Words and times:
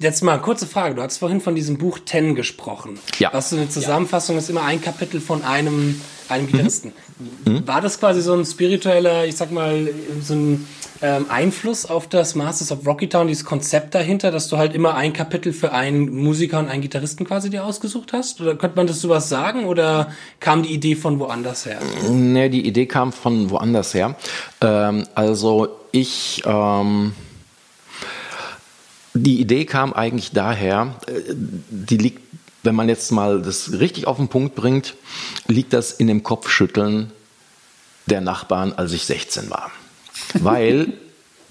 jetzt 0.00 0.22
mal 0.22 0.38
kurze 0.38 0.66
Frage. 0.66 0.94
Du 0.94 1.02
hast 1.02 1.18
vorhin 1.18 1.40
von 1.40 1.54
diesem 1.54 1.78
Buch 1.78 1.98
Ten 2.04 2.34
gesprochen. 2.34 2.98
Ja. 3.18 3.30
Was 3.32 3.50
so 3.50 3.56
eine 3.56 3.68
Zusammenfassung 3.68 4.38
ist 4.38 4.50
immer 4.50 4.64
ein 4.64 4.80
Kapitel 4.80 5.20
von 5.20 5.44
einem, 5.44 6.00
einem 6.28 6.46
Gitarristen. 6.46 6.92
Mhm. 7.44 7.66
War 7.68 7.80
das 7.80 8.00
quasi 8.00 8.22
so 8.22 8.32
ein 8.32 8.44
spiritueller, 8.44 9.26
ich 9.26 9.36
sag 9.36 9.52
mal, 9.52 9.90
so 10.22 10.34
ein 10.34 10.66
ähm, 11.02 11.26
Einfluss 11.28 11.84
auf 11.86 12.08
das 12.08 12.34
Masters 12.34 12.72
of 12.72 12.86
Rocky 12.86 13.08
Town, 13.08 13.26
dieses 13.26 13.44
Konzept 13.44 13.94
dahinter, 13.94 14.30
dass 14.30 14.48
du 14.48 14.56
halt 14.56 14.74
immer 14.74 14.94
ein 14.94 15.12
Kapitel 15.12 15.52
für 15.52 15.72
einen 15.72 16.10
Musiker 16.10 16.58
und 16.58 16.68
einen 16.68 16.82
Gitarristen 16.82 17.26
quasi 17.26 17.50
dir 17.50 17.64
ausgesucht 17.64 18.14
hast? 18.14 18.40
Oder 18.40 18.54
könnte 18.56 18.76
man 18.76 18.86
das 18.86 19.02
sowas 19.02 19.28
sagen? 19.28 19.66
Oder 19.66 20.12
kam 20.40 20.62
die 20.62 20.72
Idee 20.72 20.96
von 20.96 21.18
woanders 21.18 21.66
her? 21.66 21.78
Nee, 22.10 22.48
die 22.48 22.66
Idee 22.66 22.86
kam 22.86 23.12
von 23.12 23.50
woanders 23.50 23.92
her. 23.92 24.16
Ähm, 24.62 25.06
also 25.14 25.68
ich, 25.92 26.42
ähm, 26.46 27.12
die 29.14 29.40
Idee 29.40 29.64
kam 29.64 29.92
eigentlich 29.92 30.32
daher, 30.32 30.96
äh, 31.06 31.20
die 31.34 31.96
liegt, 31.96 32.22
wenn 32.62 32.74
man 32.74 32.88
jetzt 32.88 33.10
mal 33.10 33.40
das 33.42 33.72
richtig 33.72 34.06
auf 34.06 34.16
den 34.16 34.28
Punkt 34.28 34.54
bringt, 34.54 34.94
liegt 35.48 35.72
das 35.72 35.92
in 35.92 36.06
dem 36.06 36.22
Kopfschütteln 36.22 37.10
der 38.06 38.20
Nachbarn, 38.20 38.72
als 38.72 38.92
ich 38.92 39.04
16 39.04 39.50
war 39.50 39.70
weil 40.34 40.92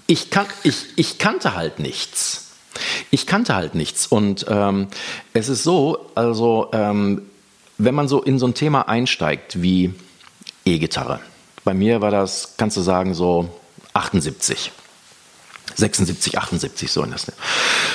ich, 0.06 0.30
kan 0.30 0.46
ich, 0.62 0.86
ich 0.96 1.18
kannte 1.18 1.54
halt 1.54 1.78
nichts. 1.78 2.48
Ich 3.10 3.26
kannte 3.26 3.54
halt 3.54 3.74
nichts. 3.74 4.06
Und 4.06 4.46
ähm, 4.48 4.88
es 5.32 5.48
ist 5.48 5.62
so, 5.62 6.10
also 6.14 6.68
ähm, 6.72 7.22
wenn 7.78 7.94
man 7.94 8.08
so 8.08 8.22
in 8.22 8.38
so 8.38 8.46
ein 8.46 8.54
Thema 8.54 8.88
einsteigt 8.88 9.62
wie 9.62 9.94
E-Gitarre, 10.64 11.20
bei 11.64 11.74
mir 11.74 12.00
war 12.00 12.10
das, 12.10 12.54
kannst 12.56 12.76
du 12.76 12.80
sagen, 12.80 13.14
so 13.14 13.48
78. 13.92 14.72
76, 15.74 16.38
78, 16.38 16.90
so 16.90 17.02
in 17.02 17.10
das. 17.10 17.26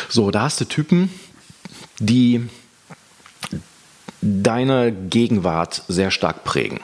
So, 0.09 0.31
da 0.31 0.43
hast 0.43 0.59
du 0.61 0.65
Typen, 0.65 1.09
die 1.99 2.49
deine 4.21 4.91
Gegenwart 4.91 5.83
sehr 5.87 6.11
stark 6.11 6.43
prägen. 6.43 6.79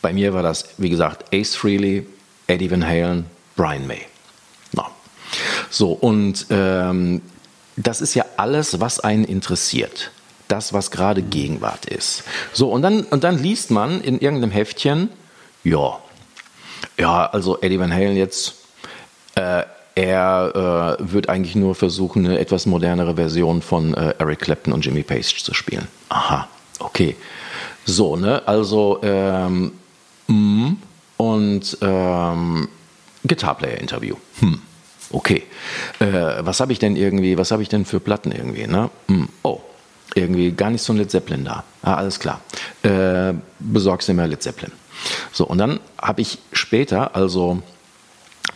Bei 0.00 0.12
mir 0.12 0.34
war 0.34 0.42
das, 0.42 0.66
wie 0.78 0.90
gesagt, 0.90 1.34
Ace 1.34 1.54
Frehley, 1.54 2.06
Eddie 2.46 2.70
Van 2.70 2.86
Halen, 2.86 3.26
Brian 3.56 3.86
May. 3.86 4.02
No. 4.72 4.86
So, 5.70 5.92
und 5.92 6.46
ähm, 6.50 7.22
das 7.76 8.00
ist 8.00 8.14
ja 8.14 8.24
alles, 8.36 8.80
was 8.80 9.00
einen 9.00 9.24
interessiert. 9.24 10.10
Das, 10.48 10.72
was 10.72 10.90
gerade 10.90 11.22
Gegenwart 11.22 11.86
ist. 11.86 12.24
So, 12.52 12.70
und 12.70 12.82
dann, 12.82 13.04
und 13.04 13.24
dann 13.24 13.42
liest 13.42 13.70
man 13.70 14.00
in 14.02 14.18
irgendeinem 14.18 14.50
Heftchen, 14.50 15.08
ja, 15.64 15.98
ja, 16.98 17.26
also 17.26 17.60
Eddie 17.60 17.78
Van 17.78 17.92
Halen 17.92 18.16
jetzt, 18.16 18.54
äh, 19.34 19.62
er 19.94 20.98
äh, 21.00 21.12
wird 21.12 21.28
eigentlich 21.28 21.54
nur 21.54 21.74
versuchen, 21.74 22.26
eine 22.26 22.38
etwas 22.38 22.66
modernere 22.66 23.14
Version 23.16 23.62
von 23.62 23.94
äh, 23.94 24.14
Eric 24.18 24.40
Clapton 24.40 24.72
und 24.72 24.84
Jimmy 24.84 25.02
Page 25.02 25.42
zu 25.42 25.54
spielen. 25.54 25.88
Aha, 26.08 26.48
okay. 26.78 27.16
So, 27.84 28.16
ne, 28.16 28.42
also, 28.46 29.00
ähm, 29.02 29.72
mh, 30.28 30.76
und 31.16 31.78
ähm, 31.80 32.68
Guitar-Player-Interview. 33.26 34.16
Hm, 34.40 34.60
okay. 35.10 35.44
Äh, 35.98 36.12
was 36.40 36.60
habe 36.60 36.72
ich 36.72 36.78
denn 36.78 36.96
irgendwie, 36.96 37.38
was 37.38 37.50
habe 37.50 37.62
ich 37.62 37.68
denn 37.68 37.84
für 37.84 38.00
Platten 38.00 38.32
irgendwie, 38.32 38.66
ne? 38.66 38.90
Hm, 39.08 39.28
oh, 39.42 39.60
irgendwie 40.14 40.52
gar 40.52 40.70
nicht 40.70 40.82
so 40.82 40.92
ein 40.92 40.96
Led 40.96 41.10
Zeppelin 41.10 41.44
da. 41.44 41.64
Ah, 41.82 41.94
alles 41.94 42.18
klar. 42.18 42.40
Äh, 42.82 43.34
besorgst 43.58 44.08
du 44.08 44.14
mir 44.14 44.26
Led 44.26 44.42
Zeppelin. 44.42 44.72
So, 45.32 45.46
und 45.46 45.58
dann 45.58 45.80
habe 46.00 46.20
ich 46.20 46.38
später, 46.52 47.14
also 47.16 47.62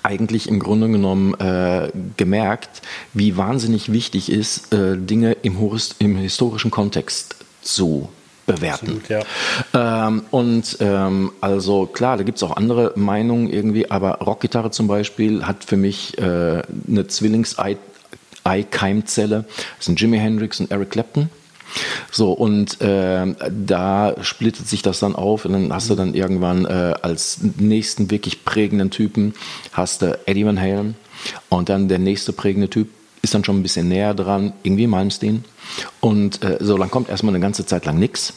eigentlich 0.06 0.48
im 0.48 0.58
Grunde 0.58 0.88
genommen 0.88 1.34
äh, 1.34 1.90
gemerkt, 2.16 2.80
wie 3.12 3.36
wahnsinnig 3.36 3.92
wichtig 3.92 4.30
ist, 4.30 4.72
äh, 4.72 4.96
Dinge 4.96 5.32
im, 5.42 5.58
im, 5.98 6.16
historischen 6.16 6.70
Kontext 6.70 7.36
zu 7.62 8.08
bewerten. 8.46 9.02
Absolut, 9.02 9.08
ja. 9.08 9.24
ähm, 10.08 10.22
und 10.30 10.76
ähm, 10.80 11.32
also 11.40 11.86
klar, 11.86 12.16
da 12.16 12.22
gibt 12.22 12.38
es 12.38 12.44
auch 12.44 12.56
andere 12.56 12.92
Meinungen 12.94 13.50
irgendwie, 13.50 13.90
aber 13.90 14.18
Rockgitarre 14.18 14.70
zum 14.70 14.86
Beispiel 14.86 15.44
hat 15.44 15.64
für 15.64 15.76
mich 15.76 16.16
äh, 16.18 16.22
eine 16.22 17.08
Zwillings-Ei-Keimzelle. 17.08 19.44
Das 19.76 19.86
sind 19.86 20.00
Jimi 20.00 20.18
Hendrix 20.18 20.60
und 20.60 20.70
Eric 20.70 20.90
Clapton. 20.90 21.28
So, 22.10 22.32
und 22.32 22.80
äh, 22.80 23.26
da 23.50 24.14
splittet 24.22 24.68
sich 24.68 24.82
das 24.82 25.00
dann 25.00 25.14
auf 25.14 25.44
und 25.44 25.52
dann 25.52 25.72
hast 25.72 25.90
du 25.90 25.94
dann 25.94 26.14
irgendwann 26.14 26.64
äh, 26.64 26.94
als 27.02 27.38
nächsten 27.58 28.10
wirklich 28.10 28.44
prägenden 28.44 28.90
Typen 28.90 29.34
hast 29.72 30.02
du 30.02 30.18
Eddie 30.26 30.46
Van 30.46 30.60
Halen 30.60 30.94
und 31.48 31.68
dann 31.68 31.88
der 31.88 31.98
nächste 31.98 32.32
prägende 32.32 32.70
Typ 32.70 32.88
ist 33.22 33.34
dann 33.34 33.44
schon 33.44 33.58
ein 33.58 33.62
bisschen 33.62 33.88
näher 33.88 34.14
dran, 34.14 34.52
irgendwie 34.62 34.86
Malmsteen. 34.86 35.44
Und 36.00 36.44
äh, 36.44 36.58
so, 36.60 36.78
dann 36.78 36.90
kommt 36.90 37.08
erstmal 37.08 37.34
eine 37.34 37.42
ganze 37.42 37.66
Zeit 37.66 37.84
lang 37.84 37.98
nichts. 37.98 38.34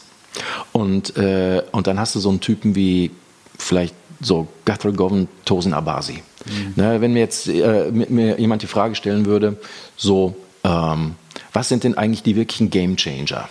Und, 0.72 1.16
äh, 1.18 1.62
und 1.72 1.88
dann 1.88 2.00
hast 2.00 2.16
du 2.16 2.20
so 2.20 2.30
einen 2.30 2.40
Typen 2.40 2.76
wie 2.76 3.12
vielleicht 3.58 3.94
so 4.20 4.48
Guthrie 4.66 4.94
Govan, 4.94 5.28
Tosin 5.46 5.74
Abasi. 5.74 6.24
Mhm. 6.46 6.74
Ne, 6.76 7.02
wenn 7.02 7.14
mir 7.14 7.20
jetzt 7.20 7.48
äh, 7.48 7.92
mir 7.92 8.40
jemand 8.40 8.62
die 8.62 8.68
Frage 8.68 8.96
stellen 8.96 9.26
würde, 9.26 9.58
so, 9.96 10.36
ähm, 10.64 11.16
was 11.54 11.70
sind 11.70 11.84
denn 11.84 11.98
eigentlich 11.98 12.24
die 12.24 12.36
wirklichen 12.36 12.70
Game 12.70 12.96
Changer? 12.98 13.50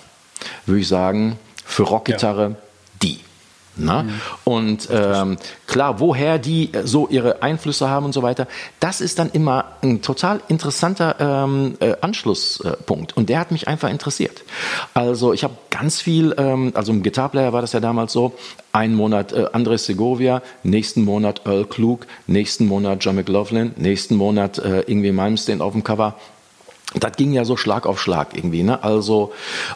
Würde 0.66 0.80
ich 0.80 0.88
sagen, 0.88 1.38
für 1.64 1.82
Rockgitarre 1.82 2.50
ja. 2.50 2.56
die. 3.02 3.20
Na? 3.78 4.02
Mhm. 4.02 4.20
Und 4.44 4.88
ähm, 4.90 5.36
klar, 5.66 6.00
woher 6.00 6.38
die 6.38 6.72
äh, 6.74 6.86
so 6.86 7.08
ihre 7.08 7.42
Einflüsse 7.42 7.88
haben 7.88 8.06
und 8.06 8.12
so 8.12 8.22
weiter, 8.22 8.48
das 8.80 9.00
ist 9.00 9.18
dann 9.18 9.30
immer 9.30 9.66
ein 9.82 10.02
total 10.02 10.40
interessanter 10.48 11.16
ähm, 11.20 11.76
äh, 11.80 11.94
Anschlusspunkt. 12.00 13.16
Und 13.16 13.28
der 13.28 13.38
hat 13.38 13.52
mich 13.52 13.68
einfach 13.68 13.88
interessiert. 13.88 14.42
Also 14.94 15.32
ich 15.32 15.44
habe 15.44 15.54
ganz 15.70 16.00
viel, 16.00 16.34
ähm, 16.38 16.72
also 16.74 16.92
im 16.92 17.02
Guitarplayer 17.02 17.52
war 17.52 17.60
das 17.60 17.72
ja 17.72 17.80
damals 17.80 18.12
so, 18.12 18.34
einen 18.72 18.94
Monat 18.94 19.32
äh, 19.32 19.46
Andres 19.52 19.86
Segovia, 19.86 20.42
nächsten 20.64 21.04
Monat 21.04 21.42
Earl 21.46 21.64
Klug, 21.64 22.06
nächsten 22.26 22.66
Monat 22.66 23.04
John 23.04 23.14
McLaughlin, 23.14 23.72
nächsten 23.76 24.16
Monat 24.16 24.58
äh, 24.58 24.80
irgendwie 24.80 25.12
Malmsteen 25.12 25.60
auf 25.60 25.72
dem 25.72 25.84
Cover. 25.84 26.16
Das 27.00 27.16
ging 27.16 27.32
ja 27.32 27.44
so 27.44 27.56
Schlag 27.56 27.86
auf 27.86 28.00
Schlag 28.00 28.36
irgendwie. 28.36 28.62
Ne? 28.62 28.82
Also, 28.82 29.32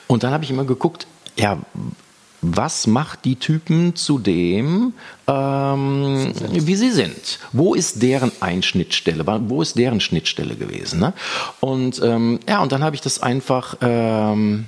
und 0.06 0.22
dann 0.22 0.32
habe 0.32 0.44
ich 0.44 0.50
immer 0.50 0.64
geguckt, 0.64 1.06
ja, 1.36 1.58
was 2.42 2.88
macht 2.88 3.24
die 3.24 3.36
Typen 3.36 3.94
zu 3.94 4.18
dem, 4.18 4.94
ähm, 5.28 6.32
wie 6.50 6.74
sie 6.74 6.90
sind? 6.90 7.38
Wo 7.52 7.74
ist 7.74 8.02
deren 8.02 8.32
Einschnittstelle? 8.40 9.24
Wo 9.48 9.62
ist 9.62 9.78
deren 9.78 10.00
Schnittstelle 10.00 10.56
gewesen? 10.56 10.98
Ne? 10.98 11.12
Und 11.60 12.02
ähm, 12.02 12.40
ja, 12.48 12.60
und 12.60 12.72
dann 12.72 12.82
habe 12.82 12.96
ich 12.96 13.00
das 13.00 13.22
einfach, 13.22 13.76
ähm, 13.80 14.66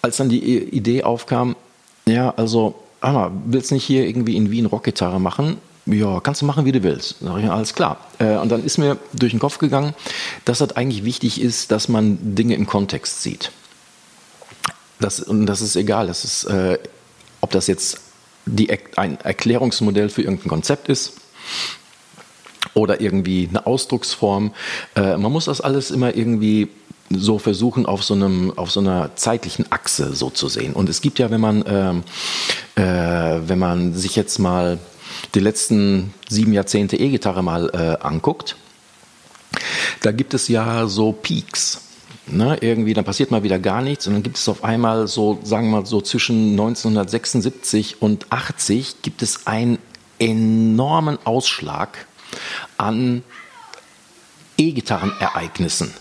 als 0.00 0.16
dann 0.16 0.30
die 0.30 0.58
Idee 0.58 1.04
aufkam, 1.04 1.56
ja, 2.06 2.32
also, 2.36 2.74
mal, 3.02 3.30
willst 3.44 3.70
nicht 3.70 3.84
hier 3.84 4.06
irgendwie 4.06 4.36
in 4.36 4.50
Wien 4.50 4.66
Rockgitarre 4.66 5.20
machen? 5.20 5.58
Ja, 5.90 6.20
kannst 6.20 6.42
du 6.42 6.46
machen, 6.46 6.64
wie 6.64 6.72
du 6.72 6.82
willst. 6.82 7.16
Sag 7.20 7.38
ich, 7.42 7.50
alles 7.50 7.74
klar. 7.74 7.98
Äh, 8.18 8.36
und 8.36 8.50
dann 8.50 8.64
ist 8.64 8.78
mir 8.78 8.98
durch 9.12 9.32
den 9.32 9.40
Kopf 9.40 9.58
gegangen, 9.58 9.94
dass 10.44 10.58
das 10.58 10.76
eigentlich 10.76 11.04
wichtig 11.04 11.40
ist, 11.40 11.72
dass 11.72 11.88
man 11.88 12.34
Dinge 12.34 12.54
im 12.54 12.66
Kontext 12.66 13.22
sieht. 13.22 13.50
Das, 15.00 15.20
und 15.20 15.46
das 15.46 15.62
ist 15.62 15.76
egal. 15.76 16.06
Das 16.06 16.24
ist, 16.24 16.44
äh, 16.44 16.78
ob 17.40 17.50
das 17.50 17.66
jetzt 17.66 18.00
die, 18.46 18.70
ein 18.96 19.20
Erklärungsmodell 19.20 20.10
für 20.10 20.22
irgendein 20.22 20.48
Konzept 20.48 20.88
ist 20.88 21.14
oder 22.74 23.00
irgendwie 23.00 23.48
eine 23.48 23.66
Ausdrucksform. 23.66 24.52
Äh, 24.94 25.16
man 25.16 25.32
muss 25.32 25.46
das 25.46 25.60
alles 25.60 25.90
immer 25.90 26.14
irgendwie 26.14 26.68
so 27.10 27.38
versuchen, 27.38 27.86
auf 27.86 28.04
so, 28.04 28.14
einem, 28.14 28.56
auf 28.56 28.70
so 28.70 28.78
einer 28.78 29.16
zeitlichen 29.16 29.70
Achse 29.70 30.14
so 30.14 30.30
zu 30.30 30.48
sehen. 30.48 30.74
Und 30.74 30.88
es 30.88 31.00
gibt 31.00 31.18
ja, 31.18 31.30
wenn 31.30 31.40
man, 31.40 31.64
ähm, 31.66 32.02
äh, 32.76 33.40
wenn 33.48 33.58
man 33.58 33.94
sich 33.94 34.14
jetzt 34.14 34.38
mal 34.38 34.78
die 35.34 35.40
letzten 35.40 36.14
sieben 36.28 36.52
Jahrzehnte 36.52 36.96
E-Gitarre 36.96 37.42
mal 37.42 37.70
äh, 37.72 38.04
anguckt, 38.04 38.56
da 40.02 40.12
gibt 40.12 40.34
es 40.34 40.48
ja 40.48 40.86
so 40.86 41.12
Peaks. 41.12 41.82
Ne, 42.26 42.58
irgendwie, 42.60 42.94
dann 42.94 43.04
passiert 43.04 43.32
mal 43.32 43.42
wieder 43.42 43.58
gar 43.58 43.82
nichts 43.82 44.06
und 44.06 44.12
dann 44.12 44.22
gibt 44.22 44.36
es 44.36 44.48
auf 44.48 44.62
einmal 44.62 45.08
so, 45.08 45.40
sagen 45.42 45.68
wir 45.68 45.80
mal 45.80 45.86
so 45.86 46.00
zwischen 46.00 46.50
1976 46.50 48.00
und 48.00 48.30
80 48.30 49.02
gibt 49.02 49.22
es 49.22 49.48
einen 49.48 49.78
enormen 50.20 51.18
Ausschlag 51.24 52.06
an 52.76 53.24
E-Gitarren-Ereignissen. 54.58 55.92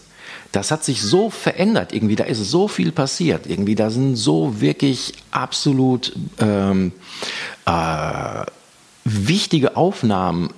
Das 0.51 0.69
hat 0.69 0.83
sich 0.83 1.01
so 1.01 1.29
verändert, 1.31 1.93
irgendwie, 1.93 2.15
da 2.15 2.25
ist 2.25 2.43
so 2.43 2.67
viel 2.67 2.91
passiert, 2.91 3.47
irgendwie, 3.47 3.75
da 3.75 3.89
sind 3.89 4.15
so 4.15 4.61
wirklich 4.61 5.13
absolut 5.31 6.15
ähm, 6.39 6.91
äh, 7.65 8.43
wichtige 9.09 9.75
Aufnahmen 9.75 10.49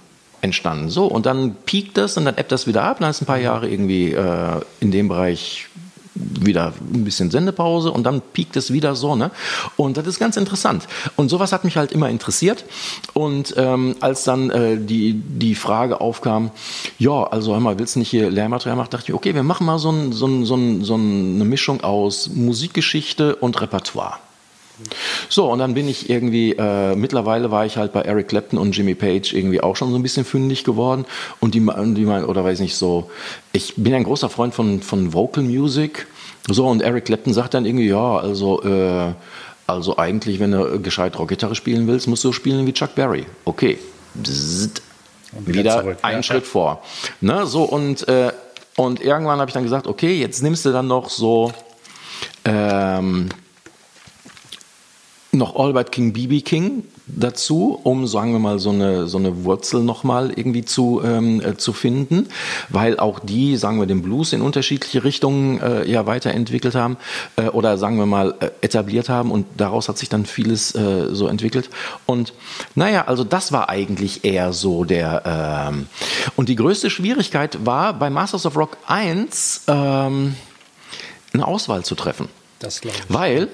entstanden. 0.42 0.90
So, 0.90 1.06
und 1.06 1.26
dann 1.26 1.56
piekt 1.66 1.98
das 1.98 2.18
und 2.18 2.26
dann 2.26 2.38
ebbt 2.38 2.52
das 2.52 2.68
wieder 2.68 2.84
ab, 2.84 2.98
dann 3.00 3.10
ist 3.10 3.22
ein 3.22 3.26
paar 3.26 3.38
Jahre 3.38 3.70
irgendwie 3.70 4.12
äh, 4.12 4.62
in 4.80 4.92
dem 4.92 5.08
Bereich 5.08 5.68
wieder 6.14 6.74
ein 6.94 7.06
bisschen 7.06 7.32
Sendepause 7.32 7.92
und 7.92 8.04
dann 8.04 8.22
piekt 8.22 8.58
es 8.58 8.74
wieder 8.74 8.96
so, 8.96 9.16
ne? 9.16 9.32
Und 9.78 9.96
das 9.98 10.08
ist 10.08 10.20
ganz 10.20 10.36
interessant. 10.36 10.88
Und 11.16 11.30
sowas 11.30 11.54
hat 11.54 11.64
mich 11.64 11.78
halt 11.78 11.92
immer 11.92 12.10
interessiert. 12.10 12.66
Und 13.14 13.54
ähm, 13.58 13.96
als 14.02 14.26
dann 14.26 14.50
äh, 14.50 14.78
die, 14.78 15.14
die 15.14 15.56
Frage 15.56 16.02
aufkam, 16.02 16.52
ja, 17.00 17.24
also 17.24 17.54
hör 17.54 17.60
mal, 17.62 17.80
willst 17.80 17.96
du 17.96 18.00
nicht 18.00 18.10
hier 18.10 18.30
Lehrmaterial 18.30 18.76
machen, 18.76 18.90
dachte 18.90 19.06
ich, 19.08 19.14
okay, 19.14 19.34
wir 19.34 19.44
machen 19.44 19.66
mal 19.66 19.80
so, 19.80 19.92
ein, 19.92 20.12
so, 20.12 20.28
ein, 20.28 20.46
so, 20.46 20.56
ein, 20.56 20.84
so 20.84 20.96
eine 20.96 21.46
Mischung 21.46 21.82
aus 21.82 22.30
Musikgeschichte 22.30 23.36
und 23.38 23.62
Repertoire. 23.62 24.18
So, 25.30 25.52
und 25.52 25.60
dann 25.60 25.74
bin 25.74 25.88
ich 25.88 26.10
irgendwie, 26.10 26.54
äh, 26.54 26.96
mittlerweile 26.96 27.52
war 27.52 27.66
ich 27.66 27.78
halt 27.78 27.94
bei 27.94 28.02
Eric 28.02 28.30
Clapton 28.30 28.60
und 28.60 28.76
Jimmy 28.76 28.96
Page 28.96 29.34
irgendwie 29.34 29.62
auch 29.62 29.76
schon 29.76 29.92
so 29.92 29.96
ein 29.98 30.04
bisschen 30.04 30.26
fündig 30.26 30.64
geworden. 30.64 31.06
Und 31.40 31.56
die, 31.56 31.60
die 31.60 32.06
meinen, 32.06 32.26
oder 32.26 32.44
weiß 32.44 32.60
nicht 32.60 32.76
so, 32.76 33.10
ich 33.54 33.76
bin 33.78 33.94
ein 33.94 34.04
großer 34.04 34.30
Freund 34.30 34.54
von, 34.54 34.82
von 34.82 35.14
Vocal 35.14 35.44
Music. 35.44 36.08
So, 36.48 36.68
und 36.68 36.82
Eric 36.82 37.06
Clapton 37.06 37.34
sagt 37.34 37.54
dann 37.54 37.66
irgendwie, 37.66 37.88
ja, 37.88 38.18
also, 38.18 38.64
äh, 38.64 39.14
also 39.68 39.98
eigentlich, 39.98 40.40
wenn 40.40 40.52
du 40.52 40.82
gescheit 40.82 41.18
Rockgitarre 41.18 41.56
spielen 41.56 41.88
willst, 41.88 42.08
musst 42.08 42.24
du 42.24 42.32
spielen 42.32 42.66
wie 42.66 42.74
Chuck 42.74 42.96
Berry. 42.96 43.26
Okay. 43.46 43.78
Bzzzt. 44.16 44.82
wieder, 45.46 45.60
wieder 45.60 45.82
zurück, 45.82 45.98
einen 46.02 46.18
ja. 46.18 46.24
Schritt 46.24 46.46
vor. 46.46 46.84
Ne, 47.22 47.46
so, 47.46 47.64
und, 47.64 48.08
äh, 48.08 48.32
und 48.76 49.02
irgendwann 49.02 49.40
habe 49.40 49.50
ich 49.50 49.54
dann 49.54 49.64
gesagt, 49.64 49.88
okay, 49.88 50.20
jetzt 50.20 50.42
nimmst 50.42 50.66
du 50.66 50.72
dann 50.72 50.88
noch 50.88 51.10
so, 51.10 51.54
ähm, 52.46 53.30
noch 55.32 55.56
All 55.56 55.74
But 55.74 55.92
King 55.92 56.14
BB 56.14 56.44
King 56.44 56.84
dazu, 57.08 57.80
um 57.84 58.06
sagen 58.08 58.34
wir 58.34 58.40
mal 58.40 58.60
so 58.60 58.70
eine 58.70 59.08
so 59.08 59.18
eine 59.18 59.44
Wurzel 59.44 59.82
nochmal 59.82 60.32
irgendwie 60.36 60.66
zu 60.66 61.02
ähm, 61.04 61.42
äh, 61.42 61.58
zu 61.58 61.74
finden, 61.74 62.28
weil 62.70 63.00
auch 63.00 63.20
die 63.20 63.58
sagen 63.58 63.80
wir 63.80 63.86
den 63.86 64.02
Blues 64.02 64.34
in 64.34 64.42
unterschiedliche 64.42 65.04
Richtungen 65.04 65.60
äh, 65.60 65.90
ja 65.90 66.06
weiterentwickelt 66.06 66.76
haben 66.76 66.98
äh, 67.38 67.48
oder 67.48 67.78
sagen 67.78 67.98
wir 67.98 68.06
mal 68.06 68.36
äh, 68.40 68.50
etabliert 68.62 69.10
haben 69.10 69.32
und 69.32 69.46
daraus 69.58 69.90
hat 69.90 69.98
sich 69.98 70.10
dann 70.10 70.26
vieles 70.26 70.76
äh, 70.76 71.08
so 71.12 71.28
entwickelt 71.28 71.70
und 72.06 72.34
naja 72.76 73.08
also 73.08 73.24
das 73.24 73.52
war 73.52 73.70
eigentlich 73.70 74.26
eher 74.26 74.54
so 74.54 74.84
der 74.84 75.70
ähm, 75.70 75.88
und 76.36 76.50
die 76.50 76.56
größte 76.56 76.90
Schwierigkeit 76.90 77.66
war 77.66 77.94
bei 77.94 78.10
Masters 78.10 78.46
of 78.46 78.58
Rock 78.58 78.78
1 78.88 79.64
ähm, 79.68 80.36
eine 81.34 81.48
Auswahl 81.48 81.84
zu 81.84 81.96
treffen. 81.96 82.28
Das 82.60 82.82
glaube 82.82 82.98
ich. 82.98 83.14
Weil 83.14 83.48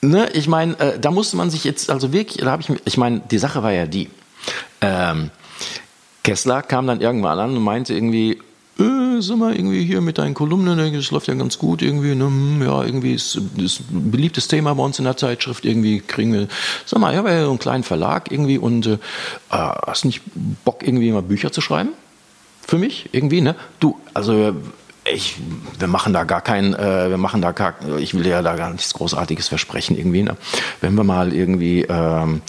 ne, 0.00 0.28
ich 0.32 0.48
meine, 0.48 0.78
äh, 0.78 0.98
da 0.98 1.10
musste 1.10 1.36
man 1.36 1.50
sich 1.50 1.64
jetzt, 1.64 1.90
also 1.90 2.12
wirklich, 2.12 2.44
da 2.44 2.50
habe 2.50 2.62
ich, 2.62 2.70
ich 2.84 2.96
meine, 2.96 3.20
die 3.30 3.38
Sache 3.38 3.62
war 3.62 3.72
ja 3.72 3.86
die. 3.86 4.08
Ähm, 4.80 5.30
Kessler 6.22 6.62
kam 6.62 6.86
dann 6.86 7.00
irgendwann 7.00 7.38
an 7.38 7.56
und 7.56 7.62
meinte 7.62 7.94
irgendwie, 7.94 8.38
äh, 8.78 9.20
sag 9.20 9.38
mal, 9.38 9.54
irgendwie 9.54 9.84
hier 9.84 10.00
mit 10.00 10.18
deinen 10.18 10.34
Kolumnen, 10.34 10.76
ne, 10.76 10.92
das 10.92 11.10
läuft 11.10 11.26
ja 11.26 11.34
ganz 11.34 11.58
gut 11.58 11.82
irgendwie, 11.82 12.14
ne, 12.14 12.26
hm, 12.26 12.62
ja, 12.62 12.84
irgendwie 12.84 13.14
ist, 13.14 13.36
ein 13.36 14.10
beliebtes 14.10 14.46
Thema 14.46 14.74
bei 14.74 14.82
uns 14.82 14.98
in 14.98 15.04
der 15.04 15.16
Zeitschrift, 15.16 15.64
irgendwie 15.64 16.00
kriegen 16.00 16.32
wir, 16.32 16.48
sag 16.86 17.00
mal, 17.00 17.12
ich 17.12 17.18
habe 17.18 17.30
ja 17.30 17.44
so 17.44 17.50
einen 17.50 17.58
kleinen 17.58 17.82
Verlag 17.82 18.30
irgendwie 18.30 18.58
und 18.58 18.86
äh, 18.86 18.98
hast 19.50 20.04
nicht 20.04 20.22
Bock 20.64 20.86
irgendwie 20.86 21.10
mal 21.10 21.22
Bücher 21.22 21.50
zu 21.50 21.60
schreiben? 21.60 21.90
Für 22.66 22.78
mich 22.78 23.08
irgendwie, 23.12 23.40
ne? 23.40 23.56
Du, 23.80 23.98
also 24.12 24.54
ich, 25.12 25.36
wir 25.78 25.88
machen 25.88 26.12
da 26.12 26.24
gar 26.24 26.40
kein, 26.40 26.74
äh, 26.74 27.10
wir 27.10 27.18
machen 27.18 27.42
da 27.42 27.52
gar, 27.52 27.74
ich 27.98 28.14
will 28.14 28.26
ja 28.26 28.42
da 28.42 28.56
gar 28.56 28.70
nichts 28.70 28.94
Großartiges 28.94 29.48
versprechen 29.48 29.96
irgendwie. 29.96 30.22
Ne? 30.22 30.36
Wenn 30.80 30.94
wir 30.94 31.04
mal 31.04 31.32
irgendwie, 31.32 31.82
ähm, 31.82 32.42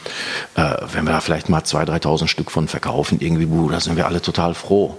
äh, 0.56 0.76
wenn 0.94 1.06
wir 1.06 1.12
da 1.12 1.22
vielleicht 1.22 1.50
mal 1.50 1.62
2.000, 1.62 2.02
3.000 2.02 2.28
Stück 2.28 2.52
von 2.52 2.68
verkaufen, 2.68 3.20
irgendwie, 3.22 3.46
buh, 3.46 3.70
da 3.70 3.80
sind 3.80 3.98
wir 3.98 4.06
alle 4.06 4.22
total 4.22 4.54
froh 4.54 4.98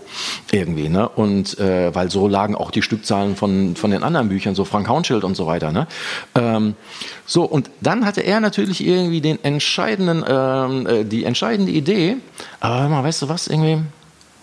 irgendwie. 0.50 0.88
Ne? 0.88 1.08
Und 1.08 1.58
äh, 1.58 1.94
weil 1.94 2.10
so 2.10 2.28
lagen 2.28 2.54
auch 2.54 2.70
die 2.70 2.82
Stückzahlen 2.82 3.36
von, 3.36 3.76
von 3.76 3.90
den 3.90 4.02
anderen 4.02 4.28
Büchern, 4.28 4.54
so 4.54 4.64
Frank 4.64 4.88
Haunschild 4.88 5.24
und 5.24 5.36
so 5.36 5.46
weiter. 5.46 5.72
Ne? 5.72 5.86
Ähm, 6.34 6.74
so, 7.26 7.44
und 7.44 7.70
dann 7.80 8.04
hatte 8.04 8.22
er 8.22 8.40
natürlich 8.40 8.84
irgendwie 8.84 9.20
den 9.20 9.42
entscheidenden, 9.44 10.24
ähm, 10.26 10.86
äh, 10.86 11.04
die 11.04 11.24
entscheidende 11.24 11.72
Idee, 11.72 12.16
aber 12.60 12.88
mal, 12.88 13.04
weißt 13.04 13.22
du 13.22 13.28
was, 13.28 13.46
irgendwie, 13.46 13.82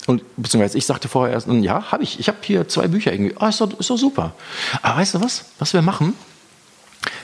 und 0.07 0.24
beziehungsweise 0.38 0.77
ich 0.77 0.86
sagte 0.86 1.09
vorher 1.09 1.33
erst, 1.33 1.48
ja, 1.48 1.92
habe 1.92 2.01
ich. 2.01 2.19
Ich 2.19 2.30
habe 2.30 2.38
hier 2.42 2.68
zwei 2.68 2.88
Bücher 2.88 3.12
irgendwie. 3.12 3.36
Ah, 3.38 3.50
ist 3.50 3.59
doch, 3.59 3.77
ist 3.77 3.89
doch 3.89 3.98
super. 3.98 4.33
Aber 4.81 5.00
weißt 5.00 5.15
du 5.15 5.21
was? 5.21 5.45
Was 5.59 5.74
wir 5.74 5.81
machen? 5.81 6.13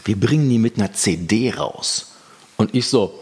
Wir 0.03 0.19
bringen 0.19 0.49
die 0.49 0.59
mit 0.59 0.77
einer 0.77 0.91
CD 0.93 1.51
raus. 1.53 2.11
Und 2.57 2.75
ich 2.75 2.87
so, 2.87 3.17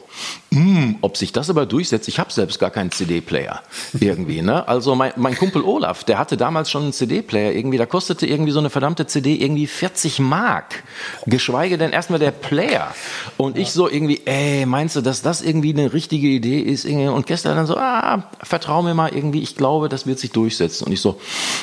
hm, 0.53 0.97
ob 0.99 1.15
sich 1.15 1.31
das 1.31 1.49
aber 1.49 1.65
durchsetzt, 1.65 2.09
ich 2.09 2.19
habe 2.19 2.29
selbst 2.29 2.59
gar 2.59 2.71
keinen 2.71 2.91
CD-Player 2.91 3.61
irgendwie. 3.97 4.41
Ne? 4.41 4.67
Also 4.67 4.95
mein, 4.95 5.13
mein 5.15 5.37
Kumpel 5.37 5.61
Olaf, 5.63 6.03
der 6.03 6.17
hatte 6.17 6.35
damals 6.35 6.69
schon 6.69 6.83
einen 6.83 6.93
CD-Player 6.93 7.53
irgendwie, 7.53 7.77
da 7.77 7.85
kostete 7.85 8.27
irgendwie 8.27 8.51
so 8.51 8.59
eine 8.59 8.69
verdammte 8.69 9.07
CD 9.07 9.35
irgendwie 9.35 9.65
40 9.65 10.19
Mark, 10.19 10.83
geschweige 11.25 11.77
denn 11.77 11.91
erstmal 11.91 12.19
der 12.19 12.31
Player. 12.31 12.93
Und 13.37 13.57
ich 13.57 13.71
so 13.71 13.89
irgendwie, 13.89 14.23
ey, 14.25 14.65
meinst 14.65 14.97
du, 14.97 15.01
dass 15.01 15.21
das 15.21 15.41
irgendwie 15.41 15.71
eine 15.71 15.93
richtige 15.93 16.27
Idee 16.27 16.59
ist? 16.59 16.85
Und 16.85 17.27
gestern 17.27 17.55
dann 17.55 17.65
so, 17.65 17.77
ah, 17.77 18.23
vertrau 18.43 18.81
mir 18.81 18.93
mal 18.93 19.15
irgendwie, 19.15 19.41
ich 19.41 19.55
glaube, 19.55 19.87
das 19.87 20.05
wird 20.05 20.19
sich 20.19 20.31
durchsetzen. 20.31 20.85
Und 20.85 20.91
ich 20.91 20.99
so, 20.99 21.21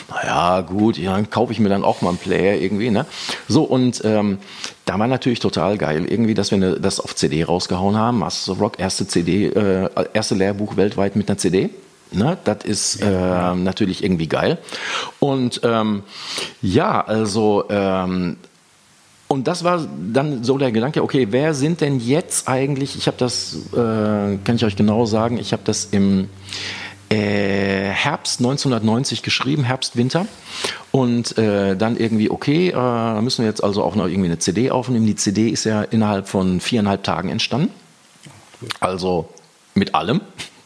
naja, 0.08 0.62
gut, 0.62 0.96
ja, 0.96 1.12
dann 1.12 1.28
kaufe 1.28 1.52
ich 1.52 1.60
mir 1.60 1.68
dann 1.68 1.84
auch 1.84 2.00
mal 2.00 2.08
einen 2.08 2.18
Player 2.18 2.58
irgendwie. 2.58 2.88
Ne? 2.88 3.04
So, 3.48 3.64
und 3.64 4.00
ähm, 4.04 4.38
da 4.88 4.98
war 4.98 5.06
natürlich 5.06 5.40
total 5.40 5.76
geil, 5.76 6.06
irgendwie, 6.08 6.32
dass 6.32 6.50
wir 6.50 6.76
das 6.76 6.98
auf 6.98 7.14
CD 7.14 7.44
rausgehauen 7.44 7.94
haben. 7.94 8.20
Masters 8.20 8.48
of 8.48 8.60
Erste 8.78 9.06
CD, 9.06 9.46
äh, 9.46 9.88
erste 10.12 10.34
Lehrbuch 10.34 10.76
weltweit 10.76 11.16
mit 11.16 11.28
einer 11.28 11.38
CD. 11.38 11.70
Ne, 12.10 12.38
das 12.44 12.64
ist 12.64 13.02
äh, 13.02 13.54
natürlich 13.54 14.02
irgendwie 14.02 14.28
geil. 14.28 14.56
Und 15.18 15.60
ähm, 15.62 16.04
ja, 16.62 17.02
also 17.04 17.64
ähm, 17.68 18.38
und 19.28 19.46
das 19.46 19.62
war 19.62 19.86
dann 20.10 20.42
so 20.42 20.56
der 20.56 20.72
Gedanke, 20.72 21.02
okay, 21.02 21.28
wer 21.30 21.52
sind 21.52 21.82
denn 21.82 22.00
jetzt 22.00 22.48
eigentlich, 22.48 22.96
ich 22.96 23.06
habe 23.06 23.18
das, 23.18 23.56
äh, 23.74 23.76
kann 23.76 24.56
ich 24.56 24.64
euch 24.64 24.74
genau 24.74 25.04
sagen, 25.04 25.36
ich 25.36 25.52
habe 25.52 25.62
das 25.66 25.88
im 25.90 26.30
äh, 27.10 27.90
Herbst 27.90 28.40
1990 28.40 29.22
geschrieben, 29.22 29.64
Herbst, 29.64 29.96
Winter. 29.96 30.26
Und 30.90 31.36
äh, 31.36 31.76
dann 31.76 31.98
irgendwie, 31.98 32.30
okay, 32.30 32.70
äh, 32.70 33.20
müssen 33.20 33.42
wir 33.42 33.48
jetzt 33.48 33.62
also 33.62 33.82
auch 33.82 33.94
noch 33.94 34.06
irgendwie 34.06 34.28
eine 34.28 34.38
CD 34.38 34.70
aufnehmen. 34.70 35.06
Die 35.06 35.16
CD 35.16 35.50
ist 35.50 35.64
ja 35.64 35.82
innerhalb 35.82 36.26
von 36.26 36.60
viereinhalb 36.60 37.04
Tagen 37.04 37.28
entstanden. 37.28 37.70
Also 38.80 39.28
mit 39.74 39.94
allem. 39.94 40.20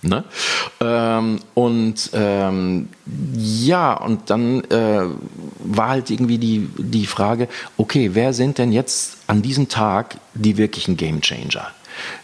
Ne? 0.04 0.24
Ähm, 0.80 1.38
und 1.54 2.10
ähm, 2.12 2.88
ja, 3.36 3.92
und 3.94 4.30
dann 4.30 4.64
äh, 4.64 5.04
war 5.60 5.90
halt 5.90 6.10
irgendwie 6.10 6.38
die, 6.38 6.68
die 6.76 7.06
Frage, 7.06 7.46
okay, 7.76 8.10
wer 8.12 8.32
sind 8.32 8.58
denn 8.58 8.72
jetzt 8.72 9.18
an 9.28 9.42
diesem 9.42 9.68
Tag 9.68 10.16
die 10.34 10.56
wirklichen 10.56 10.96
Gamechanger? 10.96 11.68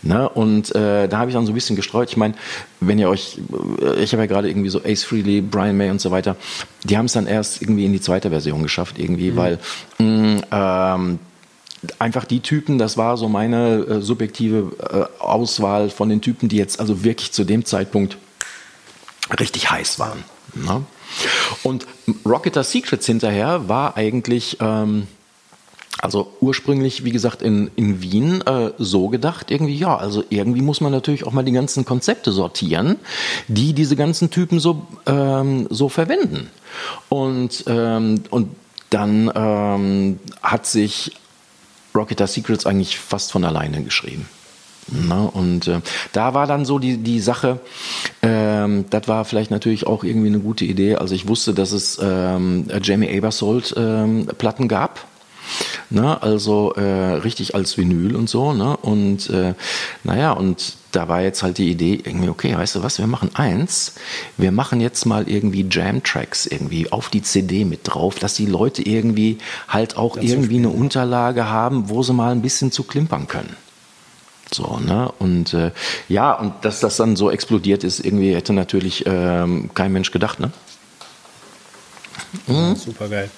Ne? 0.03 0.29
Und 0.29 0.75
äh, 0.75 1.09
da 1.09 1.19
habe 1.19 1.31
ich 1.31 1.35
dann 1.35 1.47
so 1.47 1.53
ein 1.53 1.55
bisschen 1.55 1.77
gestreut. 1.77 2.11
Ich 2.11 2.17
meine, 2.17 2.35
wenn 2.81 2.99
ihr 2.99 3.09
euch, 3.09 3.39
äh, 3.81 4.03
ich 4.03 4.13
habe 4.13 4.23
ja 4.23 4.27
gerade 4.27 4.49
irgendwie 4.49 4.71
so 4.71 4.83
Ace 4.85 5.05
Frehley, 5.05 5.41
Brian 5.41 5.77
May 5.77 5.91
und 5.91 6.01
so 6.01 6.11
weiter, 6.11 6.35
die 6.83 6.97
haben 6.97 7.07
es 7.07 7.13
dann 7.13 7.27
erst 7.27 7.63
irgendwie 7.63 7.85
in 7.85 7.93
die 7.93 8.01
zweite 8.01 8.31
Version 8.31 8.63
geschafft, 8.63 8.99
irgendwie, 8.99 9.31
mhm. 9.31 9.37
weil 9.37 9.59
mh, 9.99 10.05
mm, 10.05 10.41
ähm, 10.51 11.19
einfach 11.99 12.25
die 12.25 12.41
Typen, 12.41 12.79
das 12.79 12.97
war 12.97 13.17
so 13.17 13.29
meine 13.29 13.79
äh, 13.79 14.01
subjektive 14.01 14.73
äh, 15.19 15.23
Auswahl 15.23 15.91
von 15.91 16.09
den 16.09 16.21
Typen, 16.21 16.49
die 16.49 16.57
jetzt 16.57 16.81
also 16.81 17.05
wirklich 17.05 17.33
zu 17.33 17.45
dem 17.45 17.65
Zeitpunkt 17.65 18.19
richtig 19.39 19.71
heiß 19.71 19.99
waren. 19.99 20.25
Ne? 20.55 20.85
Und 21.63 21.87
Rocketer 22.25 22.65
Secrets 22.65 23.07
hinterher 23.07 23.69
war 23.69 23.97
eigentlich 23.97 24.57
ähm, 24.61 25.07
also 26.01 26.33
ursprünglich, 26.41 27.05
wie 27.05 27.11
gesagt, 27.11 27.43
in, 27.43 27.71
in 27.75 28.01
Wien 28.01 28.41
äh, 28.43 28.71
so 28.79 29.09
gedacht, 29.09 29.51
irgendwie, 29.51 29.77
ja, 29.77 29.97
also 29.97 30.23
irgendwie 30.31 30.63
muss 30.63 30.81
man 30.81 30.93
natürlich 30.93 31.27
auch 31.27 31.33
mal 31.33 31.45
die 31.45 31.53
ganzen 31.53 31.85
Konzepte 31.85 32.31
sortieren, 32.31 32.97
die 33.49 33.73
diese 33.73 33.97
ganzen 33.97 34.31
Typen 34.31 34.61
so, 34.61 34.87
ähm, 35.07 35.67
so 35.71 35.89
verwenden. 35.89 36.51
Und, 37.09 37.65
ähm, 37.67 38.23
und 38.31 38.51
dann 38.91 39.31
ähm, 39.35 40.21
hat 40.41 40.67
sich 40.67 41.13
Rocketer 41.99 42.27
Secrets 42.27 42.67
eigentlich 42.67 42.99
fast 42.99 43.33
von 43.33 43.45
alleine 43.45 43.83
geschrieben. 43.83 44.29
Na, 44.91 45.25
und 45.25 45.69
äh, 45.69 45.81
da 46.13 46.33
war 46.33 46.47
dann 46.47 46.65
so 46.65 46.79
die, 46.79 46.97
die 46.97 47.21
Sache, 47.21 47.61
ähm, 48.23 48.87
das 48.89 49.07
war 49.07 49.27
vielleicht 49.27 49.51
natürlich 49.51 49.87
auch 49.87 50.03
irgendwie 50.03 50.29
eine 50.29 50.39
gute 50.39 50.65
Idee. 50.65 50.95
Also 50.97 51.15
ich 51.15 51.29
wusste, 51.29 51.53
dass 51.53 51.73
es 51.73 51.99
ähm, 52.03 52.67
Jamie 52.83 53.15
Abersold 53.15 53.75
ähm, 53.77 54.27
Platten 54.39 54.67
gab 54.67 55.07
Ne? 55.91 56.21
Also 56.23 56.75
äh, 56.75 57.15
richtig 57.15 57.55
als 57.55 57.79
Vinyl 57.79 58.15
und 58.15 58.29
so. 58.29 58.53
Ne? 58.53 58.77
Und 58.77 59.31
äh, 59.31 59.55
naja, 60.05 60.33
und 60.33 60.77
da 60.93 61.09
war 61.09 61.23
jetzt 61.23 61.43
halt 61.43 61.59
die 61.59 61.71
Idee 61.71 62.01
irgendwie, 62.05 62.29
okay, 62.29 62.57
weißt 62.57 62.77
du 62.77 62.83
was, 62.83 62.99
wir 62.99 63.07
machen 63.07 63.31
eins, 63.35 63.95
wir 64.37 64.53
machen 64.53 64.81
jetzt 64.81 65.07
mal 65.07 65.29
irgendwie 65.29 65.67
Jam-Tracks 65.71 66.47
irgendwie 66.47 66.93
auf 66.93 67.09
die 67.09 67.23
CD 67.23 67.65
mit 67.65 67.81
drauf, 67.85 68.19
dass 68.19 68.35
die 68.35 68.47
Leute 68.47 68.83
irgendwie 68.83 69.39
halt 69.69 69.97
auch 69.97 70.17
das 70.17 70.27
irgendwie 70.27 70.59
eine 70.59 70.71
Unterlage 70.71 71.49
haben, 71.49 71.89
wo 71.89 72.03
sie 72.03 72.13
mal 72.13 72.33
ein 72.33 72.43
bisschen 72.43 72.71
zu 72.73 72.85
klimpern 72.85 73.27
können. 73.27 73.57
So, 74.53 74.79
ne? 74.79 75.13
Und 75.19 75.53
äh, 75.53 75.73
ja, 76.09 76.33
und 76.33 76.55
dass 76.63 76.81
das 76.81 76.97
dann 76.97 77.17
so 77.17 77.31
explodiert 77.31 77.85
ist, 77.85 78.01
irgendwie 78.01 78.35
hätte 78.35 78.55
natürlich 78.55 79.05
ähm, 79.07 79.71
kein 79.75 79.93
Mensch 79.93 80.11
gedacht, 80.11 80.41
ne? 80.41 80.51
Mhm. 82.47 82.77
Super 82.77 83.09
geil 83.09 83.31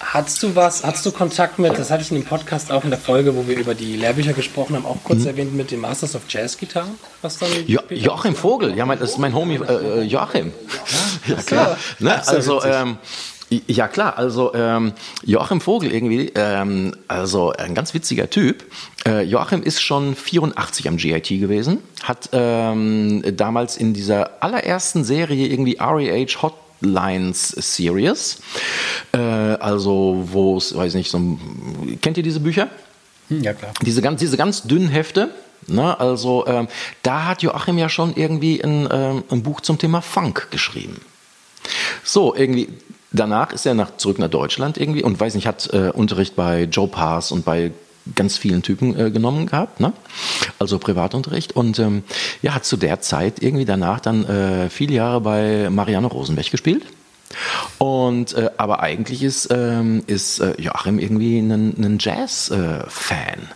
Hattest 0.00 0.42
du 0.42 0.54
was, 0.54 0.84
hattest 0.84 1.06
du 1.06 1.12
Kontakt 1.12 1.58
mit, 1.58 1.78
das 1.78 1.90
hatte 1.90 2.02
ich 2.02 2.10
in 2.10 2.16
dem 2.16 2.24
Podcast 2.24 2.70
auch 2.70 2.84
in 2.84 2.90
der 2.90 2.98
Folge, 2.98 3.34
wo 3.34 3.48
wir 3.48 3.56
über 3.56 3.74
die 3.74 3.96
Lehrbücher 3.96 4.34
gesprochen 4.34 4.76
haben, 4.76 4.84
auch 4.84 5.02
kurz 5.04 5.20
mhm. 5.20 5.26
erwähnt 5.28 5.54
mit 5.54 5.70
den 5.70 5.80
Masters 5.80 6.14
of 6.14 6.22
Jazz 6.28 6.58
Gitarren? 6.58 6.98
Was 7.22 7.38
dann 7.38 7.48
jo 7.66 7.80
Joachim 7.88 8.34
Vogel, 8.34 8.76
ja, 8.76 8.84
mein, 8.84 8.98
das 8.98 9.10
ist 9.10 9.18
mein 9.18 9.34
Homie 9.34 9.56
äh, 9.56 10.00
äh 10.00 10.02
Joachim. 10.02 10.52
Ja, 11.26 11.34
ja 11.34 11.42
klar. 11.42 11.78
Ne? 11.98 12.28
Also, 12.28 12.62
ähm, 12.62 12.98
ja 13.48 13.86
klar, 13.88 14.18
also 14.18 14.52
ähm, 14.54 14.92
Joachim 15.24 15.60
Vogel 15.60 15.92
irgendwie, 15.92 16.32
ähm, 16.34 16.94
also 17.08 17.52
ein 17.52 17.74
ganz 17.74 17.94
witziger 17.94 18.28
Typ. 18.28 18.64
Äh, 19.06 19.22
Joachim 19.22 19.62
ist 19.62 19.80
schon 19.80 20.16
84 20.16 20.88
am 20.88 20.96
GIT 20.96 21.28
gewesen, 21.28 21.78
hat 22.02 22.30
ähm, 22.32 23.22
damals 23.36 23.76
in 23.76 23.94
dieser 23.94 24.42
allerersten 24.42 25.04
Serie 25.04 25.46
irgendwie 25.46 25.78
REH 25.80 26.42
Hot 26.42 26.54
Lines 26.80 27.48
Series. 27.48 28.38
Äh, 29.12 29.18
also, 29.18 30.28
wo 30.30 30.56
es, 30.56 30.74
weiß 30.74 30.94
nicht, 30.94 31.10
so 31.10 31.38
kennt 32.02 32.16
ihr 32.16 32.22
diese 32.22 32.40
Bücher? 32.40 32.68
Hm, 33.28 33.42
ja, 33.42 33.54
klar. 33.54 33.72
Diese 33.82 34.02
ganz, 34.02 34.20
diese 34.20 34.36
ganz 34.36 34.62
dünnen 34.62 34.88
Hefte. 34.88 35.30
Ne, 35.68 35.98
also 35.98 36.46
ähm, 36.46 36.68
da 37.02 37.24
hat 37.24 37.42
Joachim 37.42 37.76
ja 37.76 37.88
schon 37.88 38.14
irgendwie 38.14 38.62
ein, 38.62 38.88
ähm, 38.92 39.24
ein 39.30 39.42
Buch 39.42 39.60
zum 39.62 39.78
Thema 39.78 40.00
Funk 40.00 40.48
geschrieben. 40.52 41.00
So, 42.04 42.36
irgendwie 42.36 42.68
danach 43.10 43.52
ist 43.52 43.66
er 43.66 43.74
nach, 43.74 43.96
zurück 43.96 44.20
nach 44.20 44.28
Deutschland 44.28 44.78
irgendwie 44.78 45.02
und 45.02 45.18
weiß 45.18 45.34
nicht, 45.34 45.46
hat 45.46 45.68
äh, 45.72 45.90
Unterricht 45.90 46.36
bei 46.36 46.64
Joe 46.64 46.86
Pass 46.86 47.32
und 47.32 47.44
bei 47.44 47.72
ganz 48.14 48.38
vielen 48.38 48.62
Typen 48.62 48.98
äh, 48.98 49.10
genommen 49.10 49.46
gehabt, 49.46 49.80
ne? 49.80 49.92
also 50.58 50.78
Privatunterricht 50.78 51.56
und 51.56 51.78
ähm, 51.78 52.02
ja, 52.42 52.54
hat 52.54 52.64
zu 52.64 52.76
der 52.76 53.00
Zeit 53.00 53.42
irgendwie 53.42 53.64
danach 53.64 54.00
dann 54.00 54.24
äh, 54.24 54.70
viele 54.70 54.94
Jahre 54.94 55.20
bei 55.20 55.68
Marianne 55.70 56.06
Rosenberg 56.06 56.50
gespielt. 56.50 56.84
Und 57.78 58.34
äh, 58.34 58.50
aber 58.56 58.80
eigentlich 58.80 59.22
ist, 59.22 59.48
ähm, 59.50 60.02
ist 60.06 60.38
äh, 60.38 60.54
Joachim 60.60 60.98
irgendwie 60.98 61.38
ein, 61.38 61.98
Jazz-Fan. 62.00 63.48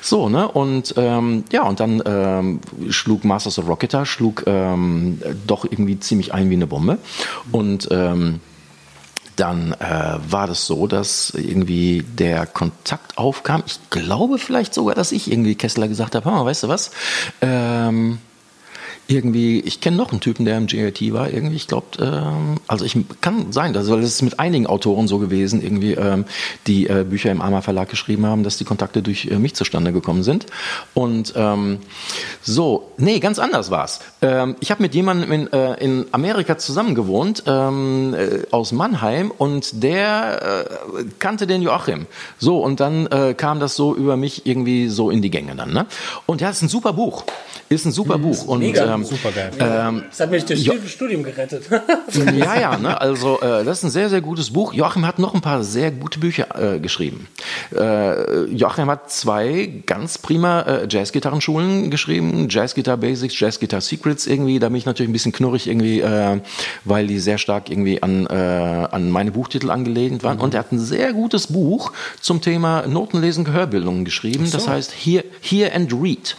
So, 0.00 0.28
ne? 0.28 0.48
Und 0.48 0.94
ähm, 0.96 1.44
ja, 1.50 1.62
und 1.62 1.80
dann 1.80 2.02
ähm, 2.04 2.60
schlug 2.90 3.24
Masters 3.24 3.58
of 3.58 3.68
Rocketer, 3.68 4.04
schlug 4.06 4.44
ähm, 4.46 5.20
doch 5.46 5.64
irgendwie 5.64 5.98
ziemlich 6.00 6.34
ein 6.34 6.50
wie 6.50 6.54
eine 6.54 6.66
Bombe. 6.66 6.98
Und 7.52 7.88
ähm, 7.90 8.40
dann 9.36 9.72
äh, 9.72 10.18
war 10.28 10.46
das 10.46 10.66
so, 10.66 10.86
dass 10.86 11.30
irgendwie 11.30 12.02
der 12.02 12.46
Kontakt 12.46 13.18
aufkam. 13.18 13.62
Ich 13.66 13.78
glaube 13.90 14.38
vielleicht 14.38 14.74
sogar, 14.74 14.94
dass 14.94 15.12
ich 15.12 15.30
irgendwie 15.30 15.54
Kessler 15.54 15.88
gesagt 15.88 16.14
habe, 16.14 16.30
weißt 16.30 16.64
du 16.64 16.68
was? 16.68 16.90
Ähm, 17.40 18.18
irgendwie, 19.12 19.60
ich 19.60 19.80
kenne 19.80 19.96
noch 19.96 20.10
einen 20.10 20.20
Typen, 20.20 20.44
der 20.44 20.56
im 20.56 20.66
JIT 20.66 21.12
war, 21.12 21.30
irgendwie, 21.30 21.56
ich 21.56 21.66
glaube, 21.66 21.86
ähm, 22.00 22.56
also 22.66 22.84
ich 22.84 22.96
kann 23.20 23.52
sein, 23.52 23.72
das, 23.72 23.90
weil 23.90 24.00
es 24.00 24.14
ist 24.14 24.22
mit 24.22 24.40
einigen 24.40 24.66
Autoren 24.66 25.08
so 25.08 25.18
gewesen, 25.18 25.62
irgendwie, 25.62 25.92
ähm, 25.92 26.24
die 26.66 26.86
äh, 26.86 27.04
Bücher 27.08 27.30
im 27.30 27.40
AMA 27.40 27.60
Verlag 27.60 27.88
geschrieben 27.88 28.26
haben, 28.26 28.42
dass 28.42 28.56
die 28.56 28.64
Kontakte 28.64 29.02
durch 29.02 29.26
äh, 29.26 29.38
mich 29.38 29.54
zustande 29.54 29.92
gekommen 29.92 30.22
sind. 30.22 30.46
Und 30.94 31.34
ähm, 31.36 31.78
so, 32.42 32.90
nee, 32.96 33.20
ganz 33.20 33.38
anders 33.38 33.70
war's. 33.70 34.00
Ähm, 34.20 34.56
ich 34.60 34.70
habe 34.70 34.82
mit 34.82 34.94
jemandem 34.94 35.32
in, 35.32 35.52
äh, 35.52 35.74
in 35.84 36.06
Amerika 36.12 36.58
zusammen 36.58 36.94
gewohnt, 36.94 37.44
ähm, 37.46 38.14
äh, 38.14 38.42
aus 38.50 38.72
Mannheim, 38.72 39.30
und 39.30 39.82
der 39.82 40.66
äh, 40.96 41.04
kannte 41.18 41.46
den 41.46 41.62
Joachim. 41.62 42.06
So, 42.38 42.58
und 42.58 42.80
dann 42.80 43.06
äh, 43.06 43.34
kam 43.34 43.60
das 43.60 43.76
so 43.76 43.94
über 43.94 44.16
mich 44.16 44.46
irgendwie 44.46 44.88
so 44.88 45.10
in 45.10 45.22
die 45.22 45.30
Gänge 45.30 45.54
dann. 45.54 45.72
Ne? 45.72 45.86
Und 46.26 46.40
ja, 46.40 46.50
ist 46.50 46.62
ein 46.62 46.68
super 46.68 46.92
Buch. 46.92 47.24
Ist 47.68 47.86
ein 47.86 47.92
super 47.92 48.18
Buch. 48.18 48.44
Und, 48.46 48.62
ähm, 48.62 49.01
super 49.04 49.30
geil. 49.30 49.50
Ähm, 49.58 50.04
das 50.08 50.20
hat 50.20 50.30
mich 50.30 50.44
durch 50.44 50.64
ja, 50.64 50.74
Studium 50.86 51.22
gerettet. 51.22 51.64
ja, 52.36 52.60
ja, 52.60 52.78
ne? 52.78 53.00
also 53.00 53.40
äh, 53.40 53.64
das 53.64 53.78
ist 53.78 53.84
ein 53.84 53.90
sehr, 53.90 54.08
sehr 54.08 54.20
gutes 54.20 54.50
Buch. 54.50 54.72
Joachim 54.72 55.06
hat 55.06 55.18
noch 55.18 55.34
ein 55.34 55.40
paar 55.40 55.62
sehr 55.64 55.90
gute 55.90 56.18
Bücher 56.18 56.74
äh, 56.74 56.80
geschrieben. 56.80 57.28
Äh, 57.74 58.44
Joachim 58.46 58.88
hat 58.90 59.10
zwei 59.10 59.82
ganz 59.86 60.18
prima 60.18 60.62
äh, 60.62 60.86
Jazzgitarrenschulen 60.88 61.90
geschrieben. 61.90 62.48
Jazzgitar 62.48 62.96
Basics, 62.96 63.38
Jazzgitar 63.38 63.80
Secrets 63.80 64.26
irgendwie. 64.26 64.58
Da 64.58 64.68
bin 64.68 64.76
ich 64.76 64.86
natürlich 64.86 65.10
ein 65.10 65.14
bisschen 65.14 65.32
knurrig 65.32 65.68
irgendwie, 65.68 66.00
äh, 66.00 66.40
weil 66.84 67.06
die 67.06 67.18
sehr 67.18 67.38
stark 67.38 67.70
irgendwie 67.70 68.02
an, 68.02 68.26
äh, 68.26 68.32
an 68.34 69.10
meine 69.10 69.32
Buchtitel 69.32 69.70
angelehnt 69.70 70.22
waren. 70.22 70.38
Mhm. 70.38 70.42
Und 70.42 70.54
er 70.54 70.60
hat 70.60 70.72
ein 70.72 70.80
sehr 70.80 71.12
gutes 71.12 71.48
Buch 71.48 71.92
zum 72.20 72.40
Thema 72.40 72.86
Notenlesen, 72.86 73.44
Gehörbildung 73.44 74.04
geschrieben. 74.04 74.46
So. 74.46 74.58
Das 74.58 74.68
heißt 74.68 74.92
Hear, 74.92 75.24
Hear 75.40 75.74
and 75.74 75.92
Read. 75.92 76.36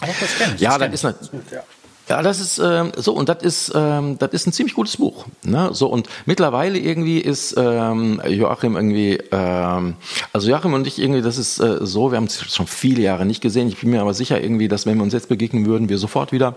Ach, 0.00 0.08
das 0.20 0.36
kenn 0.38 0.54
ich. 0.54 0.60
Ja, 0.60 0.78
das, 0.78 1.00
das 1.00 1.20
ist, 1.20 1.30
gut, 1.30 1.42
ja. 1.50 1.62
Ja, 2.08 2.22
das 2.22 2.40
ist 2.40 2.58
ähm, 2.58 2.92
so 2.96 3.12
und 3.12 3.28
das 3.28 3.42
ist 3.42 3.72
ähm, 3.74 4.16
das 4.18 4.32
ist 4.32 4.46
ein 4.46 4.52
ziemlich 4.52 4.74
gutes 4.74 4.96
Buch. 4.96 5.26
Ne? 5.42 5.68
So 5.72 5.88
und 5.88 6.08
mittlerweile 6.24 6.78
irgendwie 6.78 7.18
ist 7.18 7.54
ähm, 7.58 8.22
Joachim 8.26 8.76
irgendwie 8.76 9.18
ähm, 9.30 9.96
also 10.32 10.48
Joachim 10.48 10.72
und 10.72 10.86
ich 10.86 10.98
irgendwie 10.98 11.20
das 11.20 11.36
ist 11.36 11.58
äh, 11.58 11.78
so. 11.82 12.10
Wir 12.10 12.16
haben 12.16 12.24
es 12.24 12.50
schon 12.50 12.66
viele 12.66 13.02
Jahre 13.02 13.26
nicht 13.26 13.42
gesehen. 13.42 13.68
Ich 13.68 13.78
bin 13.78 13.90
mir 13.90 14.00
aber 14.00 14.14
sicher 14.14 14.40
irgendwie, 14.40 14.68
dass 14.68 14.86
wenn 14.86 14.96
wir 14.96 15.02
uns 15.02 15.12
jetzt 15.12 15.28
begegnen 15.28 15.66
würden, 15.66 15.90
wir 15.90 15.98
sofort 15.98 16.32
wieder 16.32 16.54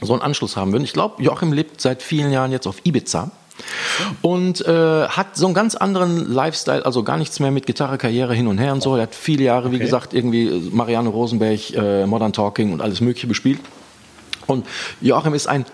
so 0.00 0.14
einen 0.14 0.22
Anschluss 0.22 0.56
haben 0.56 0.72
würden. 0.72 0.84
Ich 0.84 0.94
glaube, 0.94 1.22
Joachim 1.22 1.52
lebt 1.52 1.80
seit 1.80 2.02
vielen 2.02 2.32
Jahren 2.32 2.50
jetzt 2.50 2.66
auf 2.66 2.84
Ibiza. 2.84 3.30
Und 4.22 4.66
äh, 4.66 5.08
hat 5.08 5.36
so 5.36 5.46
einen 5.46 5.54
ganz 5.54 5.74
anderen 5.74 6.32
Lifestyle, 6.32 6.84
also 6.84 7.02
gar 7.02 7.16
nichts 7.16 7.40
mehr 7.40 7.50
mit 7.50 7.66
Gitarre, 7.66 7.98
Karriere 7.98 8.34
hin 8.34 8.46
und 8.46 8.58
her 8.58 8.72
und 8.72 8.82
so. 8.82 8.96
Er 8.96 9.02
hat 9.02 9.14
viele 9.14 9.44
Jahre, 9.44 9.68
okay. 9.68 9.76
wie 9.76 9.78
gesagt, 9.78 10.14
irgendwie 10.14 10.70
Marianne 10.72 11.08
Rosenberg, 11.08 11.70
äh, 11.74 12.06
Modern 12.06 12.32
Talking 12.32 12.72
und 12.72 12.80
alles 12.80 13.00
Mögliche 13.00 13.26
bespielt. 13.26 13.60
Und 14.46 14.66
Joachim 15.00 15.34
ist 15.34 15.46
ein 15.46 15.64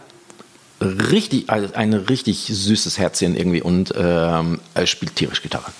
richtig, 0.80 1.48
ein 1.48 1.94
richtig 1.94 2.46
süßes 2.46 2.98
Herzchen 2.98 3.36
irgendwie 3.36 3.62
und 3.62 3.94
ähm, 3.96 4.60
er 4.74 4.86
spielt 4.86 5.16
tierisch 5.16 5.42
Gitarre. 5.42 5.72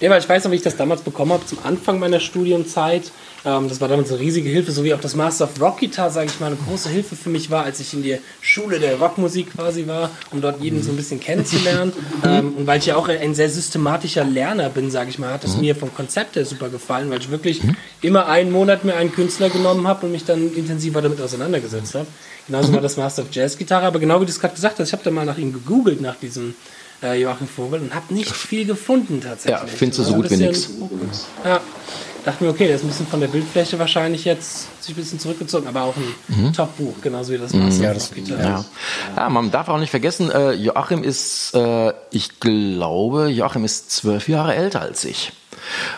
Ja, 0.00 0.10
weil 0.10 0.20
ich 0.20 0.28
weiß 0.28 0.44
noch, 0.44 0.50
wie 0.50 0.56
ich 0.56 0.62
das 0.62 0.76
damals 0.76 1.02
bekommen 1.02 1.32
habe, 1.32 1.46
zum 1.46 1.58
Anfang 1.64 1.98
meiner 1.98 2.20
Studienzeit. 2.20 3.10
Ähm, 3.44 3.68
das 3.68 3.80
war 3.80 3.88
damals 3.88 4.10
eine 4.10 4.20
riesige 4.20 4.48
Hilfe, 4.48 4.72
so 4.72 4.84
wie 4.84 4.94
auch 4.94 5.00
das 5.00 5.14
Master 5.14 5.44
of 5.44 5.60
Rock 5.60 5.80
Guitar, 5.80 6.10
sage 6.10 6.26
ich 6.26 6.40
mal, 6.40 6.46
eine 6.46 6.56
große 6.56 6.88
Hilfe 6.88 7.14
für 7.14 7.28
mich 7.28 7.50
war, 7.50 7.64
als 7.64 7.80
ich 7.80 7.92
in 7.92 8.02
der 8.02 8.18
Schule 8.40 8.80
der 8.80 8.96
Rockmusik 8.98 9.52
quasi 9.54 9.86
war, 9.86 10.10
um 10.30 10.40
dort 10.40 10.60
jeden 10.60 10.82
so 10.82 10.90
ein 10.90 10.96
bisschen 10.96 11.20
kennenzulernen. 11.20 11.92
ähm, 12.24 12.54
und 12.56 12.66
weil 12.66 12.78
ich 12.78 12.86
ja 12.86 12.96
auch 12.96 13.08
ein 13.08 13.34
sehr 13.34 13.50
systematischer 13.50 14.24
Lerner 14.24 14.70
bin, 14.70 14.90
sage 14.90 15.10
ich 15.10 15.18
mal, 15.18 15.32
hat 15.32 15.44
es 15.44 15.56
mhm. 15.56 15.60
mir 15.60 15.76
vom 15.76 15.94
Konzept 15.94 16.36
her 16.36 16.44
super 16.44 16.68
gefallen, 16.68 17.10
weil 17.10 17.18
ich 17.18 17.30
wirklich 17.30 17.60
immer 18.00 18.26
einen 18.26 18.50
Monat 18.50 18.84
mir 18.84 18.94
einen 18.94 19.12
Künstler 19.12 19.50
genommen 19.50 19.86
habe 19.86 20.06
und 20.06 20.12
mich 20.12 20.24
dann 20.24 20.54
intensiver 20.54 21.02
damit 21.02 21.20
auseinandergesetzt 21.20 21.94
habe. 21.94 22.06
Genauso 22.46 22.72
war 22.72 22.80
das 22.80 22.96
Master 22.96 23.22
of 23.22 23.28
Jazz 23.30 23.56
Gitarre, 23.56 23.86
aber 23.86 23.98
genau 23.98 24.20
wie 24.20 24.26
du 24.26 24.30
es 24.30 24.40
gerade 24.40 24.54
gesagt 24.54 24.78
hast, 24.78 24.88
ich 24.88 24.92
habe 24.92 25.02
da 25.02 25.10
mal 25.10 25.24
nach 25.24 25.38
ihm 25.38 25.52
gegoogelt, 25.52 26.00
nach 26.00 26.16
diesem 26.16 26.54
äh, 27.02 27.20
Joachim 27.20 27.48
Vogel 27.48 27.80
und 27.80 27.94
habe 27.94 28.12
nicht 28.12 28.34
viel 28.34 28.66
gefunden 28.66 29.20
tatsächlich. 29.22 29.70
Ja, 29.70 29.76
findest 29.76 30.00
du 30.00 30.04
so 30.04 30.14
gut 30.14 30.30
wie 30.30 30.36
nichts. 30.36 30.70
Ja, 31.44 31.60
dachte 32.24 32.44
mir, 32.44 32.50
okay, 32.50 32.66
der 32.66 32.76
ist 32.76 32.82
ein 32.82 32.88
bisschen 32.88 33.06
von 33.06 33.20
der 33.20 33.28
Bildfläche 33.28 33.78
wahrscheinlich 33.78 34.24
jetzt 34.24 34.82
sich 34.82 34.94
ein 34.94 34.96
bisschen 34.96 35.18
zurückgezogen, 35.18 35.66
aber 35.66 35.82
auch 35.82 35.94
ein 35.96 36.44
mhm. 36.44 36.52
Top-Buch, 36.52 36.94
genauso 37.02 37.32
wie 37.32 37.38
das 37.38 37.52
mhm. 37.52 37.64
Master 37.64 37.84
ja, 37.84 37.94
das 37.94 38.10
ja. 38.26 38.64
ja, 39.16 39.28
man 39.28 39.50
darf 39.50 39.68
auch 39.68 39.78
nicht 39.78 39.90
vergessen, 39.90 40.30
äh, 40.30 40.52
Joachim 40.52 41.02
ist, 41.02 41.54
äh, 41.54 41.92
ich 42.10 42.40
glaube, 42.40 43.28
Joachim 43.28 43.64
ist 43.64 43.90
zwölf 43.90 44.28
Jahre 44.28 44.54
älter 44.54 44.80
als 44.80 45.04
ich. 45.04 45.32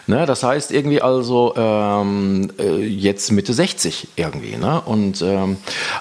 Ne, 0.07 0.27
das 0.27 0.45
heißt 0.45 0.71
irgendwie 0.71 1.03
also 1.03 1.55
ähm, 1.57 2.51
äh, 2.59 2.85
jetzt 2.85 3.33
Mitte 3.33 3.53
60 3.53 4.09
irgendwie. 4.15 4.57
Ne? 4.57 4.81
Und 4.83 5.23
ähm, 5.23 5.57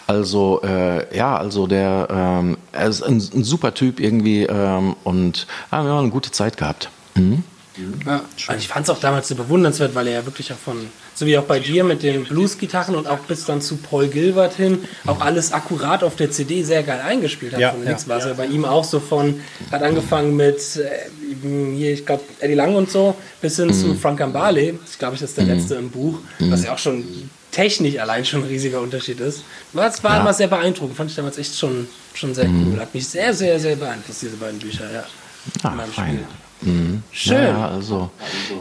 also 0.05 0.61
äh, 0.63 1.17
ja, 1.17 1.35
also 1.35 1.65
der 1.65 2.07
ähm, 2.11 2.57
er 2.71 2.87
ist 2.87 3.01
ein, 3.01 3.15
ein, 3.15 3.43
super 3.43 3.73
Typ 3.73 3.99
irgendwie 3.99 4.43
ähm, 4.43 4.95
und 5.03 5.47
ja, 5.71 5.83
wir 5.83 5.91
haben 5.91 5.99
eine 5.99 6.09
gute 6.09 6.31
Zeit 6.31 6.57
gehabt. 6.57 6.89
Mhm. 7.15 7.43
Ja, 8.05 8.21
also 8.47 8.59
ich 8.59 8.67
fand 8.67 8.85
es 8.85 8.89
auch 8.89 8.99
damals 8.99 9.27
so 9.27 9.35
bewundernswert, 9.35 9.95
weil 9.95 10.07
er 10.07 10.13
ja 10.13 10.25
wirklich 10.25 10.51
auch 10.53 10.57
von, 10.57 10.87
so 11.13 11.25
wie 11.25 11.37
auch 11.37 11.43
bei 11.43 11.59
dir 11.59 11.83
mit 11.83 12.03
den 12.03 12.23
Blues-Gitarren 12.23 12.95
und 12.95 13.07
auch 13.07 13.19
bis 13.19 13.45
dann 13.45 13.61
zu 13.61 13.77
Paul 13.77 14.07
Gilbert 14.07 14.53
hin, 14.53 14.85
auch 15.05 15.21
alles 15.21 15.51
akkurat 15.51 16.03
auf 16.03 16.15
der 16.15 16.31
CD 16.31 16.63
sehr 16.63 16.83
geil 16.83 17.01
eingespielt 17.05 17.53
hat. 17.53 17.59
Ja, 17.59 17.71
von 17.71 17.83
ja, 17.85 17.97
war 18.07 18.17
es 18.17 18.25
ja. 18.25 18.33
bei 18.33 18.45
ihm 18.45 18.65
auch 18.65 18.83
so 18.83 18.99
von, 18.99 19.41
hat 19.71 19.83
angefangen 19.83 20.35
mit, 20.35 20.77
äh, 20.77 21.75
hier, 21.75 21.93
ich 21.93 22.05
glaube, 22.05 22.23
Eddie 22.39 22.53
Lang 22.53 22.75
und 22.75 22.89
so, 22.89 23.15
bis 23.41 23.57
hin 23.57 23.67
mhm. 23.67 23.73
zu 23.73 23.95
Frank 23.95 24.19
Gambale, 24.19 24.75
ich 24.89 24.97
glaube, 24.97 25.17
das 25.17 25.29
ist 25.29 25.37
der 25.37 25.45
mhm. 25.45 25.51
letzte 25.51 25.75
im 25.75 25.89
Buch, 25.89 26.19
mhm. 26.39 26.51
was 26.51 26.63
ja 26.63 26.73
auch 26.73 26.79
schon 26.79 27.03
technisch 27.51 27.97
allein 27.99 28.25
schon 28.25 28.41
ein 28.41 28.47
riesiger 28.47 28.81
Unterschied 28.81 29.19
ist. 29.19 29.43
Das 29.73 30.03
war 30.03 30.15
ja. 30.15 30.21
immer 30.21 30.33
sehr 30.33 30.47
beeindruckend, 30.47 30.97
fand 30.97 31.09
ich 31.09 31.15
damals 31.15 31.37
echt 31.37 31.57
schon, 31.57 31.87
schon 32.13 32.35
sehr 32.35 32.47
mhm. 32.47 32.73
cool. 32.73 32.79
Hat 32.79 32.93
mich 32.93 33.07
sehr, 33.07 33.33
sehr, 33.33 33.59
sehr 33.59 33.75
beeinflusst, 33.75 34.21
diese 34.21 34.35
beiden 34.35 34.59
Bücher, 34.59 34.91
ja. 34.91 35.03
Ah, 35.63 35.73
fein. 35.93 36.15
Spiel. 36.15 36.25
Mhm. 36.65 37.03
Schön. 37.11 37.43
Ja, 37.43 37.69
also, 37.69 38.09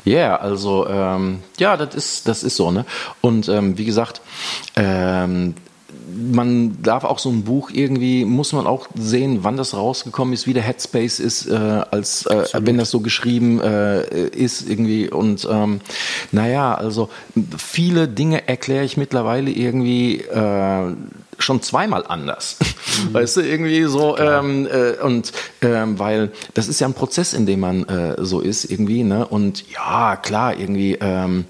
ja, 0.04 0.14
yeah, 0.14 0.36
also, 0.36 0.86
ähm, 0.88 1.40
ja, 1.58 1.76
das 1.76 1.94
ist, 1.94 2.28
das 2.28 2.44
ist 2.44 2.56
so, 2.56 2.70
ne? 2.70 2.84
Und 3.20 3.48
ähm, 3.48 3.78
wie 3.78 3.84
gesagt, 3.84 4.20
ähm, 4.76 5.54
man 6.14 6.82
darf 6.82 7.04
auch 7.04 7.18
so 7.18 7.30
ein 7.30 7.44
Buch 7.44 7.70
irgendwie, 7.72 8.24
muss 8.24 8.52
man 8.52 8.66
auch 8.66 8.88
sehen, 8.94 9.38
wann 9.42 9.56
das 9.56 9.74
rausgekommen 9.74 10.34
ist, 10.34 10.46
wie 10.46 10.52
der 10.52 10.62
Headspace 10.62 11.20
ist, 11.20 11.46
äh, 11.46 11.54
als 11.90 12.26
äh, 12.26 12.44
wenn 12.60 12.78
das 12.78 12.90
so 12.90 13.00
geschrieben 13.00 13.60
äh, 13.60 14.28
ist 14.28 14.68
irgendwie. 14.68 15.10
Und 15.10 15.48
ähm, 15.50 15.80
naja, 16.30 16.74
also 16.74 17.08
viele 17.56 18.08
Dinge 18.08 18.46
erkläre 18.48 18.84
ich 18.84 18.96
mittlerweile 18.96 19.50
irgendwie 19.50 20.20
äh, 20.20 20.94
schon 21.38 21.62
zweimal 21.62 22.04
anders. 22.06 22.56
Mhm. 22.94 23.14
Weißt 23.14 23.38
du, 23.38 23.40
irgendwie 23.40 23.82
so, 23.84 24.16
ähm, 24.18 24.68
äh, 24.70 25.02
und 25.02 25.32
ähm, 25.62 25.98
weil 25.98 26.30
das 26.52 26.68
ist 26.68 26.80
ja 26.80 26.86
ein 26.86 26.94
Prozess, 26.94 27.32
in 27.32 27.44
dem 27.44 27.58
man 27.58 27.82
äh, 27.88 28.14
so 28.18 28.40
ist, 28.40 28.64
irgendwie, 28.66 29.02
ne? 29.02 29.26
Und 29.26 29.68
ja, 29.72 30.14
klar, 30.14 30.56
irgendwie, 30.56 30.96
ähm, 31.00 31.46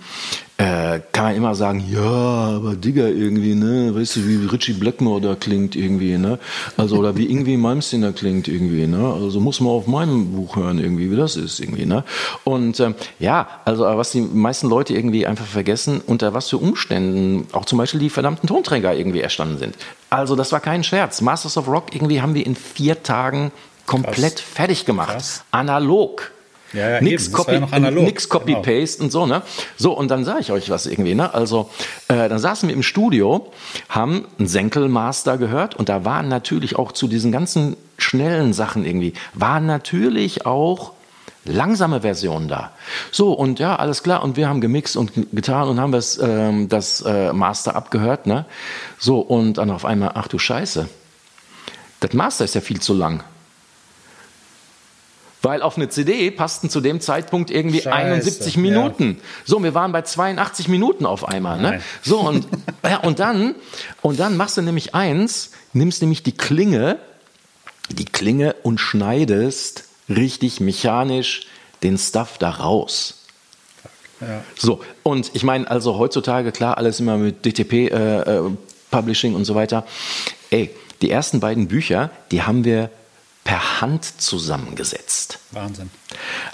äh, 0.56 1.00
kann 1.11 1.25
man 1.25 1.34
immer 1.34 1.54
sagen, 1.56 1.84
ja, 1.90 2.00
aber 2.00 2.76
Digga 2.76 3.08
irgendwie, 3.08 3.56
ne, 3.56 3.92
weißt 3.92 4.16
du, 4.16 4.28
wie 4.28 4.46
Richie 4.46 4.75
Blackmore 4.75 5.20
da 5.20 5.34
klingt 5.34 5.75
irgendwie, 5.75 6.16
ne, 6.16 6.38
also 6.76 6.96
oder 6.96 7.16
wie 7.16 7.28
irgendwie 7.28 7.56
Malmsteen 7.56 8.02
da 8.02 8.12
klingt 8.12 8.46
irgendwie, 8.46 8.87
ne, 8.87 9.14
also 9.20 9.40
muss 9.40 9.61
man 9.61 9.73
auf 9.73 9.88
meinem 9.88 10.32
Buch 10.32 10.54
hören 10.54 10.78
irgendwie, 10.78 11.11
wie 11.11 11.16
das 11.16 11.34
ist 11.34 11.58
irgendwie, 11.58 11.87
ne, 11.87 12.04
und 12.44 12.78
ähm, 12.78 12.94
ja, 13.18 13.49
also 13.64 13.82
was 13.82 14.12
die 14.12 14.20
meisten 14.20 14.68
Leute 14.68 14.94
irgendwie 14.94 15.26
einfach 15.26 15.46
vergessen, 15.46 16.00
unter 16.06 16.34
was 16.34 16.50
für 16.50 16.58
Umständen 16.58 17.49
auch 17.52 17.64
zum 17.64 17.78
Beispiel 17.78 17.99
die 17.99 18.11
verdammten 18.11 18.49
Tonträger 18.49 18.94
irgendwie 18.94 19.20
erstanden 19.20 19.58
sind. 19.58 19.75
Also 20.11 20.37
das 20.37 20.52
war 20.52 20.61
kein 20.61 20.84
Scherz. 20.84 21.20
Masters 21.20 21.56
of 21.56 21.66
Rock 21.66 21.94
irgendwie 21.94 22.23
haben 22.23 22.34
wir 22.34 22.46
in 22.46 22.54
vier 22.54 23.02
Tagen 23.02 23.50
komplett 23.87 24.37
Krass. 24.37 24.40
fertig 24.54 24.87
gemacht, 24.87 25.11
Krass. 25.11 25.44
analog. 25.50 26.30
Ja, 26.73 26.90
ja, 26.90 27.00
nix 27.00 27.30
Copy, 27.30 27.54
ja 27.54 27.90
nix 27.90 28.28
Copy 28.28 28.52
genau. 28.52 28.62
Paste 28.62 29.02
und 29.02 29.12
so, 29.12 29.26
ne? 29.26 29.42
So, 29.76 29.92
und 29.97 30.11
dann 30.11 30.25
sage 30.25 30.40
ich 30.40 30.50
euch 30.50 30.71
was 30.71 30.87
irgendwie, 30.87 31.14
ne? 31.14 31.33
Also, 31.33 31.71
äh, 32.09 32.28
dann 32.28 32.38
saßen 32.38 32.68
wir 32.68 32.75
im 32.75 32.83
Studio, 32.83 33.52
haben 33.88 34.26
einen 34.38 34.49
Senkelmaster 34.49 35.38
gehört 35.38 35.76
und 35.76 35.88
da 35.88 36.04
waren 36.04 36.28
natürlich 36.28 36.76
auch 36.76 36.90
zu 36.92 37.06
diesen 37.06 37.30
ganzen 37.30 37.76
schnellen 37.99 38.52
Sachen 38.52 38.85
irgendwie, 38.85 39.12
waren 39.35 39.66
natürlich 39.66 40.47
auch 40.47 40.92
langsame 41.44 42.00
Versionen 42.00 42.49
da. 42.49 42.73
So, 43.12 43.33
und 43.33 43.59
ja, 43.59 43.76
alles 43.76 44.02
klar. 44.02 44.23
Und 44.23 44.37
wir 44.37 44.49
haben 44.49 44.61
gemixt 44.61 44.97
und 44.97 45.12
getan 45.33 45.68
und 45.68 45.80
haben 45.80 45.92
das, 45.92 46.18
ähm, 46.23 46.68
das 46.68 47.02
äh, 47.02 47.33
Master 47.33 47.76
abgehört, 47.76 48.26
ne? 48.26 48.47
So, 48.99 49.21
und 49.21 49.59
dann 49.59 49.71
auf 49.71 49.85
einmal, 49.85 50.12
ach 50.14 50.28
du 50.28 50.38
Scheiße. 50.38 50.88
Das 52.00 52.12
Master 52.12 52.44
ist 52.44 52.54
ja 52.54 52.61
viel 52.61 52.80
zu 52.80 52.94
lang. 52.94 53.23
Weil 55.44 55.60
auf 55.60 55.76
eine 55.76 55.90
CD 55.90 56.30
passten 56.30 56.70
zu 56.70 56.80
dem 56.80 57.00
Zeitpunkt 57.00 57.50
irgendwie 57.50 57.82
Scheiße, 57.82 57.92
71 57.94 58.56
Minuten. 58.56 59.18
Ja. 59.18 59.24
So, 59.44 59.62
wir 59.62 59.74
waren 59.74 59.92
bei 59.92 60.00
82 60.02 60.68
Minuten 60.68 61.04
auf 61.04 61.28
einmal. 61.28 61.60
Ne? 61.60 61.82
So, 62.02 62.20
und, 62.20 62.46
ja, 62.82 62.98
und, 62.98 63.18
dann, 63.18 63.54
und 64.00 64.18
dann 64.18 64.38
machst 64.38 64.56
du 64.56 64.62
nämlich 64.62 64.94
eins, 64.94 65.50
nimmst 65.74 66.00
nämlich 66.00 66.22
die 66.22 66.32
Klinge, 66.32 66.98
die 67.90 68.06
Klinge 68.06 68.54
und 68.62 68.78
schneidest 68.78 69.84
richtig 70.08 70.60
mechanisch 70.60 71.46
den 71.82 71.98
Stuff 71.98 72.38
da 72.38 72.48
raus. 72.48 73.24
Ja. 74.22 74.42
So, 74.56 74.82
und 75.02 75.30
ich 75.34 75.42
meine, 75.42 75.70
also 75.70 75.98
heutzutage, 75.98 76.52
klar, 76.52 76.78
alles 76.78 77.00
immer 77.00 77.18
mit 77.18 77.44
DTP, 77.44 77.72
äh, 77.72 78.20
äh, 78.20 78.50
Publishing 78.90 79.34
und 79.34 79.44
so 79.44 79.54
weiter. 79.54 79.84
Ey, 80.50 80.70
die 81.02 81.10
ersten 81.10 81.40
beiden 81.40 81.68
Bücher, 81.68 82.10
die 82.30 82.42
haben 82.42 82.64
wir 82.64 82.88
per 83.44 83.82
Hand 83.82 84.22
zusammengesetzt. 84.22 85.38
Wahnsinn. 85.50 85.90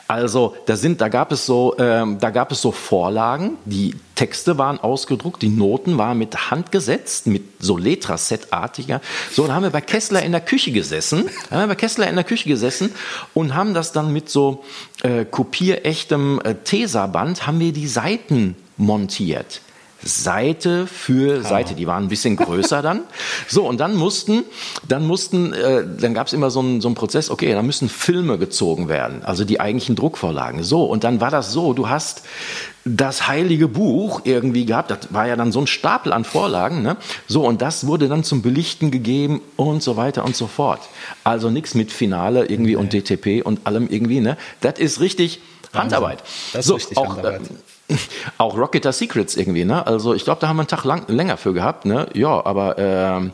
Also 0.08 0.56
da 0.66 0.76
sind, 0.76 1.00
da 1.00 1.08
gab 1.08 1.30
es 1.30 1.46
so, 1.46 1.76
ähm, 1.78 2.18
da 2.18 2.30
gab 2.30 2.50
es 2.50 2.60
so 2.60 2.72
Vorlagen. 2.72 3.56
Die 3.64 3.94
Texte 4.16 4.58
waren 4.58 4.80
ausgedruckt, 4.80 5.40
die 5.40 5.48
Noten 5.48 5.98
waren 5.98 6.18
mit 6.18 6.50
Hand 6.50 6.72
gesetzt, 6.72 7.28
mit 7.28 7.44
so 7.60 7.78
Letraset-artiger. 7.78 9.00
So, 9.32 9.46
dann 9.46 9.54
haben 9.54 9.62
wir 9.62 9.70
bei 9.70 9.80
Kessler 9.80 10.22
in 10.22 10.32
der 10.32 10.40
Küche 10.40 10.72
gesessen, 10.72 11.30
haben 11.50 11.60
wir 11.60 11.68
bei 11.68 11.74
Kessler 11.76 12.08
in 12.08 12.16
der 12.16 12.24
Küche 12.24 12.48
gesessen 12.48 12.92
und 13.34 13.54
haben 13.54 13.72
das 13.72 13.92
dann 13.92 14.12
mit 14.12 14.28
so 14.28 14.64
äh, 15.02 15.24
kopierechtem 15.24 16.40
äh, 16.42 16.56
Tesaband 16.56 17.46
haben 17.46 17.60
wir 17.60 17.72
die 17.72 17.88
Seiten 17.88 18.56
montiert. 18.76 19.60
Seite 20.02 20.86
für 20.86 21.42
Seite. 21.42 21.74
Die 21.74 21.86
waren 21.86 22.04
ein 22.04 22.08
bisschen 22.08 22.36
größer 22.36 22.82
dann. 22.82 23.02
So, 23.48 23.66
und 23.66 23.78
dann 23.78 23.96
mussten, 23.96 24.44
dann 24.88 25.06
mussten, 25.06 25.52
äh, 25.52 25.84
dann 26.00 26.14
gab 26.14 26.26
es 26.26 26.32
immer 26.32 26.50
so 26.50 26.60
einen, 26.60 26.80
so 26.80 26.88
einen 26.88 26.94
Prozess, 26.94 27.30
okay, 27.30 27.52
da 27.52 27.62
müssen 27.62 27.88
Filme 27.88 28.38
gezogen 28.38 28.88
werden, 28.88 29.22
also 29.24 29.44
die 29.44 29.60
eigentlichen 29.60 29.96
Druckvorlagen. 29.96 30.62
So, 30.62 30.84
und 30.84 31.04
dann 31.04 31.20
war 31.20 31.30
das 31.30 31.52
so, 31.52 31.72
du 31.72 31.88
hast 31.88 32.22
das 32.84 33.28
heilige 33.28 33.68
Buch 33.68 34.22
irgendwie 34.24 34.64
gehabt, 34.64 34.90
das 34.90 34.98
war 35.10 35.26
ja 35.26 35.36
dann 35.36 35.52
so 35.52 35.60
ein 35.60 35.66
Stapel 35.66 36.12
an 36.12 36.24
Vorlagen, 36.24 36.82
ne? 36.82 36.96
So, 37.28 37.46
und 37.46 37.60
das 37.60 37.86
wurde 37.86 38.08
dann 38.08 38.24
zum 38.24 38.40
Belichten 38.40 38.90
gegeben 38.90 39.42
und 39.56 39.82
so 39.82 39.96
weiter 39.96 40.24
und 40.24 40.34
so 40.34 40.46
fort. 40.46 40.80
Also 41.22 41.50
nichts 41.50 41.74
mit 41.74 41.92
Finale 41.92 42.46
irgendwie 42.46 42.76
okay. 42.76 42.84
und 42.84 42.92
DTP 42.92 43.46
und 43.46 43.66
allem 43.66 43.88
irgendwie, 43.90 44.20
ne? 44.20 44.38
Das 44.62 44.78
ist 44.78 45.00
richtig 45.00 45.40
Handarbeit. 45.74 46.22
Das 46.52 46.60
ist 46.60 46.66
so, 46.66 46.74
richtig 46.74 46.96
auch, 46.96 47.16
Handarbeit. 47.16 47.42
Äh, 47.42 47.54
auch 48.38 48.56
Rocketer 48.56 48.92
Secrets 48.92 49.36
irgendwie, 49.36 49.64
ne? 49.64 49.86
Also 49.86 50.14
ich 50.14 50.24
glaube, 50.24 50.40
da 50.40 50.48
haben 50.48 50.56
wir 50.56 50.62
einen 50.62 50.68
Tag 50.68 50.84
lang, 50.84 51.04
länger 51.08 51.36
für 51.36 51.52
gehabt, 51.52 51.84
ne? 51.84 52.06
Ja, 52.14 52.44
aber 52.44 52.76
ähm, 52.78 53.32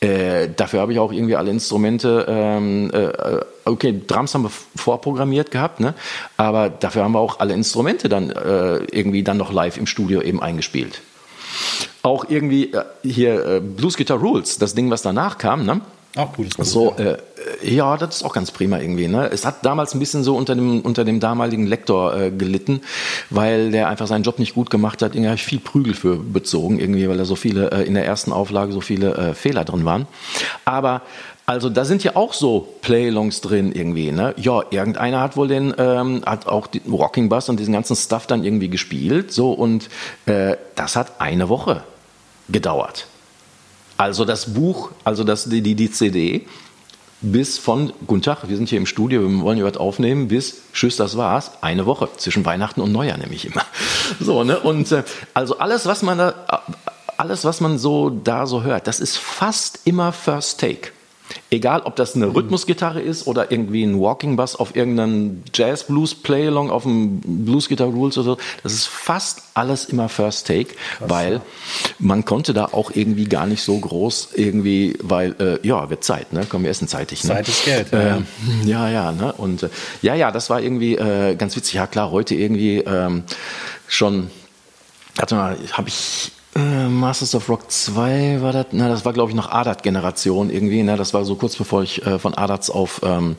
äh, 0.00 0.48
dafür 0.54 0.80
habe 0.80 0.92
ich 0.92 0.98
auch 0.98 1.12
irgendwie 1.12 1.36
alle 1.36 1.50
Instrumente, 1.50 2.26
ähm, 2.28 2.90
äh, 2.92 3.40
okay, 3.64 4.00
Drums 4.06 4.34
haben 4.34 4.42
wir 4.42 4.50
vorprogrammiert 4.76 5.50
gehabt, 5.50 5.80
ne? 5.80 5.94
Aber 6.36 6.70
dafür 6.70 7.04
haben 7.04 7.12
wir 7.12 7.20
auch 7.20 7.40
alle 7.40 7.54
Instrumente 7.54 8.08
dann 8.08 8.30
äh, 8.30 8.78
irgendwie 8.90 9.22
dann 9.22 9.36
noch 9.36 9.52
live 9.52 9.76
im 9.76 9.86
Studio 9.86 10.20
eben 10.20 10.42
eingespielt. 10.42 11.00
Auch 12.02 12.24
irgendwie 12.28 12.72
äh, 12.72 12.84
hier 13.02 13.46
äh, 13.46 13.60
Blues 13.60 13.96
Guitar 13.96 14.18
Rules, 14.18 14.58
das 14.58 14.74
Ding, 14.74 14.90
was 14.90 15.02
danach 15.02 15.38
kam, 15.38 15.64
ne? 15.64 15.80
Auch 16.16 16.32
gutes 16.34 16.54
Produkt, 16.54 16.70
so, 16.70 16.94
ja. 16.98 17.12
Äh, 17.12 17.18
ja, 17.62 17.96
das 17.96 18.16
ist 18.16 18.22
auch 18.22 18.34
ganz 18.34 18.50
prima 18.50 18.78
irgendwie. 18.78 19.08
Ne? 19.08 19.30
Es 19.32 19.46
hat 19.46 19.64
damals 19.64 19.94
ein 19.94 19.98
bisschen 19.98 20.22
so 20.24 20.36
unter 20.36 20.54
dem, 20.54 20.82
unter 20.82 21.04
dem 21.04 21.20
damaligen 21.20 21.66
Lektor 21.66 22.14
äh, 22.14 22.30
gelitten, 22.30 22.82
weil 23.30 23.70
der 23.70 23.88
einfach 23.88 24.06
seinen 24.06 24.22
Job 24.22 24.38
nicht 24.38 24.54
gut 24.54 24.68
gemacht 24.68 25.00
hat. 25.00 25.14
Irgendwie 25.14 25.28
habe 25.28 25.36
ich 25.36 25.44
viel 25.44 25.60
Prügel 25.60 25.94
für 25.94 26.16
bezogen, 26.16 26.78
irgendwie, 26.78 27.08
weil 27.08 27.16
da 27.16 27.24
so 27.24 27.34
viele, 27.34 27.70
äh, 27.70 27.82
in 27.84 27.94
der 27.94 28.04
ersten 28.04 28.32
Auflage 28.32 28.72
so 28.72 28.82
viele 28.82 29.14
äh, 29.14 29.34
Fehler 29.34 29.64
drin 29.64 29.84
waren. 29.86 30.06
Aber 30.66 31.02
also 31.46 31.70
da 31.70 31.84
sind 31.84 32.04
ja 32.04 32.14
auch 32.14 32.34
so 32.34 32.68
Playlongs 32.82 33.40
drin 33.40 33.72
irgendwie, 33.72 34.12
ne? 34.12 34.34
Ja, 34.36 34.62
irgendeiner 34.70 35.20
hat 35.20 35.36
wohl 35.36 35.48
den, 35.48 35.74
ähm, 35.76 36.22
hat 36.24 36.46
auch 36.46 36.66
den 36.66 36.82
Rocking 36.92 37.28
Bass 37.28 37.48
und 37.48 37.58
diesen 37.58 37.72
ganzen 37.72 37.96
Stuff 37.96 38.26
dann 38.26 38.44
irgendwie 38.44 38.68
gespielt, 38.68 39.32
so 39.32 39.52
und 39.52 39.88
äh, 40.26 40.56
das 40.76 40.94
hat 40.94 41.20
eine 41.20 41.48
Woche 41.48 41.82
gedauert. 42.48 43.06
Also 43.96 44.24
das 44.24 44.54
Buch, 44.54 44.90
also 45.04 45.24
das, 45.24 45.44
die, 45.44 45.60
die, 45.60 45.74
die 45.74 45.90
CD, 45.90 46.46
bis 47.20 47.58
von, 47.58 47.92
guten 48.06 48.22
Tag, 48.22 48.48
wir 48.48 48.56
sind 48.56 48.68
hier 48.68 48.78
im 48.78 48.86
Studio, 48.86 49.22
wir 49.22 49.40
wollen 49.42 49.56
hier 49.56 49.64
was 49.64 49.76
aufnehmen, 49.76 50.28
bis, 50.28 50.62
tschüss, 50.72 50.96
das 50.96 51.16
war's, 51.16 51.52
eine 51.60 51.86
Woche, 51.86 52.08
zwischen 52.16 52.44
Weihnachten 52.44 52.80
und 52.80 52.92
Neujahr 52.92 53.18
nämlich 53.18 53.46
immer. 53.46 53.64
So, 54.20 54.44
ne, 54.44 54.58
und 54.58 54.90
äh, 54.92 55.04
also 55.32 55.58
alles, 55.58 55.86
was 55.86 56.02
man 56.02 56.18
da, 56.18 56.34
alles, 57.16 57.44
was 57.44 57.60
man 57.60 57.78
so 57.78 58.10
da 58.10 58.46
so 58.46 58.62
hört, 58.62 58.86
das 58.86 59.00
ist 59.00 59.16
fast 59.16 59.80
immer 59.84 60.12
First 60.12 60.60
Take. 60.60 60.90
Egal, 61.50 61.82
ob 61.82 61.96
das 61.96 62.14
eine 62.14 62.26
mhm. 62.26 62.32
Rhythmusgitarre 62.32 63.00
ist 63.00 63.26
oder 63.26 63.50
irgendwie 63.50 63.82
ein 63.82 64.00
Walking 64.00 64.36
Bass 64.36 64.56
auf 64.56 64.74
irgendeinem 64.74 65.42
Jazz 65.52 65.84
Blues 65.84 66.14
Playalong 66.14 66.70
auf 66.70 66.84
dem 66.84 67.20
Blues 67.20 67.68
Guitar 67.68 67.88
Rules 67.88 68.16
oder 68.18 68.24
so, 68.24 68.38
das 68.62 68.72
ist 68.72 68.86
fast 68.86 69.42
alles 69.54 69.84
immer 69.86 70.08
First 70.08 70.46
Take, 70.46 70.74
Krass, 70.98 71.10
weil 71.10 71.40
man 71.98 72.24
konnte 72.24 72.54
da 72.54 72.66
auch 72.66 72.90
irgendwie 72.94 73.24
gar 73.24 73.46
nicht 73.46 73.62
so 73.62 73.78
groß 73.78 74.30
irgendwie, 74.34 74.96
weil 75.02 75.34
äh, 75.38 75.66
ja, 75.66 75.90
wird 75.90 76.04
Zeit, 76.04 76.32
ne? 76.32 76.46
Kommen 76.46 76.64
wir 76.64 76.70
essen 76.70 76.88
zeitig. 76.88 77.24
Ne? 77.24 77.30
Zeit 77.34 77.48
ist 77.48 77.64
Geld. 77.64 77.92
Ja, 77.92 78.16
äh, 78.16 78.22
ja, 78.64 78.88
ja, 78.88 79.12
ne? 79.12 79.32
Und 79.32 79.64
äh, 79.64 79.68
ja, 80.00 80.14
ja, 80.14 80.30
das 80.30 80.50
war 80.50 80.60
irgendwie 80.60 80.96
äh, 80.96 81.34
ganz 81.36 81.56
witzig. 81.56 81.74
Ja, 81.74 81.86
klar, 81.86 82.10
heute 82.10 82.34
irgendwie 82.34 82.78
ähm, 82.78 83.24
schon, 83.88 84.30
warte 85.16 85.34
mal, 85.34 85.56
habe 85.72 85.88
ich 85.88 86.32
äh, 86.54 86.88
Masters 86.88 87.34
of 87.34 87.48
Rock 87.48 87.70
2 87.70 88.42
war 88.42 88.52
das, 88.52 88.66
na, 88.72 88.88
das 88.88 89.04
war 89.04 89.12
glaube 89.12 89.30
ich 89.30 89.36
noch 89.36 89.50
Adat-Generation 89.50 90.50
irgendwie, 90.50 90.82
ne? 90.82 90.96
das 90.96 91.14
war 91.14 91.24
so 91.24 91.34
kurz 91.36 91.56
bevor 91.56 91.82
ich 91.82 92.04
äh, 92.06 92.18
von 92.18 92.34
Adats 92.34 92.68
auf, 92.68 93.00
ähm, 93.04 93.36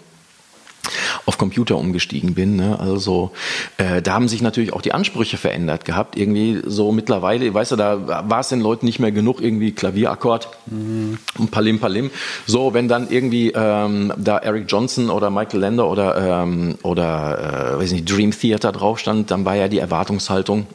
auf 1.26 1.38
Computer 1.38 1.78
umgestiegen 1.78 2.34
bin. 2.34 2.56
Ne? 2.56 2.80
Also 2.80 3.32
äh, 3.78 4.02
da 4.02 4.13
haben 4.13 4.28
sich 4.28 4.41
natürlich 4.41 4.73
auch 4.73 4.82
die 4.82 4.93
Ansprüche 4.93 5.38
verändert 5.38 5.86
gehabt. 5.86 6.17
Irgendwie 6.17 6.62
so 6.65 6.91
mittlerweile, 6.91 7.54
weißt 7.54 7.73
du, 7.73 7.76
da 7.76 8.28
war 8.30 8.39
es 8.39 8.49
den 8.49 8.60
Leuten 8.60 8.86
nicht 8.86 8.99
mehr 8.99 9.12
genug, 9.12 9.41
irgendwie 9.41 9.71
Klavierakkord 9.71 10.49
mhm. 10.65 11.19
und 11.38 11.52
Palim 11.52 11.80
Palim. 11.80 12.10
So, 12.47 12.73
wenn 12.73 12.88
dann 12.88 13.10
irgendwie 13.10 13.52
ähm, 13.52 14.12
da 14.17 14.39
Eric 14.39 14.65
Johnson 14.67 15.10
oder 15.10 15.30
Michael 15.30 15.60
Lander 15.60 15.88
oder, 15.88 16.41
ähm, 16.43 16.76
oder 16.82 17.76
äh, 17.76 17.80
weiß 17.80 17.91
nicht, 17.91 18.10
Dream 18.10 18.32
Theater 18.32 18.71
drauf 18.71 18.99
stand, 18.99 19.32
dann 19.32 19.45
war 19.45 19.56
ja 19.56 19.67
die 19.67 19.80
Erwartungshaltung 19.80 20.65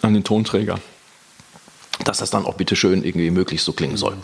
an 0.00 0.14
den 0.14 0.24
Tonträger 0.24 0.78
dass 2.04 2.18
das 2.18 2.30
dann 2.30 2.44
auch 2.44 2.54
bitte 2.54 2.76
schön 2.76 3.04
irgendwie 3.04 3.30
möglichst 3.30 3.66
so 3.66 3.72
klingen 3.72 3.96
soll. 3.96 4.14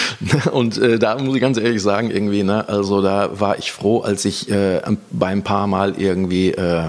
Und 0.52 0.78
äh, 0.78 0.98
da 0.98 1.18
muss 1.18 1.34
ich 1.34 1.40
ganz 1.40 1.58
ehrlich 1.58 1.82
sagen, 1.82 2.10
irgendwie, 2.10 2.42
ne, 2.42 2.68
also 2.68 3.02
da 3.02 3.40
war 3.40 3.58
ich 3.58 3.72
froh, 3.72 4.00
als 4.00 4.24
ich 4.24 4.50
äh, 4.50 4.80
bei 5.10 5.28
ein 5.28 5.42
paar 5.42 5.66
Mal 5.66 5.94
irgendwie 5.98 6.50
äh, 6.50 6.88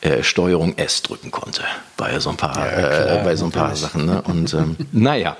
äh, 0.00 0.22
Steuerung 0.22 0.76
S 0.76 1.02
drücken 1.02 1.30
konnte 1.30 1.62
bei 1.96 2.18
so 2.20 2.30
ein 2.30 2.36
paar, 2.36 2.56
ja, 2.56 2.88
klar, 2.88 3.20
äh, 3.20 3.24
bei 3.24 3.36
so 3.36 3.44
ein 3.46 3.50
paar 3.50 3.74
Sachen. 3.76 4.06
Ne? 4.06 4.22
Und 4.22 4.54
ähm, 4.54 4.76
naja, 4.92 5.36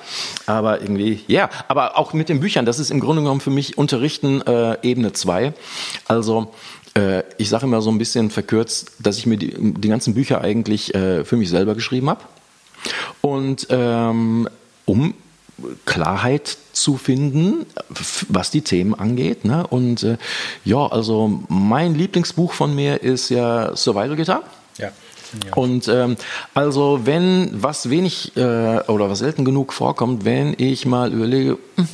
aber 0.46 0.82
irgendwie, 0.82 1.20
ja, 1.28 1.48
aber 1.68 1.96
auch 1.96 2.12
mit 2.12 2.28
den 2.28 2.40
Büchern, 2.40 2.66
das 2.66 2.78
ist 2.78 2.90
im 2.90 3.00
Grunde 3.00 3.22
genommen 3.22 3.40
für 3.40 3.50
mich 3.50 3.78
Unterrichten 3.78 4.42
äh, 4.42 4.76
Ebene 4.82 5.12
2. 5.12 5.54
Also 6.06 6.52
äh, 6.94 7.22
ich 7.38 7.48
sage 7.48 7.66
immer 7.66 7.80
so 7.80 7.90
ein 7.90 7.98
bisschen 7.98 8.30
verkürzt, 8.30 8.92
dass 8.98 9.18
ich 9.18 9.26
mir 9.26 9.36
die, 9.36 9.54
die 9.56 9.88
ganzen 9.88 10.14
Bücher 10.14 10.40
eigentlich 10.40 10.94
äh, 10.94 11.24
für 11.24 11.36
mich 11.36 11.48
selber 11.48 11.74
geschrieben 11.74 12.10
habe. 12.10 12.20
Und 13.20 13.66
ähm, 13.70 14.48
um 14.84 15.14
Klarheit 15.86 16.56
zu 16.72 16.96
finden, 16.96 17.66
was 18.28 18.50
die 18.50 18.62
Themen 18.62 18.94
angeht. 18.94 19.44
Ne? 19.44 19.66
Und 19.66 20.02
äh, 20.02 20.16
ja, 20.64 20.86
also 20.86 21.42
mein 21.48 21.94
Lieblingsbuch 21.94 22.52
von 22.52 22.74
mir 22.74 23.02
ist 23.02 23.28
ja 23.30 23.76
Survival 23.76 24.16
Guitar. 24.16 24.42
Ja. 24.78 24.90
Ja. 25.44 25.52
Und 25.56 25.88
ähm, 25.88 26.16
also 26.54 27.00
wenn 27.04 27.50
was 27.52 27.90
wenig 27.90 28.34
äh, 28.36 28.40
oder 28.86 29.10
was 29.10 29.18
selten 29.18 29.44
genug 29.44 29.74
vorkommt, 29.74 30.24
wenn 30.24 30.54
ich 30.56 30.86
mal 30.86 31.12
überlege, 31.12 31.58
hm, 31.76 31.88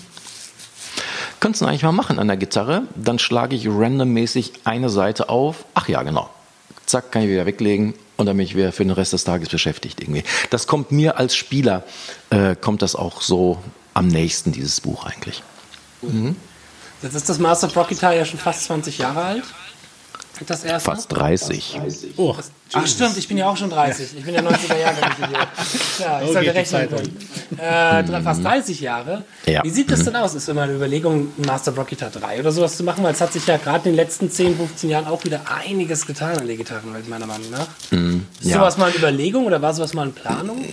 könntest 1.41 1.63
du 1.63 1.67
eigentlich 1.67 1.83
mal 1.83 1.93
machen 1.93 2.21
an 2.21 2.29
der 2.29 2.37
Gitarre, 2.37 2.83
dann 2.95 3.19
schlage 3.19 3.57
ich 3.57 3.67
randommäßig 3.67 4.53
eine 4.65 4.89
Seite 4.89 5.31
auf. 5.31 5.65
Ach 5.75 5.89
ja, 5.89 6.03
genau. 6.03 6.31
Zack, 6.87 7.11
kann 7.11 7.23
ich 7.23 7.29
wieder 7.29 7.47
weglegen 7.47 7.95
und 8.17 8.27
dann 8.27 8.37
bin 8.37 8.47
ich 8.47 8.55
wieder 8.55 8.73
für 8.73 8.85
den 8.85 8.93
Rest 8.93 9.13
des 9.13 9.25
Tages 9.25 9.49
beschäftigt 9.49 10.01
irgendwie. 10.01 10.25
Das 10.51 10.67
kommt 10.67 10.93
mir 10.93 11.19
als 11.19 11.35
Spieler, 11.35 11.85
äh, 12.31 12.57
kommt 12.57 12.83
das 12.83 12.95
auch 12.95 13.21
so 13.23 13.59
am 13.93 14.09
nächsten, 14.09 14.53
dieses 14.53 14.81
Buch 14.81 15.05
eigentlich. 15.07 15.43
Mhm. 16.03 16.37
Jetzt 17.03 17.15
ist 17.15 17.29
das 17.29 17.39
Master 17.39 17.67
of 17.67 17.77
Rocky 17.77 17.95
ja 17.95 18.25
schon 18.25 18.39
fast 18.39 18.65
20 18.65 18.99
Jahre 18.99 19.23
alt. 19.23 19.45
Das 20.47 20.65
erste? 20.65 20.91
Fast 20.91 21.13
30. 21.13 21.81
Oh. 22.17 22.35
Ach 22.73 22.87
stimmt, 22.87 23.17
ich 23.17 23.29
bin 23.29 23.37
ja 23.37 23.49
auch 23.49 23.57
schon 23.57 23.71
30. 23.71 24.19
Ich 24.19 24.25
bin 24.25 24.35
ja 24.35 24.41
90er 24.41 24.79
Jahre. 24.79 24.97
Ja, 26.01 26.23
ich 26.23 26.29
oh, 26.29 26.33
sollte 26.33 26.55
rechnen 26.55 26.89
können. 26.89 27.17
Äh, 27.59 28.23
fast 28.23 28.45
30 28.45 28.81
Jahre. 28.81 29.25
Ja. 29.47 29.63
Wie 29.63 29.71
sieht 29.71 29.91
das 29.91 30.01
mhm. 30.01 30.05
denn 30.07 30.17
aus? 30.17 30.35
Ist 30.35 30.49
immer 30.49 30.63
eine 30.63 30.75
Überlegung, 30.75 31.29
Master 31.37 31.73
Block 31.73 31.89
Guitar 31.89 32.11
3 32.11 32.41
oder 32.41 32.51
sowas 32.51 32.77
zu 32.77 32.83
machen? 32.83 33.05
Weil 33.05 33.13
es 33.13 33.21
hat 33.21 33.33
sich 33.33 33.47
ja 33.47 33.59
gerade 33.59 33.89
in 33.89 33.95
den 33.95 33.97
letzten 33.97 34.31
10, 34.31 34.57
15 34.57 34.91
Jahren 34.91 35.07
auch 35.07 35.25
wieder 35.25 35.43
einiges 35.65 36.05
getan 36.07 36.37
an 36.39 36.47
der 36.47 36.57
Gitarrenwelt, 36.57 37.09
meiner 37.09 37.27
Meinung 37.27 37.51
nach. 37.51 37.69
Mhm. 37.91 38.27
Ist 38.41 38.51
ja. 38.51 38.59
sowas 38.59 38.77
mal 38.77 38.87
eine 38.87 38.97
Überlegung 38.97 39.47
oder 39.47 39.63
war 39.63 39.73
sowas 39.73 39.95
mal 39.95 40.03
eine 40.03 40.13
Planung? 40.13 40.65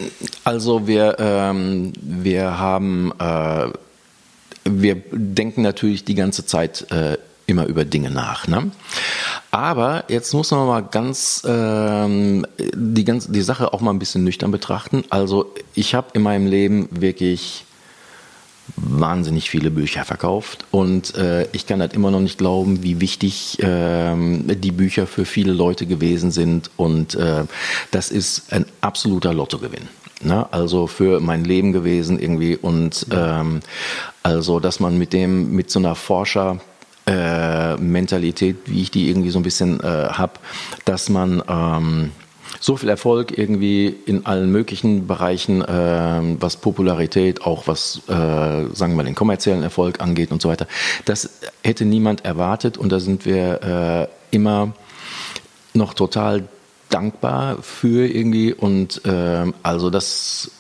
Also 0.44 0.88
wir, 0.88 1.18
ähm, 1.20 1.94
wir 2.02 2.58
haben... 2.58 3.12
Äh, 3.20 3.68
wir 4.64 5.02
denken 5.12 5.64
natürlich 5.64 6.06
die 6.06 6.14
ganze 6.16 6.46
Zeit 6.46 6.92
äh, 6.92 7.18
immer 7.52 7.66
über 7.68 7.86
Dinge 7.86 8.10
nach. 8.10 8.48
Ne? 8.48 8.72
Aber 9.52 10.06
jetzt 10.08 10.34
muss 10.34 10.52
man 10.52 10.66
mal 10.66 10.82
ganz, 10.82 11.44
ähm, 11.46 12.46
die, 12.58 13.04
ganz 13.06 13.28
die 13.28 13.42
Sache 13.42 13.74
auch 13.74 13.82
mal 13.82 13.92
ein 13.92 14.00
bisschen 14.00 14.24
nüchtern 14.24 14.52
betrachten. 14.52 15.04
Also 15.10 15.54
ich 15.76 15.94
habe 15.94 16.08
in 16.14 16.22
meinem 16.22 16.48
Leben 16.48 16.88
wirklich 16.90 17.66
wahnsinnig 18.78 19.50
viele 19.50 19.70
Bücher 19.70 20.06
verkauft 20.06 20.66
und 20.72 21.16
äh, 21.16 21.48
ich 21.52 21.68
kann 21.68 21.82
halt 21.82 21.94
immer 21.94 22.10
noch 22.10 22.22
nicht 22.22 22.38
glauben, 22.38 22.84
wie 22.84 23.02
wichtig 23.02 23.62
äh, 23.62 24.16
die 24.56 24.72
Bücher 24.72 25.08
für 25.08 25.26
viele 25.26 25.52
Leute 25.52 25.86
gewesen 25.86 26.32
sind 26.32 26.72
und 26.78 27.16
äh, 27.16 27.44
das 27.92 28.10
ist 28.10 28.54
ein 28.54 28.66
absoluter 28.80 29.34
Lottogewinn. 29.34 29.90
Ne? 30.24 30.48
Also 30.52 30.88
für 30.88 31.20
mein 31.20 31.44
Leben 31.44 31.74
gewesen 31.74 32.20
irgendwie 32.20 32.56
und 32.56 33.08
ähm, 33.12 33.60
also 34.24 34.60
dass 34.60 34.80
man 34.80 34.98
mit 34.98 35.12
dem 35.12 35.52
mit 35.52 35.72
so 35.72 35.80
einer 35.80 35.96
Forscher 35.96 36.62
äh, 37.12 37.76
Mentalität, 37.78 38.58
wie 38.66 38.82
ich 38.82 38.92
die 38.92 39.10
irgendwie 39.10 39.32
so 39.32 39.40
ein 39.40 39.44
bisschen 39.44 39.80
äh, 39.82 39.84
habe, 39.84 40.34
dass 40.86 41.10
man 41.10 41.44
ähm, 41.48 42.12
so 42.60 42.78
viel 42.78 42.90
Erfolg 42.90 43.38
irgendwie 43.38 43.88
in 43.88 44.26
allen 44.26 44.52
möglichen 44.52 45.08
Bereichen, 45.08 45.62
äh, 45.62 46.22
was 46.40 46.58
Popularität, 46.58 47.42
auch 47.42 47.68
was, 47.68 48.02
äh, 48.08 48.12
sagen 48.12 48.94
wir 48.94 48.98
mal, 48.98 49.04
den 49.04 49.16
kommerziellen 49.16 49.64
Erfolg 49.64 50.00
angeht 50.00 50.32
und 50.32 50.42
so 50.42 50.50
weiter. 50.50 50.68
Das 51.06 51.30
hätte 51.64 51.86
niemand 51.86 52.24
erwartet 52.24 52.78
und 52.78 52.92
da 52.92 53.00
sind 53.00 53.26
wir 53.26 54.10
äh, 54.32 54.36
immer 54.36 54.74
noch 55.74 55.94
total 55.94 56.48
dankbar 56.90 57.62
für 57.62 58.08
irgendwie 58.08 58.54
und 58.54 59.06
äh, 59.06 59.52
also 59.64 59.90
das 59.90 60.52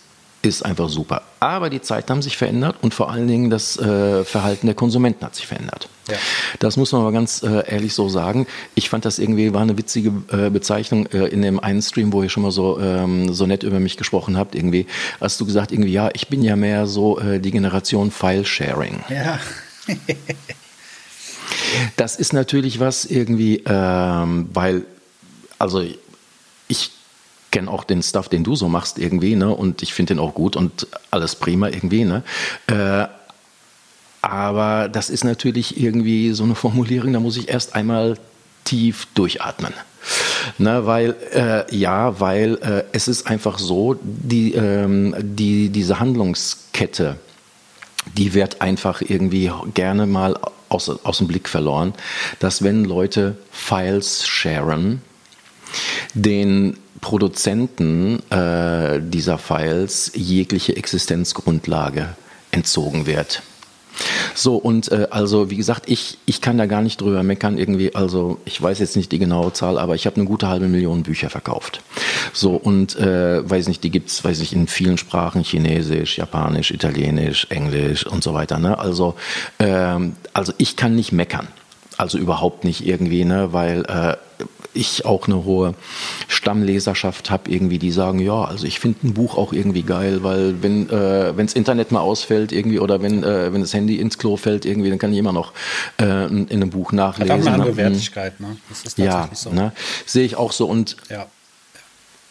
ist 0.42 0.64
einfach 0.64 0.90
super. 0.90 1.22
Aber 1.40 1.70
die 1.70 1.82
Zeiten 1.82 2.10
haben 2.10 2.22
sich 2.22 2.38
verändert 2.38 2.78
und 2.82 2.94
vor 2.94 3.12
allen 3.12 3.28
Dingen 3.28 3.50
das 3.50 3.78
äh, 3.78 4.24
Verhalten 4.24 4.68
der 4.68 4.76
Konsumenten 4.76 5.26
hat 5.26 5.36
sich 5.36 5.46
verändert. 5.48 5.88
Ja. 6.10 6.18
Das 6.60 6.78
muss 6.78 6.92
man 6.92 7.02
aber 7.02 7.12
ganz 7.12 7.44
äh, 7.44 7.64
ehrlich 7.68 7.94
so 7.94 8.10
sagen. 8.10 8.48
Ich 8.74 8.90
fand 8.90 9.06
das 9.06 9.20
irgendwie 9.20 9.54
war 9.54 9.62
eine 9.62 9.78
witzige 9.78 10.12
äh, 10.32 10.50
Bezeichnung 10.50 11.06
äh, 11.08 11.28
in 11.28 11.42
dem 11.42 11.60
einen 11.60 11.82
Stream, 11.82 12.12
wo 12.12 12.24
ihr 12.24 12.30
schon 12.30 12.44
mal 12.44 12.52
so 12.52 12.80
ähm, 12.80 13.34
so 13.34 13.46
nett 13.46 13.64
über 13.64 13.80
mich 13.80 13.98
gesprochen 13.98 14.38
habt. 14.38 14.56
Irgendwie 14.56 14.88
hast 15.20 15.40
du 15.40 15.46
gesagt 15.46 15.72
irgendwie 15.72 15.92
ja, 15.92 16.10
ich 16.14 16.28
bin 16.28 16.42
ja 16.42 16.56
mehr 16.56 16.88
so 16.88 17.20
äh, 17.20 17.40
die 17.40 17.52
Generation 17.52 18.12
File 18.12 18.46
Sharing. 18.46 19.04
Ja. 19.10 19.40
das 21.98 22.16
ist 22.16 22.34
natürlich 22.34 22.80
was 22.80 23.06
irgendwie, 23.06 23.64
ähm, 23.66 24.50
weil 24.54 24.86
also 25.60 25.84
ich 26.68 26.92
kenne 27.52 27.70
auch 27.70 27.84
den 27.84 28.02
Stuff, 28.02 28.30
den 28.30 28.44
du 28.44 28.56
so 28.56 28.68
machst 28.70 28.98
irgendwie, 28.98 29.36
ne? 29.36 29.54
Und 29.54 29.82
ich 29.82 29.94
finde 29.94 30.16
den 30.16 30.20
auch 30.20 30.34
gut 30.34 30.56
und 30.56 30.88
alles 31.12 31.36
prima 31.36 31.68
irgendwie, 31.68 32.06
ne? 32.06 32.24
Äh, 32.68 33.08
aber 34.22 34.88
das 34.90 35.10
ist 35.10 35.24
natürlich 35.24 35.80
irgendwie 35.80 36.32
so 36.32 36.44
eine 36.44 36.56
Formulierung, 36.56 37.14
da 37.14 37.20
muss 37.20 37.38
ich 37.38 37.50
erst 37.50 37.76
einmal 37.76 38.18
tief 38.64 39.08
durchatmen. 39.14 39.74
Ne, 40.58 40.88
weil, 40.88 41.16
äh, 41.34 41.76
ja, 41.76 42.20
weil 42.20 42.56
äh, 42.64 42.84
es 42.92 43.08
ist 43.08 43.28
einfach 43.28 43.60
so, 43.60 44.00
die, 44.02 44.54
ähm, 44.54 45.14
die, 45.20 45.70
diese 45.70 46.00
Handlungskette, 46.00 47.18
die 48.18 48.34
wird 48.34 48.62
einfach 48.62 49.02
irgendwie 49.02 49.52
gerne 49.76 50.08
mal 50.08 50.40
aus, 50.70 50.90
aus 50.90 51.20
dem 51.20 51.28
Blick 51.28 51.48
verloren, 51.48 51.94
dass 52.40 52.64
wenn 52.64 52.84
Leute 52.84 53.38
Files 53.52 54.26
sharen, 54.26 55.04
den 56.16 56.78
Produzenten 57.02 58.22
äh, 58.30 59.02
dieser 59.02 59.38
Files 59.38 60.12
jegliche 60.16 60.76
Existenzgrundlage 60.76 62.16
entzogen 62.52 63.06
wird. 63.06 63.42
So, 64.34 64.56
und 64.56 64.92
äh, 64.92 65.08
also 65.10 65.50
wie 65.50 65.58
gesagt, 65.58 65.90
ich, 65.90 66.18
ich 66.26 66.42
kann 66.42 66.58
da 66.58 66.66
gar 66.66 66.82
nicht 66.82 67.02
drüber 67.02 67.24
meckern 67.24 67.58
irgendwie, 67.58 67.94
also 67.94 68.40
ich 68.46 68.62
weiß 68.62 68.80
jetzt 68.80 68.96
nicht 68.96 69.12
die 69.12 69.20
genaue 69.20 69.54
Zahl, 69.54 69.78
aber 69.78 69.96
ich 69.96 70.06
habe 70.06 70.16
eine 70.16 70.26
gute 70.26 70.48
halbe 70.48 70.68
Million 70.68 71.04
Bücher 71.04 71.30
verkauft. 71.30 71.82
So, 72.34 72.56
und 72.56 72.96
äh, 72.98 73.48
weiß 73.48 73.68
nicht, 73.68 73.84
die 73.84 73.92
gibt's, 73.92 74.24
weiß 74.24 74.40
ich, 74.42 74.54
in 74.54 74.68
vielen 74.68 74.98
Sprachen, 74.98 75.44
Chinesisch, 75.44 76.18
Japanisch, 76.18 76.72
Italienisch, 76.72 77.48
Englisch 77.50 78.06
und 78.06 78.24
so 78.24 78.34
weiter. 78.34 78.58
Ne? 78.60 78.78
Also, 78.78 79.16
ähm, 79.60 80.14
also 80.34 80.54
ich 80.58 80.76
kann 80.76 80.96
nicht 80.96 81.12
meckern. 81.12 81.48
Also 82.02 82.18
überhaupt 82.18 82.64
nicht 82.64 82.88
irgendwie, 82.88 83.26
ne? 83.26 83.54
weil 83.54 83.86
äh, 83.86 84.18
ich 84.74 85.06
auch 85.06 85.28
eine 85.28 85.44
hohe 85.44 85.76
Stammleserschaft 86.28 87.30
habe, 87.30 87.52
irgendwie, 87.52 87.78
die 87.78 87.92
sagen, 87.92 88.18
ja, 88.18 88.44
also 88.44 88.66
ich 88.66 88.80
finde 88.80 89.08
ein 89.08 89.14
Buch 89.14 89.38
auch 89.38 89.54
irgendwie 89.54 89.84
geil, 89.84 90.24
weil 90.24 90.64
wenn 90.64 90.90
äh, 90.90 91.38
wenns 91.38 91.54
Internet 91.54 91.92
mal 91.92 92.00
ausfällt 92.00 92.52
irgendwie 92.54 92.80
oder 92.80 93.04
wenn 93.04 93.24
äh, 93.24 93.54
wenn 93.54 93.62
das 93.62 93.76
Handy 93.76 94.00
ins 94.00 94.18
Klo 94.18 94.36
fällt 94.36 94.66
irgendwie, 94.66 94.90
dann 94.90 94.98
kann 94.98 95.14
ich 95.14 95.20
immer 95.20 95.32
noch 95.32 95.54
äh, 96.00 96.26
in, 96.26 96.48
in 96.48 96.62
einem 96.62 96.72
Buch 96.72 96.92
nachlesen. 96.92 97.34
Hat 97.34 97.42
auch 97.42 97.46
eine 97.46 97.56
andere 97.56 97.72
ne? 97.72 97.78
Wertigkeit, 97.78 98.40
ne? 98.40 98.58
Das 98.70 98.82
ist 98.82 98.98
ja, 98.98 99.30
so. 99.32 99.52
Ne? 99.52 99.72
Sehe 100.08 100.26
ich 100.26 100.36
auch 100.38 100.54
so 100.54 100.66
und 100.66 100.98
ja. 101.08 101.28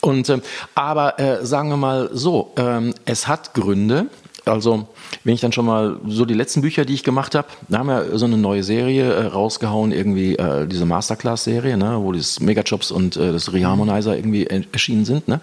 Und 0.01 0.31
ähm, 0.31 0.43
aber 0.75 1.21
äh, 1.21 1.47
sagen 1.47 1.69
wir 1.69 1.77
mal 1.77 2.11
so, 2.13 2.53
ähm, 2.57 2.93
es 3.05 3.29
hat 3.29 3.55
Gründe. 3.55 4.07
Also 4.45 4.89
wenn 5.25 5.35
ich 5.35 5.41
dann 5.41 5.53
schon 5.53 5.67
mal 5.67 5.99
so 6.07 6.25
die 6.25 6.35
letzten 6.35 6.63
Bücher, 6.63 6.85
die 6.85 6.95
ich 6.95 7.05
gemacht 7.05 7.35
habe, 7.35 7.49
da 7.69 7.79
haben 7.79 7.89
wir 7.89 8.19
so 8.19 8.27
eine 8.27 8.37
neue 8.37 8.63
Serie 8.63 9.13
äh, 9.13 9.27
rausgehauen, 9.27 9.93
irgendwie 9.93 10.37
äh, 10.37 10.67
diese 10.67 10.87
Masterclass-Serie, 10.87 11.77
ne, 11.77 11.99
wo 12.01 12.13
das 12.13 12.41
Megajobs 12.41 12.91
und 12.91 13.17
äh, 13.17 13.33
das 13.33 13.53
Reharmonizer 13.53 14.17
irgendwie 14.17 14.47
erschienen 14.47 15.05
sind. 15.05 15.29
Ne. 15.29 15.41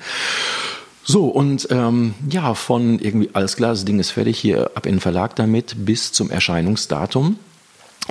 So, 1.04 1.28
und 1.28 1.70
ähm, 1.72 2.16
ja, 2.30 2.54
von 2.54 3.00
irgendwie, 3.00 3.30
alles 3.34 3.56
klar, 3.56 3.70
das 3.72 3.86
Ding 3.86 4.00
ist 4.00 4.12
fertig, 4.12 4.40
hier 4.40 4.72
ab 4.76 4.86
in 4.86 4.96
den 4.96 5.00
Verlag 5.00 5.36
damit, 5.38 5.76
bis 5.86 6.12
zum 6.12 6.30
Erscheinungsdatum, 6.30 7.40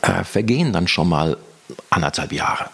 äh, 0.02 0.24
vergehen 0.24 0.72
dann 0.72 0.88
schon 0.88 1.08
mal 1.08 1.36
anderthalb 1.90 2.32
Jahre. 2.32 2.70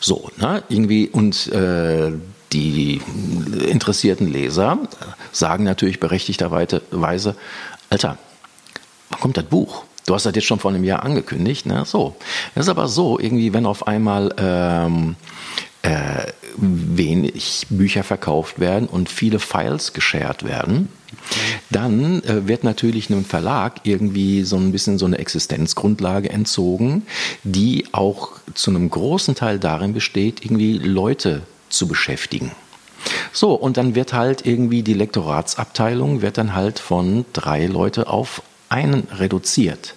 So, 0.00 0.30
ne, 0.36 0.62
irgendwie, 0.68 1.08
und 1.08 1.46
äh, 1.52 2.12
die 2.54 3.00
interessierten 3.68 4.32
Leser 4.32 4.78
sagen 5.32 5.64
natürlich 5.64 5.98
berechtigterweise, 5.98 7.36
Alter, 7.90 8.16
wann 9.10 9.20
kommt 9.20 9.36
das 9.36 9.44
Buch? 9.44 9.84
Du 10.06 10.14
hast 10.14 10.26
das 10.26 10.34
jetzt 10.34 10.46
schon 10.46 10.60
vor 10.60 10.70
einem 10.70 10.84
Jahr 10.84 11.02
angekündigt, 11.02 11.66
ne? 11.66 11.84
So. 11.84 12.14
Das 12.54 12.66
ist 12.66 12.68
aber 12.68 12.88
so, 12.88 13.18
irgendwie, 13.18 13.52
wenn 13.52 13.66
auf 13.66 13.86
einmal 13.86 14.34
ähm, 14.38 15.16
äh, 15.82 16.26
wenig 16.56 17.66
Bücher 17.70 18.04
verkauft 18.04 18.60
werden 18.60 18.86
und 18.86 19.08
viele 19.08 19.38
Files 19.38 19.92
geshared 19.92 20.44
werden, 20.44 20.88
dann 21.70 22.22
äh, 22.22 22.46
wird 22.46 22.64
natürlich 22.64 23.10
einem 23.10 23.24
Verlag 23.24 23.80
irgendwie 23.84 24.44
so 24.44 24.56
ein 24.56 24.72
bisschen 24.72 24.98
so 24.98 25.06
eine 25.06 25.18
Existenzgrundlage 25.18 26.30
entzogen, 26.30 27.06
die 27.42 27.86
auch 27.92 28.32
zu 28.54 28.70
einem 28.70 28.90
großen 28.90 29.34
Teil 29.34 29.58
darin 29.58 29.94
besteht, 29.94 30.44
irgendwie 30.44 30.78
Leute 30.78 31.42
zu 31.76 31.88
beschäftigen. 31.88 32.52
So, 33.32 33.54
und 33.54 33.76
dann 33.76 33.94
wird 33.94 34.12
halt 34.12 34.46
irgendwie 34.46 34.82
die 34.82 34.94
Lektoratsabteilung 34.94 36.22
wird 36.22 36.38
dann 36.38 36.54
halt 36.54 36.78
von 36.78 37.24
drei 37.32 37.66
Leute 37.66 38.06
auf 38.06 38.42
einen 38.68 39.06
reduziert. 39.18 39.94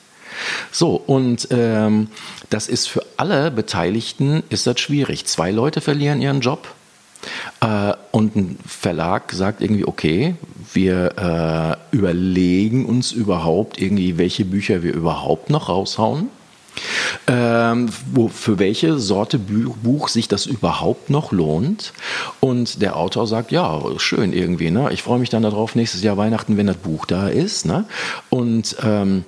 So, 0.71 0.95
und 0.95 1.47
ähm, 1.51 2.09
das 2.49 2.67
ist 2.67 2.87
für 2.87 3.03
alle 3.17 3.49
Beteiligten 3.49 4.43
ist 4.49 4.67
das 4.67 4.79
schwierig. 4.79 5.25
Zwei 5.25 5.51
Leute 5.51 5.81
verlieren 5.81 6.21
ihren 6.21 6.41
Job 6.41 6.67
äh, 7.61 7.93
und 8.11 8.35
ein 8.35 8.59
Verlag 8.67 9.31
sagt 9.31 9.61
irgendwie, 9.61 9.85
okay, 9.85 10.35
wir 10.73 11.77
äh, 11.91 11.95
überlegen 11.95 12.85
uns 12.85 13.11
überhaupt 13.11 13.79
irgendwie, 13.81 14.17
welche 14.17 14.45
Bücher 14.45 14.83
wir 14.83 14.93
überhaupt 14.93 15.49
noch 15.49 15.69
raushauen. 15.69 16.29
Ähm, 17.27 17.89
wo, 18.11 18.27
für 18.27 18.59
welche 18.59 18.99
Sorte 18.99 19.39
Buch 19.39 20.07
sich 20.09 20.27
das 20.27 20.45
überhaupt 20.45 21.09
noch 21.09 21.31
lohnt. 21.31 21.93
Und 22.39 22.81
der 22.81 22.95
Autor 22.95 23.27
sagt, 23.27 23.51
ja, 23.51 23.81
schön 23.97 24.33
irgendwie. 24.33 24.71
Ne? 24.71 24.89
Ich 24.91 25.03
freue 25.03 25.19
mich 25.19 25.29
dann 25.29 25.43
darauf, 25.43 25.75
nächstes 25.75 26.03
Jahr 26.03 26.17
Weihnachten, 26.17 26.57
wenn 26.57 26.67
das 26.67 26.77
Buch 26.77 27.05
da 27.05 27.27
ist. 27.27 27.65
Ne? 27.65 27.85
Und 28.29 28.75
ähm, 28.83 29.25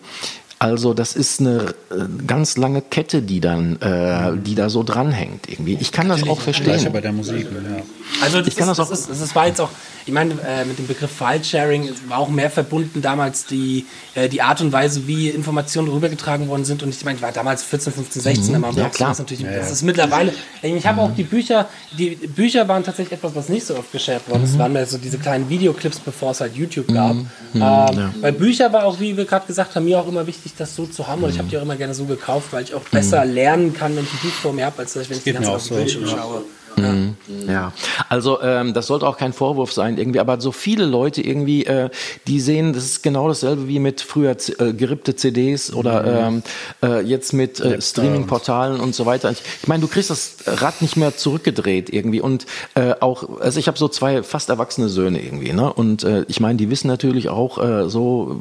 also 0.62 0.94
das 0.94 1.16
ist 1.16 1.40
eine 1.40 1.74
äh, 1.90 2.26
ganz 2.28 2.58
lange 2.58 2.82
Kette, 2.82 3.22
die 3.22 3.40
dann, 3.40 3.82
äh, 3.82 4.34
die 4.36 4.56
da 4.56 4.70
so 4.70 4.84
dranhängt 4.84 5.48
irgendwie. 5.48 5.78
Ich 5.80 5.94
kann 5.94 6.10
das 6.10 6.28
auch 6.28 6.42
verstehen. 6.42 6.84
Ja 6.84 6.90
bei 6.90 7.00
der 7.00 7.14
Musik. 7.14 7.48
Ja. 7.50 7.82
Also 8.22 8.40
das, 8.40 8.48
ich 8.50 8.58
kann 8.58 8.70
ist, 8.70 8.78
das, 8.78 8.86
auch, 8.86 8.90
das, 8.90 9.08
ist, 9.08 9.22
das 9.22 9.36
war 9.36 9.48
jetzt 9.48 9.62
auch, 9.62 9.70
ich 10.10 10.14
meine, 10.14 10.34
äh, 10.46 10.66
mit 10.66 10.80
dem 10.80 10.88
Begriff 10.88 11.12
File-Sharing 11.12 11.88
war 12.08 12.18
auch 12.18 12.30
mehr 12.30 12.50
verbunden 12.50 13.02
damals 13.02 13.46
die, 13.46 13.86
äh, 14.16 14.28
die 14.28 14.42
Art 14.42 14.60
und 14.60 14.72
Weise, 14.72 15.06
wie 15.06 15.30
Informationen 15.30 15.88
rübergetragen 15.88 16.48
worden 16.48 16.66
sind. 16.66 16.82
Und 16.82 16.90
ich 16.90 17.06
meine, 17.06 17.18
ich 17.18 17.22
war 17.22 17.32
damals 17.32 17.62
14, 17.64 17.94
15, 17.94 18.22
16, 18.22 18.58
mhm, 18.58 18.66
ja, 18.76 18.90
klar. 18.90 19.10
Das, 19.10 19.20
natürlich, 19.20 19.44
ja, 19.44 19.52
das 19.52 19.72
ist 19.72 19.84
mittlerweile, 19.84 20.34
ich 20.64 20.88
habe 20.88 21.02
auch 21.02 21.14
die 21.14 21.24
Bücher, 21.24 21.70
die 21.96 22.16
Bücher 22.16 22.68
waren 22.68 22.84
tatsächlich 22.84 23.20
etwas, 23.20 23.36
was 23.36 23.50
nicht 23.50 23.68
so 23.68 23.78
oft 23.78 23.92
geshared 23.92 24.28
worden 24.28 24.44
ist. 24.44 24.56
Mhm. 24.56 24.60
waren 24.60 24.74
mehr 24.74 24.86
so 24.88 24.98
diese 24.98 25.20
kleinen 25.20 25.48
Videoclips, 25.48 26.00
bevor 26.00 26.32
es 26.32 26.42
halt 26.42 26.56
YouTube 26.56 26.88
gab. 26.92 27.14
Mhm. 27.14 27.28
Ähm, 27.54 27.62
ja. 27.62 28.14
Weil 28.20 28.34
Bücher 28.34 28.74
war 28.74 28.86
auch, 28.86 29.00
wie 29.00 29.16
wir 29.16 29.26
gerade 29.26 29.46
gesagt 29.46 29.76
haben, 29.76 29.86
mir 29.86 30.00
auch 30.00 30.08
immer 30.08 30.26
wichtig, 30.26 30.54
das 30.58 30.76
so 30.76 30.88
zu 30.88 31.08
haben. 31.08 31.24
Und 31.24 31.30
ich 31.30 31.38
habe 31.38 31.50
die 31.50 31.58
auch 31.58 31.62
immer 31.62 31.76
gerne 31.76 31.94
so 31.94 32.06
gekauft, 32.06 32.48
weil 32.52 32.64
ich 32.64 32.74
auch 32.74 32.82
besser 32.82 33.26
lernen 33.26 33.76
kann, 33.76 33.96
wenn 33.96 34.06
ich 34.06 34.14
ein 34.14 34.20
Buch 34.24 34.34
vor 34.42 34.54
mir 34.54 34.66
habe, 34.66 34.80
als 34.80 34.96
wenn 34.96 35.04
ich 35.04 35.24
die 35.24 35.34
ganze 35.34 35.50
Zeit 35.50 35.56
auf 35.56 35.70
Bildschirm 35.70 36.08
schaue. 36.08 36.42
Mhm. 36.82 37.16
Ja, 37.50 37.74
also 38.10 38.42
ähm, 38.42 38.74
das 38.74 38.88
sollte 38.88 39.08
auch 39.08 39.18
kein 39.18 39.34
Vorwurf 39.34 39.74
sein 39.74 39.98
irgendwie, 39.98 40.20
aber 40.20 40.40
so 40.40 40.52
viele 40.52 40.86
Leute 40.86 41.22
irgendwie, 41.22 41.66
äh, 41.66 41.90
die 42.28 42.40
sehen, 42.40 42.74
das 42.74 42.86
ist 42.86 43.04
genau 43.04 43.28
dasselbe 43.28 43.68
wie 43.68 43.80
mit 43.80 44.02
früher 44.02 44.36
äh, 44.60 44.74
gerippte 44.74 45.16
CDs 45.16 45.74
oder 45.74 46.30
mhm. 46.30 46.44
ähm, 46.82 46.90
äh, 46.90 47.02
jetzt 47.02 47.34
mit 47.34 47.60
äh, 47.60 47.82
Streaming-Portalen 47.82 48.80
und 48.80 48.96
so 48.96 49.06
weiter. 49.06 49.32
Ich, 49.32 49.42
ich 49.62 49.68
meine, 49.68 49.82
du 49.82 49.88
kriegst 49.88 50.10
das 50.10 50.38
Rad 50.46 50.82
nicht 50.82 50.98
mehr 50.98 51.16
zurückgedreht 51.16 51.90
irgendwie 51.90 52.22
und 52.22 52.46
äh, 52.76 52.94
auch, 53.00 53.40
also 53.40 53.60
ich 53.60 53.68
habe 53.68 53.78
so 53.78 53.88
zwei 53.88 54.24
fast 54.24 54.50
erwachsene 54.50 54.90
Söhne 54.90 55.22
irgendwie, 55.22 55.54
ne? 55.54 55.72
Und 55.72 56.04
äh, 56.04 56.26
ich 56.28 56.40
meine, 56.40 56.58
die 56.58 56.70
wissen 56.70 56.88
natürlich 56.88 57.30
auch 57.30 57.58
äh, 57.58 57.90
so 57.90 58.40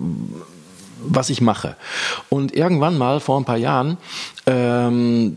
was 1.01 1.31
ich 1.31 1.41
mache. 1.41 1.77
Und 2.29 2.55
irgendwann 2.55 2.99
mal 2.99 3.21
vor 3.21 3.39
ein 3.39 3.45
paar 3.45 3.57
Jahren 3.57 3.99
ähm, 4.47 5.37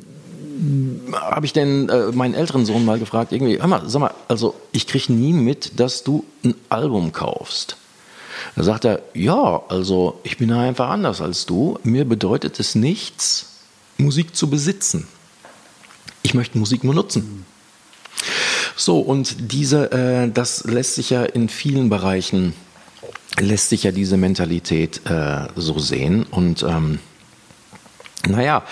habe 1.13 1.45
ich 1.45 1.53
denn 1.53 1.89
äh, 1.89 2.11
meinen 2.11 2.35
älteren 2.35 2.65
Sohn 2.65 2.85
mal 2.85 2.99
gefragt, 2.99 3.31
irgendwie, 3.31 3.59
hör 3.59 3.67
mal, 3.67 3.89
sag 3.89 3.99
mal, 3.99 4.13
also 4.27 4.55
ich 4.71 4.87
kriege 4.87 5.11
nie 5.11 5.33
mit, 5.33 5.79
dass 5.79 6.03
du 6.03 6.23
ein 6.43 6.53
Album 6.69 7.11
kaufst. 7.11 7.77
Da 8.55 8.63
sagt 8.63 8.85
er, 8.85 9.01
ja, 9.13 9.61
also 9.69 10.19
ich 10.23 10.37
bin 10.37 10.51
einfach 10.51 10.89
anders 10.89 11.21
als 11.21 11.45
du. 11.45 11.79
Mir 11.83 12.05
bedeutet 12.05 12.59
es 12.59 12.75
nichts, 12.75 13.47
Musik 13.97 14.35
zu 14.35 14.49
besitzen. 14.49 15.07
Ich 16.21 16.33
möchte 16.33 16.57
Musik 16.57 16.83
nur 16.83 16.93
nutzen. 16.93 17.45
So, 18.75 18.99
und 18.99 19.51
diese, 19.51 19.91
äh, 19.91 20.31
das 20.31 20.63
lässt 20.65 20.95
sich 20.95 21.09
ja 21.09 21.23
in 21.23 21.49
vielen 21.49 21.89
Bereichen, 21.89 22.53
lässt 23.39 23.69
sich 23.69 23.83
ja 23.83 23.91
diese 23.91 24.17
Mentalität 24.17 25.01
äh, 25.05 25.47
so 25.55 25.79
sehen. 25.79 26.25
Und 26.29 26.63
ähm, 26.63 26.99
naja, 28.27 28.63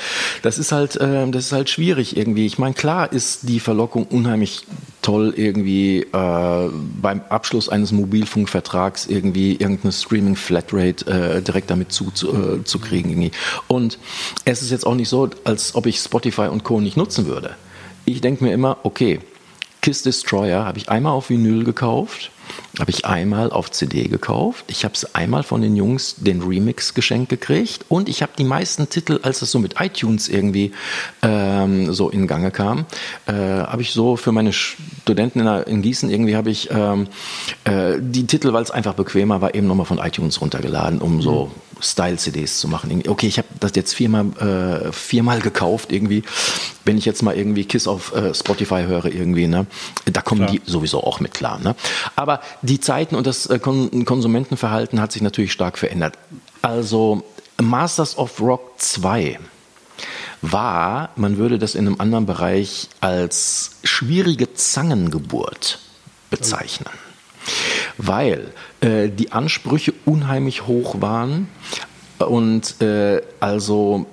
das 0.42 0.58
ist 0.58 0.72
halt, 0.72 0.96
äh, 0.98 1.30
das 1.30 1.46
ist 1.46 1.52
halt 1.52 1.70
schwierig 1.70 2.16
irgendwie. 2.16 2.46
Ich 2.46 2.58
meine, 2.58 2.74
klar 2.74 3.12
ist 3.12 3.50
die 3.50 3.60
Verlockung 3.60 4.06
unheimlich 4.06 4.66
toll, 5.02 5.34
irgendwie 5.36 6.02
äh, 6.02 6.70
beim 7.02 7.22
Abschluss 7.30 7.70
eines 7.70 7.92
Mobilfunkvertrags 7.92 9.08
irgendwie 9.08 9.54
irgendeine 9.54 9.92
Streaming-Flatrate 9.92 11.38
äh, 11.38 11.42
direkt 11.42 11.72
damit 11.72 11.92
zu, 11.92 12.12
zu, 12.12 12.30
äh, 12.34 12.64
zu 12.64 12.80
kriegen. 12.80 13.10
Irgendwie. 13.10 13.32
Und 13.68 13.98
es 14.46 14.62
ist 14.62 14.72
jetzt 14.72 14.86
auch 14.86 14.96
nicht 14.96 15.10
so, 15.10 15.30
als 15.46 15.74
ob 15.76 15.86
ich 15.86 16.00
Spotify 16.00 16.48
und 16.48 16.64
Co. 16.64 16.80
nicht 16.80 16.98
nutzen 16.98 17.26
würde. 17.26 17.56
Ich 18.06 18.22
denke 18.22 18.44
mir 18.44 18.54
immer, 18.54 18.78
okay, 18.84 19.20
Kiss 19.82 20.04
Destroyer 20.04 20.66
habe 20.66 20.78
ich 20.78 20.90
einmal 20.90 21.14
auf 21.14 21.30
Vinyl 21.30 21.64
gekauft 21.64 22.32
habe 22.80 22.92
ich 22.92 23.06
einmal 23.06 23.52
auf 23.52 23.72
CD 23.72 24.08
gekauft. 24.08 24.66
Ich 24.68 24.84
habe 24.86 24.94
es 24.94 25.14
einmal 25.14 25.44
von 25.44 25.62
den 25.62 25.76
Jungs 25.76 26.16
den 26.18 26.42
Remix 26.42 26.94
geschenkt 26.94 27.30
gekriegt 27.30 27.86
und 27.90 28.10
ich 28.10 28.22
habe 28.22 28.32
die 28.38 28.44
meisten 28.44 28.90
Titel, 28.90 29.20
als 29.24 29.42
es 29.42 29.52
so 29.52 29.60
mit 29.60 29.76
iTunes 29.80 30.30
irgendwie 30.30 30.72
ähm, 31.22 31.92
so 31.94 32.10
in 32.10 32.28
Gange 32.28 32.52
kam, 32.52 32.86
äh, 33.26 33.34
habe 33.34 33.82
ich 33.82 33.92
so 33.92 34.16
für 34.16 34.32
meine 34.32 34.54
Studenten 34.54 35.40
in, 35.40 35.48
in 35.48 35.82
Gießen 35.82 36.10
irgendwie 36.10 36.36
habe 36.36 36.50
ich 36.50 36.70
ähm, 36.72 37.08
äh, 37.66 37.98
die 38.00 38.26
Titel, 38.28 38.54
weil 38.54 38.64
es 38.64 38.72
einfach 38.72 38.94
bequemer 38.94 39.42
war, 39.42 39.54
eben 39.56 39.68
nochmal 39.68 39.86
von 39.86 39.98
iTunes 39.98 40.40
runtergeladen, 40.42 41.02
um 41.02 41.22
so 41.22 41.46
mhm. 41.46 41.69
Style-CDs 41.82 42.60
zu 42.60 42.68
machen. 42.68 43.04
Okay, 43.08 43.28
ich 43.28 43.38
habe 43.38 43.48
das 43.60 43.72
jetzt 43.76 43.94
viermal, 43.94 44.26
äh, 44.40 44.92
viermal 44.92 45.40
gekauft 45.40 45.92
irgendwie. 45.92 46.24
Wenn 46.86 46.98
ich 46.98 47.06
jetzt 47.06 47.22
mal 47.24 47.36
irgendwie 47.36 47.66
Kiss 47.66 47.88
auf 47.88 48.14
äh, 48.16 48.34
Spotify 48.34 48.84
höre 48.88 49.06
irgendwie, 49.06 49.48
ne, 49.48 49.66
da 50.06 50.22
kommen 50.22 50.42
klar. 50.42 50.52
die 50.52 50.62
sowieso 50.66 51.04
auch 51.04 51.20
mit 51.20 51.34
klar. 51.34 51.60
Ne? 51.60 51.76
Aber 52.16 52.42
die 52.62 52.80
Zeiten 52.80 53.16
und 53.16 53.28
das 53.28 53.46
äh, 53.48 53.60
Konsumentenverhalten 53.60 55.02
hat 55.02 55.12
sich 55.12 55.22
natürlich 55.22 55.52
stark 55.52 55.78
verändert. 55.78 56.18
Also 56.62 57.24
Masters 57.62 58.18
of 58.18 58.40
Rock 58.42 58.74
2 58.78 59.40
war, 60.42 61.10
man 61.16 61.38
würde 61.38 61.60
das 61.60 61.76
in 61.76 61.88
einem 61.88 62.00
anderen 62.00 62.26
Bereich 62.26 62.90
als 63.02 63.72
schwierige 63.84 64.54
Zangengeburt 64.54 65.80
bezeichnen. 66.30 66.90
Weil 67.98 68.54
äh, 68.82 69.10
die 69.10 69.32
Ansprüche 69.32 69.94
unheimlich 70.06 70.68
hoch 70.68 71.02
waren 71.02 71.48
und 72.20 72.82
äh, 72.82 73.22
also 73.40 74.06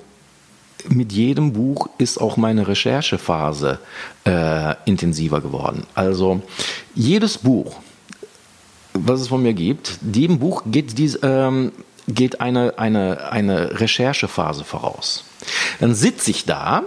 mit 0.88 1.12
jedem 1.12 1.52
Buch 1.52 1.88
ist 1.98 2.18
auch 2.18 2.36
meine 2.36 2.68
Recherchephase 2.68 3.78
äh, 4.24 4.74
intensiver 4.84 5.40
geworden. 5.40 5.84
Also 5.94 6.42
jedes 6.94 7.38
Buch, 7.38 7.80
was 8.92 9.20
es 9.20 9.28
von 9.28 9.42
mir 9.42 9.54
gibt, 9.54 9.98
dem 10.00 10.38
Buch 10.38 10.62
geht, 10.66 10.96
dies, 10.98 11.18
ähm, 11.22 11.72
geht 12.08 12.40
eine, 12.40 12.78
eine, 12.78 13.30
eine 13.32 13.80
Recherchephase 13.80 14.64
voraus. 14.64 15.24
Dann 15.80 15.94
sitze 15.94 16.30
ich 16.30 16.44
da 16.44 16.82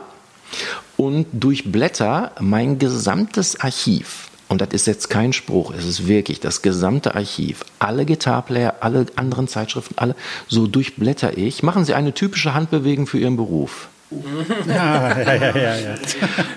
und 0.97 1.27
durchblätter 1.31 2.31
mein 2.39 2.79
gesamtes 2.79 3.59
Archiv. 3.59 4.28
Und 4.49 4.61
das 4.61 4.69
ist 4.71 4.87
jetzt 4.87 5.09
kein 5.11 5.31
Spruch, 5.31 5.73
es 5.73 5.85
ist 5.85 6.07
wirklich 6.07 6.39
das 6.39 6.63
gesamte 6.63 7.13
Archiv. 7.13 7.63
Alle 7.77 8.03
Gitarplayer, 8.05 8.75
alle 8.81 9.05
anderen 9.15 9.47
Zeitschriften, 9.47 9.93
alle, 9.97 10.15
so 10.47 10.65
durchblätter 10.65 11.37
ich. 11.37 11.61
Machen 11.61 11.85
Sie 11.85 11.93
eine 11.93 12.13
typische 12.13 12.55
Handbewegung 12.55 13.05
für 13.07 13.19
Ihren 13.19 13.37
Beruf. 13.37 13.89
Ja, 14.67 15.19
ja, 15.21 15.33
ja, 15.35 15.55
ja. 15.55 15.75
ja. 15.75 15.95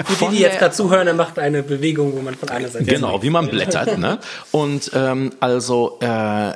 Für 0.07 0.31
die, 0.31 0.37
die 0.37 0.43
jetzt 0.43 0.59
gerade 0.59 0.75
zuhören, 0.75 1.07
er 1.07 1.13
macht 1.13 1.39
eine 1.39 1.63
Bewegung, 1.63 2.15
wo 2.17 2.23
man 2.23 2.35
von 2.35 2.49
einer 2.49 2.69
Seite. 2.69 2.87
Genau, 2.87 3.23
wie 3.23 3.29
man 3.29 3.49
blättert. 3.49 3.99
ne? 3.99 4.19
Und 4.53 4.91
ähm, 4.95 5.33
also 5.39 5.99
äh, 6.01 6.53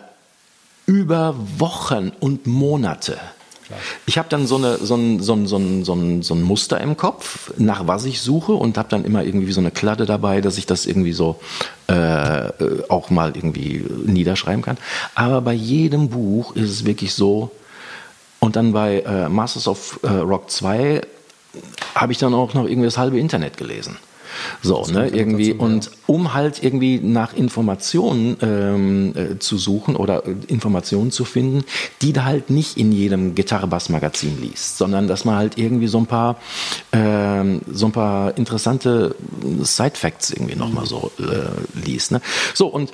über 0.87 1.35
Wochen 1.59 2.13
und 2.19 2.47
Monate 2.47 3.19
ich 4.07 4.19
habe 4.19 4.29
dann 4.29 4.47
so, 4.47 4.57
eine, 4.57 4.79
so, 4.79 4.95
ein, 4.97 5.21
so, 5.21 5.35
ein, 5.35 5.47
so, 5.47 5.57
ein, 5.57 5.85
so, 5.85 5.95
ein, 5.95 6.23
so 6.23 6.35
ein 6.35 6.43
Muster 6.43 6.81
im 6.81 6.97
Kopf, 6.97 7.53
nach 7.57 7.87
was 7.87 8.05
ich 8.05 8.21
suche 8.21 8.53
und 8.53 8.79
habe 8.79 8.89
dann 8.89 9.05
immer 9.05 9.25
irgendwie 9.25 9.53
so 9.53 9.61
eine 9.61 9.71
Kladde 9.71 10.07
dabei, 10.07 10.41
dass 10.41 10.59
ich 10.59 10.67
das 10.67 10.87
irgendwie 10.87 11.13
so 11.13 11.41
äh, 11.89 12.51
auch 12.89 13.11
mal 13.11 13.37
irgendwie 13.37 13.85
niederschreiben 14.05 14.63
kann. 14.63 14.79
Aber 15.15 15.41
bei 15.41 15.53
jedem 15.53 16.09
Buch 16.09 16.55
ist 16.57 16.71
es 16.71 16.85
wirklich 16.85 17.15
so, 17.15 17.51
und 18.39 18.57
dann 18.57 18.73
bei 18.73 19.01
äh, 19.01 19.29
Masters 19.29 19.67
of 19.67 19.99
äh, 20.03 20.09
Rock 20.09 20.51
2 20.51 21.01
habe 21.95 22.13
ich 22.13 22.19
dann 22.19 22.35
auch 22.35 22.55
noch 22.55 22.65
irgendwie 22.65 22.87
das 22.87 22.99
halbe 22.99 23.19
Internet 23.19 23.57
gelesen. 23.57 23.97
So, 24.63 24.85
ne, 24.87 25.09
irgendwie. 25.09 25.53
Dazu, 25.53 25.65
und 25.65 25.91
um 26.07 26.35
halt 26.35 26.63
irgendwie 26.63 26.99
nach 26.99 27.35
Informationen 27.35 28.37
ähm, 28.41 29.13
äh, 29.15 29.39
zu 29.39 29.59
suchen 29.59 29.97
oder 29.97 30.27
äh, 30.27 30.35
Informationen 30.49 31.11
zu 31.11 31.25
finden, 31.25 31.65
die 32.03 32.13
da 32.13 32.25
halt 32.25 32.51
nicht 32.51 32.77
in 32.77 32.93
jedem 32.93 33.35
Gitarre-Bass-Magazin 33.35 34.41
liest, 34.41 34.79
sondern 34.79 35.09
dass 35.09 35.25
man 35.25 35.37
halt 35.37 35.59
irgendwie 35.59 35.89
so 35.89 35.99
ein 35.99 36.07
paar, 36.07 36.37
ähm, 36.93 37.61
so 37.71 37.87
ein 37.87 37.93
paar 37.93 38.37
interessante 38.37 39.15
Side-Facts 39.61 40.31
irgendwie 40.31 40.57
nochmal 40.57 40.87
so 40.87 41.11
äh, 41.19 41.85
liest. 41.85 42.13
Ne? 42.13 42.21
So, 42.55 42.67
und 42.67 42.93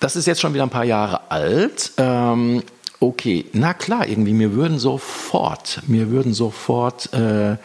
das 0.00 0.16
ist 0.16 0.26
jetzt 0.26 0.40
schon 0.40 0.54
wieder 0.54 0.64
ein 0.64 0.70
paar 0.70 0.84
Jahre 0.84 1.30
alt. 1.30 1.92
Ähm, 1.96 2.62
okay, 3.00 3.46
na 3.52 3.74
klar, 3.74 4.08
irgendwie, 4.08 4.32
mir 4.32 4.52
würden 4.52 4.78
sofort, 4.78 5.82
mir 5.86 6.10
würden 6.10 6.34
sofort 6.34 7.12
äh, 7.12 7.56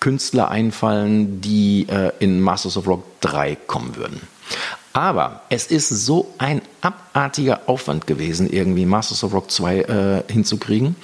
Künstler 0.00 0.50
einfallen, 0.50 1.40
die 1.40 1.86
äh, 1.88 2.12
in 2.18 2.40
Masters 2.40 2.76
of 2.76 2.86
Rock 2.86 3.04
3 3.20 3.56
kommen 3.66 3.96
würden. 3.96 4.20
Aber 4.92 5.42
es 5.50 5.66
ist 5.66 5.88
so 5.88 6.34
ein 6.38 6.62
abartiger 6.80 7.60
Aufwand 7.66 8.08
gewesen, 8.08 8.50
irgendwie 8.50 8.86
Masters 8.86 9.22
of 9.22 9.32
Rock 9.32 9.50
2 9.50 9.76
äh, 9.78 10.32
hinzukriegen. 10.32 10.96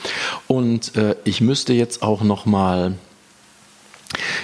Und 0.48 0.96
äh, 0.96 1.14
ich 1.24 1.40
müsste 1.40 1.72
jetzt 1.72 2.02
auch 2.02 2.22
noch 2.22 2.46
mal 2.46 2.94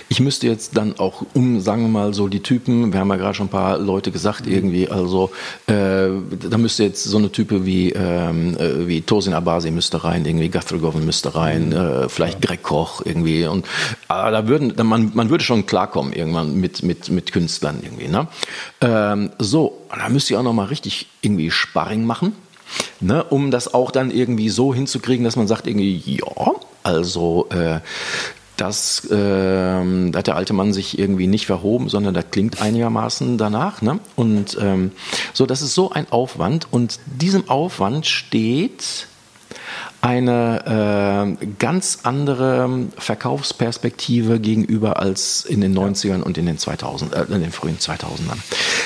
ich 0.08 0.20
müsste 0.20 0.46
jetzt 0.46 0.76
dann 0.76 0.98
auch 0.98 1.24
um, 1.34 1.60
sagen 1.60 1.82
wir 1.82 1.88
mal, 1.88 2.14
so 2.14 2.28
die 2.28 2.40
Typen, 2.40 2.92
wir 2.92 3.00
haben 3.00 3.08
ja 3.08 3.16
gerade 3.16 3.34
schon 3.34 3.46
ein 3.46 3.50
paar 3.50 3.78
Leute 3.78 4.10
gesagt, 4.10 4.46
irgendwie, 4.46 4.88
also 4.88 5.30
äh, 5.66 6.08
da 6.48 6.58
müsste 6.58 6.84
jetzt 6.84 7.04
so 7.04 7.18
eine 7.18 7.30
Type 7.30 7.64
wie, 7.64 7.90
ähm, 7.92 8.56
äh, 8.58 8.86
wie 8.86 9.02
Tosin 9.02 9.34
Abasi 9.34 9.70
müsste 9.70 10.04
rein, 10.04 10.24
irgendwie 10.24 10.48
Guthrie 10.48 10.78
Govan 10.78 11.04
müsste 11.04 11.34
rein, 11.34 11.68
mhm. 11.68 11.76
äh, 11.76 12.08
vielleicht 12.08 12.44
ja. 12.44 12.48
Greg 12.48 12.62
Koch 12.62 13.02
irgendwie 13.04 13.46
und 13.46 13.64
äh, 13.64 13.68
da 14.08 14.48
würden, 14.48 14.74
man, 14.86 15.12
man 15.14 15.30
würde 15.30 15.44
schon 15.44 15.66
klarkommen 15.66 16.12
irgendwann 16.12 16.56
mit, 16.56 16.82
mit, 16.82 17.10
mit 17.10 17.32
Künstlern 17.32 17.80
irgendwie. 17.82 18.08
Ne? 18.08 18.28
Ähm, 18.80 19.30
so, 19.38 19.82
da 19.88 20.08
müsste 20.08 20.34
ich 20.34 20.38
auch 20.38 20.42
nochmal 20.44 20.66
richtig 20.66 21.08
irgendwie 21.20 21.50
Sparring 21.50 22.04
machen. 22.04 22.34
Ne, 23.00 23.22
um 23.24 23.50
das 23.50 23.74
auch 23.74 23.90
dann 23.90 24.10
irgendwie 24.10 24.48
so 24.48 24.72
hinzukriegen, 24.72 25.24
dass 25.24 25.36
man 25.36 25.46
sagt 25.46 25.66
irgendwie, 25.66 26.02
ja, 26.06 26.52
also 26.82 27.48
äh, 27.50 27.80
das, 28.56 29.04
äh, 29.06 29.10
da 29.10 30.18
hat 30.18 30.26
der 30.26 30.36
alte 30.36 30.52
Mann 30.52 30.72
sich 30.72 30.98
irgendwie 30.98 31.26
nicht 31.26 31.46
verhoben, 31.46 31.88
sondern 31.88 32.14
das 32.14 32.26
klingt 32.30 32.60
einigermaßen 32.60 33.38
danach. 33.38 33.82
Ne? 33.82 33.98
Und 34.16 34.56
ähm, 34.60 34.92
so, 35.32 35.46
das 35.46 35.62
ist 35.62 35.74
so 35.74 35.90
ein 35.90 36.10
Aufwand 36.10 36.66
und 36.70 37.00
diesem 37.06 37.48
Aufwand 37.48 38.06
steht 38.06 39.06
eine 40.02 41.36
äh, 41.40 41.46
ganz 41.58 42.00
andere 42.02 42.88
Verkaufsperspektive 42.98 44.40
gegenüber 44.40 44.98
als 44.98 45.44
in 45.44 45.60
den 45.60 45.78
90ern 45.78 46.22
und 46.22 46.36
in 46.38 46.46
den 46.46 46.58
2000 46.58 47.14
äh, 47.14 47.22
in 47.28 47.40
den 47.40 47.52
frühen 47.52 47.78
2000ern. 47.78 48.38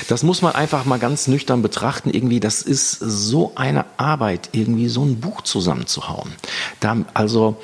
Das 0.09 0.23
muss 0.23 0.43
man 0.43 0.55
einfach 0.55 0.85
mal 0.85 0.99
ganz 0.99 1.27
nüchtern 1.27 1.63
betrachten. 1.63 2.11
Irgendwie, 2.11 2.39
das 2.39 2.61
ist 2.61 2.99
so 2.99 3.53
eine 3.55 3.87
Arbeit, 3.97 4.51
irgendwie 4.53 4.89
so 4.89 5.05
ein 5.05 5.19
Buch 5.19 5.41
zusammenzuhauen. 5.41 6.33
Da, 6.81 6.99
also, 7.15 7.57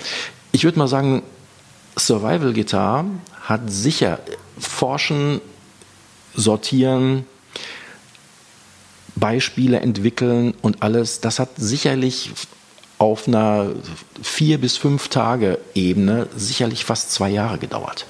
ich 0.52 0.64
würde 0.64 0.78
mal 0.78 0.88
sagen, 0.88 1.22
Survival 1.98 2.52
Guitar 2.52 3.04
hat 3.42 3.70
sicher 3.70 4.18
Forschen, 4.58 5.40
Sortieren, 6.34 7.26
Beispiele 9.16 9.80
entwickeln 9.80 10.54
und 10.62 10.82
alles, 10.82 11.20
das 11.20 11.38
hat 11.38 11.50
sicherlich 11.56 12.30
auf 12.98 13.28
einer 13.28 13.70
vier 14.22 14.58
bis 14.58 14.76
fünf 14.76 15.08
Tage 15.08 15.58
Ebene 15.74 16.28
sicherlich 16.36 16.84
fast 16.84 17.12
zwei 17.12 17.30
Jahre 17.30 17.58
gedauert. 17.58 18.06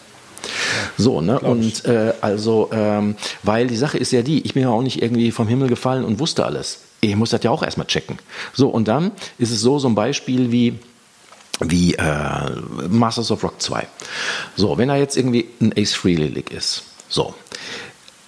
So, 0.98 1.20
ne? 1.20 1.40
Und 1.40 1.84
äh, 1.84 2.12
also, 2.20 2.70
ähm, 2.72 3.16
weil 3.42 3.66
die 3.66 3.76
Sache 3.76 3.98
ist 3.98 4.12
ja 4.12 4.22
die, 4.22 4.42
ich 4.42 4.54
bin 4.54 4.62
ja 4.64 4.68
auch 4.70 4.82
nicht 4.82 5.00
irgendwie 5.02 5.30
vom 5.30 5.48
Himmel 5.48 5.68
gefallen 5.68 6.04
und 6.04 6.18
wusste 6.18 6.44
alles. 6.44 6.80
Ich 7.00 7.16
muss 7.16 7.30
das 7.30 7.42
ja 7.42 7.50
auch 7.50 7.62
erstmal 7.62 7.86
checken. 7.86 8.18
So, 8.52 8.68
und 8.68 8.86
dann 8.86 9.12
ist 9.38 9.50
es 9.50 9.60
so, 9.60 9.78
so 9.78 9.88
ein 9.88 9.94
Beispiel 9.94 10.52
wie, 10.52 10.78
wie 11.60 11.94
äh, 11.94 12.50
Masters 12.88 13.30
of 13.30 13.42
Rock 13.42 13.60
2. 13.60 13.86
So, 14.56 14.78
wenn 14.78 14.88
er 14.88 14.96
jetzt 14.96 15.16
irgendwie 15.16 15.48
ein 15.60 15.72
Ace 15.76 15.94
Frehley 15.94 16.28
Lick 16.28 16.50
ist, 16.50 16.84
so, 17.08 17.34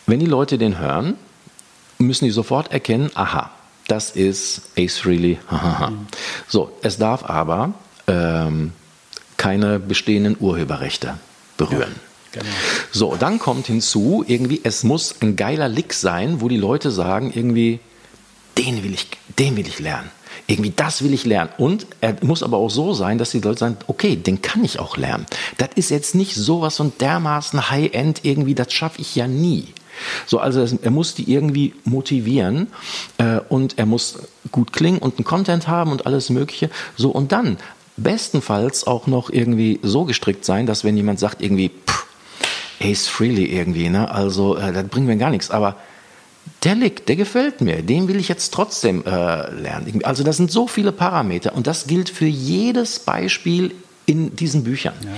wenn 0.07 0.21
die 0.21 0.27
Leute 0.27 0.59
den 0.59 0.79
hören, 0.79 1.17
müssen 1.99 2.27
die 2.27 2.31
sofort 2.31 2.73
erkennen, 2.73 3.11
aha, 3.15 3.51
das 3.89 4.11
ist 4.11 4.63
Ace 4.79 4.99
Frehley. 4.99 5.39
Mhm. 5.51 6.07
So, 6.49 6.77
es 6.83 6.99
darf 6.99 7.25
aber 7.25 7.73
ähm, 8.07 8.73
keine 9.37 9.79
bestehenden 9.79 10.37
Urheberrechte 10.39 11.19
berühren. 11.57 11.95
Ja, 12.35 12.43
genau. 12.43 12.55
So, 12.93 13.17
dann 13.17 13.39
kommt 13.39 13.67
hinzu, 13.67 14.25
irgendwie, 14.27 14.61
es 14.63 14.85
muss 14.85 15.15
ein 15.23 15.37
geiler 15.37 15.69
Lick 15.69 15.95
sein, 15.95 16.41
wo 16.41 16.49
die 16.49 16.57
Leute 16.57 16.91
sagen, 16.91 17.33
irgendwie, 17.35 17.81
den 18.59 18.85
will 18.85 18.93
ich, 18.93 19.09
den 19.39 19.57
will 19.57 19.67
ich 19.67 19.81
lernen 19.81 20.11
irgendwie 20.47 20.73
das 20.75 21.03
will 21.03 21.13
ich 21.13 21.25
lernen. 21.25 21.51
Und 21.59 21.87
er 22.01 22.17
muss 22.23 22.43
aber 22.43 22.57
auch 22.59 22.71
so 22.71 22.93
sein, 22.93 23.19
dass 23.19 23.31
die 23.31 23.41
Leute 23.41 23.61
sagen, 23.61 23.77
okay, 23.87 24.17
den 24.17 24.43
kann 24.43 24.65
ich 24.65 24.79
auch 24.79 24.97
lernen. 24.97 25.27
Das 25.59 25.71
ist 25.75 25.91
jetzt 25.91 26.15
nicht 26.15 26.35
sowas 26.35 26.77
von 26.77 26.93
dermaßen 27.01 27.71
High-End 27.71 28.21
irgendwie, 28.25 28.55
das 28.55 28.73
schaffe 28.73 29.01
ich 29.01 29.15
ja 29.17 29.27
nie. 29.27 29.69
So, 30.27 30.39
also 30.39 30.67
er 30.83 30.91
muss 30.91 31.15
die 31.15 31.33
irgendwie 31.33 31.75
motivieren 31.85 32.69
äh, 33.19 33.41
und 33.49 33.79
er 33.79 33.87
muss 33.87 34.19
gut 34.51 34.73
klingen 34.73 34.99
und 34.99 35.19
einen 35.19 35.25
Content 35.25 35.69
haben 35.69 35.93
und 35.93 36.07
alles 36.07 36.31
Mögliche. 36.31 36.71
So, 36.97 37.11
und 37.11 37.33
dann 37.33 37.59
bestenfalls 37.97 38.87
auch 38.87 39.07
noch 39.07 39.31
irgendwie 39.31 39.79
so 39.83 40.05
gestrickt 40.05 40.45
sein, 40.45 40.67
dass 40.67 40.85
wenn 40.85 40.97
jemand 40.97 41.21
sagt, 41.21 41.41
irgendwie, 41.41 41.71
pff, 41.87 42.07
Ace 42.81 43.07
Freely 43.07 43.47
irgendwie, 43.47 43.89
ne, 43.89 44.11
also 44.11 44.57
äh, 44.57 44.73
das 44.73 44.89
bringt 44.89 45.07
mir 45.07 45.17
gar 45.17 45.31
nichts, 45.31 45.51
aber 45.51 45.77
der 46.65 46.75
liegt, 46.75 47.09
der 47.09 47.17
gefällt 47.17 47.61
mir, 47.61 47.83
den 47.83 48.09
will 48.09 48.17
ich 48.17 48.29
jetzt 48.29 48.53
trotzdem 48.55 49.05
äh, 49.05 49.11
lernen. 49.51 50.01
Also 50.05 50.25
das 50.25 50.37
sind 50.37 50.51
so 50.51 50.67
viele 50.67 50.93
Parameter 50.93 51.55
und 51.55 51.67
das 51.67 51.87
gilt 51.87 52.09
für 52.09 52.27
jedes 52.27 52.99
Beispiel 52.99 53.73
in 54.07 54.35
diesen 54.37 54.65
Büchern. 54.65 54.95
Ja. 55.03 55.11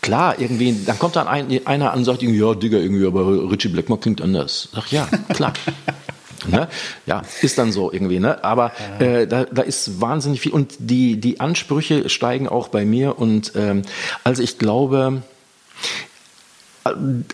Klar, 0.00 0.38
irgendwie, 0.38 0.76
dann 0.84 0.98
kommt 0.98 1.16
dann 1.16 1.26
ein, 1.26 1.66
einer 1.66 1.92
an 1.92 2.00
und 2.00 2.04
sagt, 2.04 2.22
ja, 2.22 2.54
Digga, 2.54 2.76
irgendwie, 2.76 3.06
aber 3.06 3.50
Richie 3.50 3.68
Blackmore 3.68 4.00
klingt 4.00 4.20
anders. 4.20 4.68
Sag 4.74 4.92
ja, 4.92 5.08
klar. 5.30 5.54
ne? 6.46 6.68
Ja, 7.06 7.22
ist 7.40 7.56
dann 7.56 7.72
so 7.72 7.90
irgendwie, 7.90 8.20
ne? 8.20 8.44
Aber 8.44 8.72
äh, 8.98 9.26
da, 9.26 9.44
da 9.44 9.62
ist 9.62 10.00
wahnsinnig 10.00 10.40
viel 10.40 10.52
und 10.52 10.74
die, 10.78 11.18
die 11.18 11.40
Ansprüche 11.40 12.08
steigen 12.10 12.48
auch 12.48 12.68
bei 12.68 12.84
mir 12.84 13.18
und 13.18 13.52
ähm, 13.56 13.82
also 14.24 14.42
ich 14.42 14.58
glaube, 14.58 15.22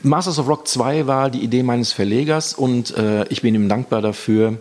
Masters 0.03 0.39
of 0.39 0.49
Rock 0.49 0.69
2 0.69 1.07
war 1.07 1.31
die 1.31 1.41
Idee 1.41 1.63
meines 1.63 1.93
Verlegers 1.93 2.55
und 2.55 2.97
äh, 2.97 3.27
ich 3.29 3.43
bin 3.43 3.55
ihm 3.55 3.69
dankbar 3.69 4.01
dafür, 4.01 4.59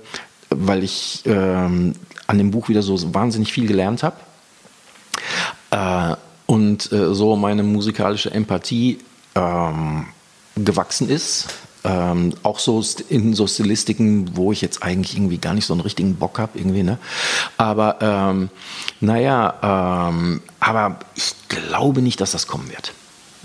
weil 0.49 0.83
ich 0.83 1.25
äh, 1.25 1.31
an 1.31 2.37
dem 2.37 2.51
Buch 2.51 2.69
wieder 2.69 2.81
so 2.81 3.13
wahnsinnig 3.13 3.53
viel 3.53 3.67
gelernt 3.67 4.03
habe. 4.03 4.15
Äh, 5.71 6.15
und 6.47 6.91
äh, 6.91 7.13
so 7.13 7.35
meine 7.35 7.61
musikalische 7.61 8.31
Empathie 8.31 8.97
ähm, 9.35 10.07
gewachsen 10.55 11.07
ist. 11.07 11.47
Ähm, 11.83 12.33
auch 12.43 12.59
so 12.59 12.83
in 13.07 13.33
so 13.33 13.47
Stilistiken, 13.47 14.35
wo 14.35 14.51
ich 14.51 14.59
jetzt 14.59 14.83
eigentlich 14.83 15.15
irgendwie 15.15 15.37
gar 15.37 15.53
nicht 15.53 15.65
so 15.65 15.73
einen 15.73 15.81
richtigen 15.81 16.15
Bock 16.15 16.39
habe, 16.39 16.57
irgendwie, 16.59 16.83
ne? 16.83 16.97
Aber 17.55 17.99
ähm, 18.01 18.49
naja, 18.99 20.09
ähm, 20.09 20.41
aber 20.59 20.99
ich 21.15 21.35
glaube 21.47 22.01
nicht, 22.01 22.19
dass 22.19 22.31
das 22.31 22.47
kommen 22.47 22.69
wird 22.69 22.91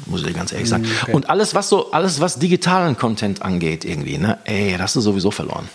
muss 0.06 0.24
ich 0.24 0.34
ganz 0.34 0.52
ehrlich 0.52 0.68
sagen. 0.68 0.86
Okay. 1.02 1.12
Und 1.12 1.30
alles, 1.30 1.54
was 1.54 1.68
so, 1.68 1.92
alles, 1.92 2.20
was 2.20 2.38
digitalen 2.38 2.96
Content 2.96 3.42
angeht, 3.42 3.84
irgendwie, 3.84 4.18
ne, 4.18 4.38
ey, 4.44 4.72
das 4.72 4.82
hast 4.82 4.96
du 4.96 5.00
sowieso 5.00 5.30
verloren. 5.30 5.68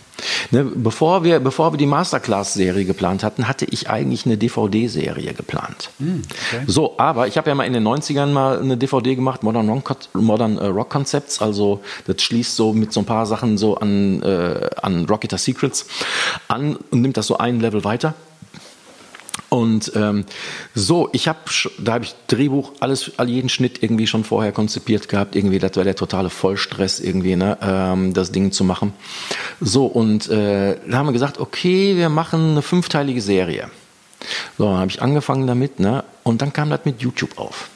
Ne, 0.52 0.66
bevor 0.66 1.24
wir, 1.24 1.40
bevor 1.40 1.72
wir 1.74 1.78
die 1.78 1.86
Masterclass-Serie 1.86 2.84
geplant 2.84 3.24
hatten, 3.24 3.48
hatte 3.48 3.66
ich 3.66 3.90
eigentlich 3.90 4.26
eine 4.26 4.38
DVD-Serie 4.38 5.34
geplant. 5.34 5.92
Mm, 6.00 6.16
okay. 6.16 6.64
So, 6.68 6.96
aber 6.98 7.28
ich 7.28 7.38
habe 7.38 7.50
ja 7.50 7.56
mal 7.56 7.64
in 7.64 7.74
den 7.74 7.88
90ern 7.88 8.28
mal 8.28 8.60
eine 8.60 8.76
DVD 8.76 9.16
gemacht, 9.16 9.44
Modern 9.44 9.70
Rock, 9.70 9.96
Modern, 10.14 10.58
äh, 10.58 10.66
Rock 10.66 10.90
Concepts, 10.90 11.42
also 11.42 11.82
das 12.06 12.22
schließt 12.22 12.56
so 12.56 12.74
mit 12.74 12.92
so 12.92 13.00
ein 13.00 13.06
paar 13.06 13.26
Sachen 13.26 13.58
so 13.58 13.78
an, 13.78 14.22
äh, 14.22 14.70
an 14.82 15.06
Rocketer 15.06 15.38
Secrets 15.38 15.86
an 16.50 16.76
und 16.92 17.02
nimmt 17.02 17.16
das 17.16 17.28
so 17.28 17.38
ein 17.38 17.60
Level 17.62 17.84
weiter. 17.84 18.14
Und 19.50 19.92
ähm, 19.96 20.26
so, 20.76 21.10
ich 21.14 21.28
habe, 21.28 21.40
da 21.80 21.94
habe 21.94 22.04
ich 22.04 22.16
Drehbuch, 22.28 22.74
alles, 22.80 23.12
all 23.18 23.30
jeden 23.30 23.50
Schnitt 23.50 23.82
irgendwie 23.82 24.08
schon 24.08 24.24
vorher 24.24 24.52
konzipiert 24.52 25.10
gehabt. 25.10 25.36
Irgendwie, 25.36 25.60
das 25.60 25.76
war 25.76 25.84
der 25.84 25.96
totale 25.96 26.30
Vollstress 26.30 27.00
irgendwie, 27.00 27.36
ne, 27.36 27.58
ähm, 27.62 28.14
das 28.14 28.32
Ding 28.32 28.52
zu 28.52 28.64
machen. 28.64 28.94
So 29.60 29.86
und 29.86 30.30
äh, 30.30 30.78
da 30.88 30.98
haben 30.98 31.08
wir 31.08 31.14
gesagt, 31.14 31.40
okay, 31.40 31.96
wir 31.96 32.10
machen 32.10 32.52
eine 32.52 32.62
fünfteilige 32.62 33.22
Serie. 33.22 33.70
So, 34.58 34.66
dann 34.66 34.78
habe 34.78 34.92
ich 34.92 35.02
angefangen 35.02 35.48
damit, 35.48 35.80
ne, 35.80 36.04
und 36.24 36.42
dann 36.42 36.54
kam 36.54 36.70
das 36.70 36.82
mit 36.84 37.02
YouTube 37.02 37.38
auf. 37.38 37.70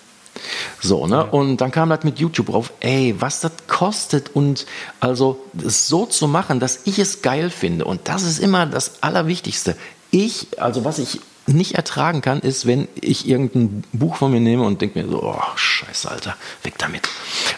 So, 0.82 1.08
ne? 1.08 1.26
Und 1.26 1.58
dann 1.58 1.72
kam 1.72 1.90
das 1.90 2.04
mit 2.04 2.20
YouTube 2.20 2.50
auf, 2.50 2.74
ey, 2.80 3.16
was 3.20 3.40
das 3.40 3.52
kostet 3.68 4.36
und 4.36 4.66
also 5.00 5.44
das 5.54 5.88
so 5.88 6.06
zu 6.06 6.28
machen, 6.28 6.60
dass 6.60 6.82
ich 6.86 7.00
es 7.00 7.22
geil 7.22 7.50
finde. 7.50 7.86
Und 7.86 8.02
das 8.08 8.24
ist 8.24 8.40
immer 8.40 8.66
das 8.66 9.02
Allerwichtigste. 9.02 9.78
Ich, 10.12 10.48
also 10.60 10.84
was 10.84 11.00
ich 11.00 11.22
nicht 11.46 11.76
ertragen 11.76 12.22
kann, 12.22 12.40
ist, 12.40 12.66
wenn 12.66 12.88
ich 12.96 13.28
irgendein 13.28 13.84
Buch 13.92 14.16
von 14.16 14.32
mir 14.32 14.40
nehme 14.40 14.64
und 14.64 14.82
denke 14.82 15.02
mir 15.02 15.10
so, 15.10 15.24
oh, 15.24 15.42
scheiße, 15.56 16.10
Alter, 16.10 16.36
weg 16.64 16.76
damit. 16.78 17.08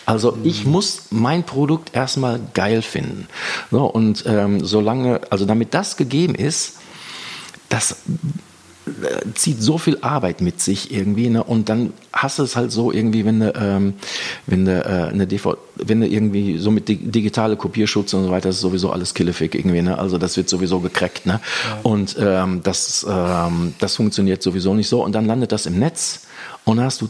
Also 0.05 0.31
mhm. 0.31 0.45
ich 0.45 0.65
muss 0.65 1.07
mein 1.11 1.43
Produkt 1.43 1.95
erstmal 1.95 2.39
geil 2.53 2.81
finden. 2.81 3.27
So, 3.71 3.85
und 3.85 4.23
ähm, 4.25 4.65
solange, 4.65 5.21
also 5.29 5.45
damit 5.45 5.73
das 5.73 5.97
gegeben 5.97 6.35
ist, 6.35 6.77
das 7.69 7.97
zieht 9.33 9.61
so 9.61 9.77
viel 9.77 9.97
Arbeit 10.01 10.41
mit 10.41 10.61
sich 10.61 10.91
irgendwie, 10.91 11.29
ne? 11.29 11.43
Und 11.43 11.69
dann 11.69 11.93
hast 12.13 12.39
du 12.39 12.43
es 12.43 12.55
halt 12.55 12.71
so 12.71 12.91
irgendwie, 12.91 13.25
wenn 13.25 13.39
du, 13.39 13.53
ähm, 13.55 13.93
wenn 14.45 14.65
du 14.65 14.71
äh, 14.71 15.11
eine 15.11 15.25
DVD, 15.25 15.57
wenn 15.75 16.01
du 16.01 16.07
irgendwie 16.07 16.57
so 16.59 16.69
mit 16.69 16.87
digitale 16.87 17.55
Kopierschutz 17.55 18.13
und 18.13 18.25
so 18.25 18.31
weiter, 18.31 18.49
das 18.49 18.57
ist 18.57 18.61
sowieso 18.61 18.91
alles 18.91 19.13
killefig 19.13 19.55
irgendwie, 19.55 19.81
ne? 19.81 19.97
Also 19.97 20.17
das 20.17 20.37
wird 20.37 20.49
sowieso 20.49 20.79
gecrackt, 20.79 21.25
ne? 21.25 21.39
Ja. 21.67 21.79
Und 21.83 22.15
ähm, 22.19 22.61
das, 22.63 23.05
ähm, 23.09 23.73
das 23.79 23.95
funktioniert 23.95 24.43
sowieso 24.43 24.73
nicht 24.75 24.87
so. 24.87 25.03
Und 25.03 25.13
dann 25.13 25.25
landet 25.25 25.51
das 25.51 25.65
im 25.65 25.79
Netz 25.79 26.21
und 26.63 26.77
dann 26.77 26.85
hast 26.85 27.01
du 27.01 27.07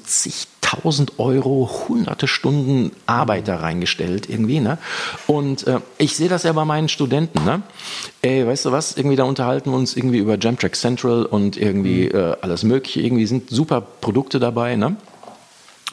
zigtausend 0.76 1.20
Euro, 1.20 1.70
hunderte 1.88 2.28
Stunden 2.28 2.92
Arbeit 3.06 3.48
da 3.48 3.58
reingestellt 3.58 4.30
irgendwie, 4.30 4.60
ne? 4.60 4.78
Und 5.28 5.68
äh, 5.68 5.80
ich 5.98 6.16
sehe 6.16 6.30
das 6.30 6.44
ja 6.44 6.54
bei 6.54 6.66
meinen 6.66 6.90
Studenten, 6.90 7.44
ne? 7.44 7.62
Ey, 8.22 8.46
weißt 8.46 8.66
du 8.66 8.72
was? 8.72 8.98
Irgendwie 8.98 9.16
da 9.16 9.24
unterhalten 9.24 9.72
wir 9.72 9.78
uns 9.78 9.96
irgendwie 9.96 10.18
über 10.18 10.38
Jamtrack 10.38 10.76
Central 10.76 11.26
und 11.26 11.58
irgendwie 11.58 12.06
mhm. 12.06 12.20
äh, 12.20 12.36
alles 12.42 12.64
Mögliche. 12.64 13.02
Irgendwie 13.02 13.26
sind 13.26 13.50
super 13.50 13.82
Produkte 13.82 14.40
dabei, 14.40 14.76
ne? 14.76 14.96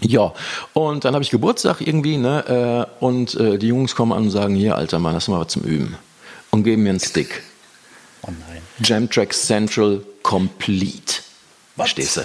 Ja, 0.01 0.33
und 0.73 1.05
dann 1.05 1.15
habe 1.15 1.23
ich 1.23 1.31
Geburtstag 1.31 1.81
irgendwie, 1.81 2.17
ne? 2.17 2.89
Äh, 3.01 3.05
und 3.05 3.35
äh, 3.35 3.59
die 3.59 3.69
Jungs 3.69 3.95
kommen 3.95 4.13
an 4.13 4.25
und 4.25 4.31
sagen: 4.31 4.55
Hier, 4.55 4.77
alter 4.77 4.99
Mann, 4.99 5.19
du 5.19 5.31
mal 5.31 5.41
was 5.41 5.49
zum 5.49 5.63
Üben? 5.63 5.97
Und 6.51 6.65
geben 6.65 6.83
mir 6.83 6.91
einen 6.91 7.01
Stick. 7.01 7.43
Oh 8.23 8.31
nein. 8.31 8.63
Jamtrack 8.81 9.33
Central 9.33 10.03
Complete. 10.23 11.23
Verstehst 11.77 12.19
du? 12.19 12.21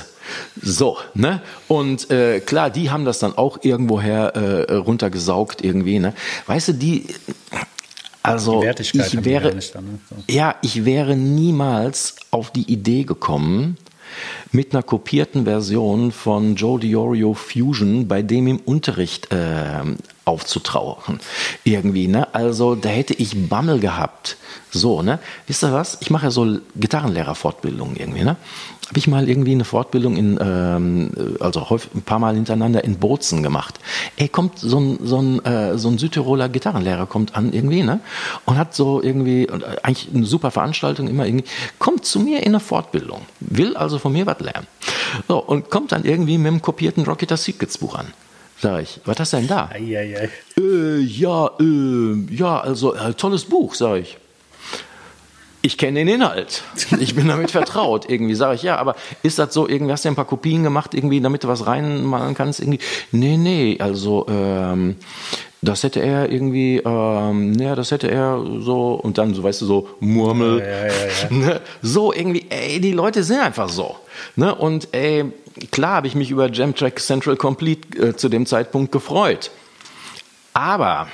So, 0.61 0.97
ne? 1.13 1.41
Und 1.67 2.11
äh, 2.11 2.41
klar, 2.41 2.69
die 2.69 2.89
haben 2.89 3.05
das 3.05 3.19
dann 3.19 3.37
auch 3.37 3.59
irgendwoher 3.63 4.35
äh, 4.35 4.73
runtergesaugt 4.75 5.63
irgendwie, 5.63 5.99
ne? 5.99 6.13
Weißt 6.47 6.69
du, 6.69 6.73
die 6.73 7.07
also 8.23 8.61
ich 8.61 9.23
wäre, 9.23 9.55
dann, 9.73 9.85
ne? 9.85 9.99
so. 10.09 10.15
ja, 10.27 10.55
ich 10.61 10.83
wäre 10.83 11.15
niemals 11.15 12.17
auf 12.29 12.51
die 12.51 12.69
Idee 12.69 13.03
gekommen, 13.03 13.77
mit 14.51 14.73
einer 14.73 14.83
kopierten 14.83 15.45
Version 15.45 16.11
von 16.11 16.55
Joe 16.55 16.79
Diorio 16.79 17.33
Fusion 17.33 18.07
bei 18.07 18.21
dem 18.21 18.47
im 18.47 18.57
Unterricht 18.57 19.31
äh, 19.31 19.81
aufzutrauern. 20.25 21.19
Irgendwie, 21.63 22.07
ne? 22.07 22.33
Also 22.33 22.75
da 22.75 22.89
hätte 22.89 23.13
ich 23.13 23.49
Bammel 23.49 23.79
gehabt. 23.79 24.37
So, 24.71 25.01
ne? 25.01 25.19
Wisst 25.47 25.63
ihr 25.63 25.71
was? 25.71 25.97
Ich 26.01 26.09
mache 26.09 26.25
ja 26.25 26.31
so 26.31 26.59
Gitarrenlehrerfortbildungen 26.75 27.95
irgendwie, 27.95 28.23
ne? 28.23 28.35
Habe 28.87 28.99
ich 28.99 29.07
mal 29.07 29.27
irgendwie 29.27 29.51
eine 29.51 29.65
Fortbildung 29.65 30.15
in, 30.15 30.39
ähm, 30.41 31.11
also 31.41 31.69
häufig, 31.69 31.93
ein 31.93 32.03
paar 32.03 32.19
Mal 32.19 32.35
hintereinander 32.35 32.85
in 32.85 32.97
Bozen 32.97 33.43
gemacht. 33.43 33.79
Ey, 34.15 34.29
kommt 34.29 34.59
so 34.59 34.79
ein, 34.79 34.99
so 35.03 35.21
ein, 35.21 35.43
äh, 35.43 35.77
so 35.77 35.89
ein 35.89 35.97
Südtiroler 35.97 36.47
Gitarrenlehrer 36.47 37.05
kommt 37.05 37.35
an 37.35 37.51
irgendwie, 37.51 37.83
ne? 37.83 37.99
Und 38.45 38.57
hat 38.57 38.73
so 38.73 39.03
irgendwie, 39.03 39.43
äh, 39.43 39.59
eigentlich 39.83 40.07
eine 40.13 40.25
super 40.25 40.51
Veranstaltung 40.51 41.09
immer 41.09 41.25
irgendwie, 41.25 41.43
kommt 41.79 42.05
zu 42.05 42.21
mir 42.21 42.39
in 42.39 42.49
eine 42.49 42.61
Fortbildung, 42.61 43.23
will 43.41 43.75
also 43.75 43.99
von 43.99 44.13
mir 44.13 44.25
was 44.25 44.39
lernen. 44.39 44.67
So, 45.27 45.39
und 45.39 45.69
kommt 45.69 45.91
dann 45.91 46.05
irgendwie 46.05 46.37
mit 46.37 46.47
dem 46.47 46.61
kopierten 46.61 47.03
Rocketer 47.03 47.35
Secrets 47.35 47.77
Buch 47.77 47.95
an. 47.95 48.07
Sag 48.61 48.83
ich, 48.83 49.01
was 49.03 49.19
hast 49.19 49.33
du 49.33 49.37
denn 49.37 49.47
da? 49.47 49.69
Ei, 49.71 49.97
ei, 49.97 50.17
ei. 50.17 50.29
Äh, 50.59 50.99
ja, 51.01 51.51
äh, 51.59 52.33
ja, 52.33 52.61
also 52.61 52.95
äh, 52.95 53.13
tolles 53.13 53.43
Buch, 53.43 53.75
sag 53.75 53.97
ich 53.97 54.17
ich 55.67 55.77
kenne 55.77 55.99
den 55.99 56.07
Inhalt. 56.07 56.63
Ich 56.99 57.13
bin 57.13 57.27
damit 57.27 57.51
vertraut. 57.51 58.09
Irgendwie 58.09 58.35
sage 58.35 58.55
ich, 58.55 58.63
ja, 58.63 58.77
aber 58.77 58.95
ist 59.21 59.37
das 59.37 59.53
so, 59.53 59.67
irgendwie 59.67 59.91
hast 59.91 60.05
du 60.05 60.09
ein 60.09 60.15
paar 60.15 60.25
Kopien 60.25 60.63
gemacht, 60.63 60.93
irgendwie, 60.93 61.19
damit 61.19 61.43
du 61.43 61.49
was 61.49 61.67
reinmalen 61.67 62.35
kannst? 62.35 62.61
Irgendwie, 62.61 62.79
nee, 63.11 63.35
nee, 63.35 63.77
also 63.79 64.25
ähm, 64.29 64.95
das 65.61 65.83
hätte 65.83 65.99
er 65.99 66.31
irgendwie, 66.31 66.77
ähm, 66.77 67.53
ja, 67.59 67.75
das 67.75 67.91
hätte 67.91 68.09
er 68.09 68.41
so, 68.59 68.93
und 68.93 69.17
dann, 69.17 69.33
so 69.33 69.43
weißt 69.43 69.59
du, 69.61 69.65
so 69.65 69.89
Murmel. 69.99 70.59
Ja, 70.59 70.65
ja, 70.65 70.87
ja, 70.87 71.29
ne? 71.29 71.61
So 71.81 72.13
irgendwie, 72.13 72.45
ey, 72.49 72.79
die 72.79 72.93
Leute 72.93 73.23
sind 73.23 73.41
einfach 73.41 73.67
so. 73.67 73.97
Ne? 74.37 74.55
Und 74.55 74.87
ey, 74.93 75.25
klar 75.71 75.95
habe 75.95 76.07
ich 76.07 76.15
mich 76.15 76.31
über 76.31 76.49
Jamtrack 76.49 76.99
Central 77.01 77.35
Complete 77.35 78.09
äh, 78.09 78.15
zu 78.15 78.29
dem 78.29 78.45
Zeitpunkt 78.45 78.93
gefreut. 78.93 79.51
Aber 80.53 81.07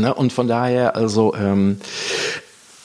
Ne? 0.00 0.14
Und 0.14 0.32
von 0.32 0.48
daher, 0.48 0.96
also 0.96 1.34
ähm, 1.34 1.78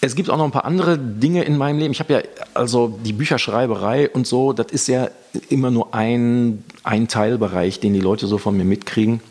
es 0.01 0.15
gibt 0.15 0.29
auch 0.29 0.37
noch 0.37 0.45
ein 0.45 0.51
paar 0.51 0.65
andere 0.65 0.97
Dinge 0.97 1.43
in 1.43 1.57
meinem 1.57 1.79
Leben. 1.79 1.93
Ich 1.93 1.99
habe 1.99 2.13
ja, 2.13 2.21
also 2.53 2.99
die 3.03 3.13
Bücherschreiberei 3.13 4.09
und 4.09 4.27
so, 4.27 4.51
das 4.51 4.67
ist 4.71 4.87
ja 4.87 5.09
immer 5.49 5.71
nur 5.71 5.93
ein, 5.93 6.63
ein 6.83 7.07
Teilbereich, 7.07 7.79
den 7.79 7.93
die 7.93 8.01
Leute 8.01 8.27
so 8.27 8.37
von 8.37 8.57
mir 8.57 8.65
mitkriegen. 8.65 9.21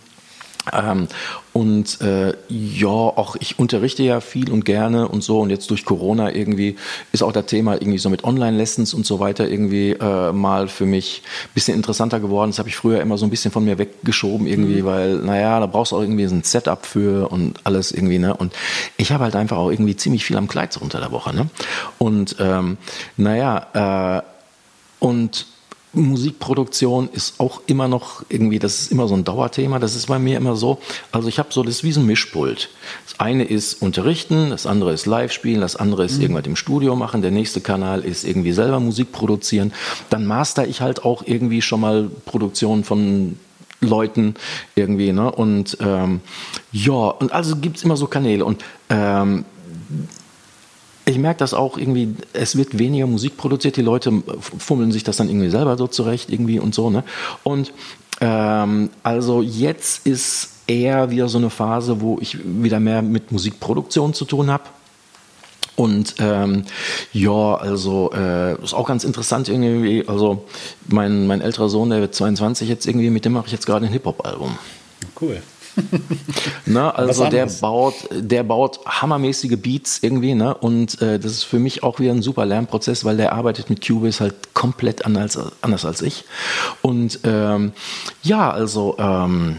Ähm, 0.73 1.09
und 1.53 2.01
äh, 2.01 2.35
ja, 2.49 2.89
auch 2.89 3.37
ich 3.39 3.59
unterrichte 3.59 4.03
ja 4.03 4.21
viel 4.21 4.51
und 4.51 4.65
gerne 4.65 5.09
und 5.09 5.23
so. 5.23 5.41
Und 5.41 5.51
jetzt 5.51 5.71
durch 5.71 5.85
Corona 5.85 6.33
irgendwie 6.35 6.77
ist 7.13 7.23
auch 7.23 7.33
das 7.33 7.47
Thema 7.47 7.75
irgendwie 7.75 7.99
so 7.99 8.09
mit 8.09 8.25
Online-Lessons 8.25 8.95
und 8.95 9.05
so 9.05 9.19
weiter 9.21 9.49
irgendwie 9.49 9.91
äh, 9.91 10.33
mal 10.33 10.69
für 10.69 10.87
mich 10.87 11.23
ein 11.45 11.55
bisschen 11.55 11.75
interessanter 11.75 12.21
geworden. 12.21 12.51
Das 12.51 12.59
habe 12.59 12.69
ich 12.69 12.77
früher 12.77 13.01
immer 13.01 13.19
so 13.19 13.27
ein 13.27 13.31
bisschen 13.31 13.51
von 13.51 13.65
mir 13.65 13.79
weggeschoben 13.79 14.47
irgendwie, 14.47 14.83
mhm. 14.83 14.87
weil, 14.87 15.17
naja, 15.17 15.61
da 15.61 15.67
brauchst 15.67 15.93
du 15.93 15.97
auch 15.97 16.03
irgendwie 16.03 16.27
so 16.27 16.35
ein 16.35 16.43
Setup 16.43 16.87
für 16.87 17.31
und 17.31 17.61
alles 17.65 17.93
irgendwie, 17.93 18.19
ne? 18.19 18.35
Und 18.35 18.55
ich 18.97 19.13
habe 19.13 19.25
halt 19.25 19.37
einfach 19.37 19.59
auch 19.59 19.71
irgendwie 19.71 19.97
ziemlich 19.97 20.25
viel 20.25 20.37
am 20.37 20.49
Kleid 20.49 20.77
unter 20.81 21.01
der 21.01 21.11
Woche, 21.11 21.35
ne? 21.35 21.49
Und 21.99 22.37
ähm, 22.39 22.79
naja, 23.17 24.21
äh, 24.21 24.23
und 25.01 25.47
Musikproduktion 25.95 27.09
ist 27.13 27.39
auch 27.39 27.61
immer 27.67 27.87
noch 27.87 28.25
irgendwie, 28.29 28.59
das 28.59 28.81
ist 28.81 28.93
immer 28.93 29.09
so 29.09 29.15
ein 29.15 29.25
Dauerthema. 29.25 29.79
Das 29.79 29.95
ist 29.95 30.07
bei 30.07 30.19
mir 30.19 30.37
immer 30.39 30.57
so. 30.57 30.79
Also 31.11 31.29
ich 31.29 31.39
habe 31.39 31.51
so 31.53 31.63
das 31.63 31.85
wie 31.85 31.93
so 31.93 32.01
ein 32.01 32.07
Mischpult. 32.07 32.71
Das 33.07 33.21
eine 33.21 33.45
ist 33.45 33.83
unterrichten, 33.83 34.51
das 34.51 34.67
andere 34.67 34.93
ist 34.93 35.07
live 35.07 35.33
spielen, 35.33 35.61
das 35.61 35.77
andere 35.77 36.05
ist 36.05 36.17
mhm. 36.17 36.23
irgendwas 36.23 36.47
im 36.47 36.57
Studio 36.57 36.97
machen, 36.97 37.21
der 37.21 37.31
nächste 37.31 37.61
Kanal 37.61 38.05
ist 38.05 38.25
irgendwie 38.25 38.53
selber 38.53 38.81
Musik 38.81 39.13
produzieren. 39.13 39.73
Dann 40.09 40.27
master 40.27 40.67
ich 40.67 40.81
halt 40.81 41.05
auch 41.05 41.23
irgendwie 41.27 41.61
schon 41.61 41.81
mal 41.81 42.11
Produktionen 42.25 42.85
von 42.85 43.39
Leuten 43.81 44.35
irgendwie, 44.75 45.13
ne? 45.13 45.31
Und 45.31 45.77
ähm, 45.81 46.21
ja, 46.71 46.93
und 46.93 47.33
also 47.33 47.57
gibt 47.57 47.77
es 47.77 47.85
immer 47.85 47.97
so 47.97 48.07
Kanäle. 48.07 48.45
Und 48.45 48.65
ähm, 48.89 49.45
ich 51.05 51.19
merke 51.19 51.39
das 51.39 51.55
auch 51.55 51.79
irgendwie, 51.79 52.15
es 52.33 52.57
wird 52.57 52.79
weniger 52.79 53.07
Musik 53.07 53.37
produziert, 53.37 53.77
die 53.77 53.83
Leute 53.83 54.23
fummeln 54.59 54.93
sich 54.93 55.05
das 55.05 55.17
dann 55.17 55.29
irgendwie 55.29 55.51
selber 55.51 55.77
so 55.77 55.87
zurecht 55.87 56.31
irgendwie 56.31 56.61
und 56.61 56.75
so. 56.75 56.91
Ne? 56.91 57.03
Und 57.43 57.73
ähm, 58.21 58.91
also 59.03 59.43
jetzt 59.43 60.07
ist 60.07 60.51
eher 60.67 61.11
wieder 61.11 61.29
so 61.29 61.39
eine 61.39 61.51
Phase, 61.51 62.01
wo 62.01 62.19
ich 62.21 62.39
wieder 62.45 62.79
mehr 62.79 63.03
mit 63.03 63.33
Musikproduktion 63.33 64.15
zu 64.15 64.25
tun 64.25 64.51
habe. 64.51 64.65
Und 65.75 66.17
ähm, 66.19 66.65
ja, 67.13 67.55
also 67.57 68.13
äh, 68.13 68.63
ist 68.63 68.75
auch 68.75 68.87
ganz 68.87 69.05
interessant 69.05 69.49
irgendwie. 69.49 70.07
Also 70.07 70.45
mein, 70.87 71.27
mein 71.27 71.41
älterer 71.41 71.69
Sohn, 71.69 71.91
der 71.91 72.01
wird 72.01 72.15
22 72.15 72.69
jetzt 72.69 72.87
irgendwie, 72.87 73.11
mit 73.11 73.25
dem 73.25 73.33
mache 73.33 73.47
ich 73.47 73.53
jetzt 73.53 73.67
gerade 73.67 73.87
ein 73.87 73.93
Hip-Hop-Album. 73.93 74.57
Cool. 75.21 75.43
Ne, 76.67 76.95
also 76.95 77.27
der 77.27 77.47
baut, 77.47 77.95
der 78.13 78.43
baut 78.43 78.81
hammermäßige 78.87 79.57
Beats 79.57 79.99
irgendwie, 80.03 80.35
ne? 80.35 80.55
Und 80.55 81.01
äh, 81.01 81.19
das 81.19 81.33
ist 81.33 81.45
für 81.45 81.59
mich 81.59 81.83
auch 81.83 81.99
wieder 81.99 82.13
ein 82.13 82.23
super 82.23 82.45
Lernprozess, 82.45 83.05
weil 83.05 83.17
der 83.17 83.33
arbeitet 83.33 83.71
mit 83.71 83.87
Cubase 83.87 84.21
halt 84.21 84.55
komplett 84.55 85.05
anders, 85.05 85.39
anders 85.61 85.85
als 85.85 86.03
ich. 86.03 86.25
Und 86.83 87.21
ähm, 87.25 87.73
ja, 88.23 88.51
also 88.51 88.97
ähm, 88.99 89.57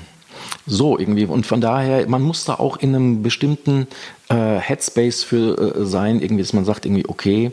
so 0.66 0.98
irgendwie. 0.98 1.26
Und 1.26 1.46
von 1.46 1.62
daher, 1.62 2.08
man 2.08 2.22
muss 2.22 2.46
da 2.46 2.56
auch 2.56 2.78
in 2.78 2.96
einem 2.96 3.24
bestimmten 3.24 3.88
äh, 4.30 4.58
Headspace 4.60 5.24
für 5.24 5.76
äh, 5.76 5.86
sein, 5.86 6.22
irgendwie, 6.22 6.44
dass 6.44 6.54
man 6.54 6.66
sagt, 6.66 6.86
irgendwie, 6.86 7.08
okay, 7.08 7.52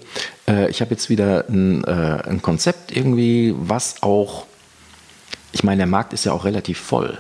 äh, 0.49 0.71
ich 0.71 0.81
habe 0.81 0.93
jetzt 0.93 1.11
wieder 1.11 1.45
ein, 1.49 1.85
äh, 1.85 2.23
ein 2.29 2.43
Konzept 2.43 2.97
irgendwie, 2.97 3.55
was 3.59 4.03
auch, 4.03 4.47
ich 5.53 5.65
meine, 5.65 5.79
der 5.79 5.87
Markt 5.87 6.13
ist 6.13 6.25
ja 6.25 6.33
auch 6.33 6.45
relativ 6.45 6.79
voll. 6.79 7.19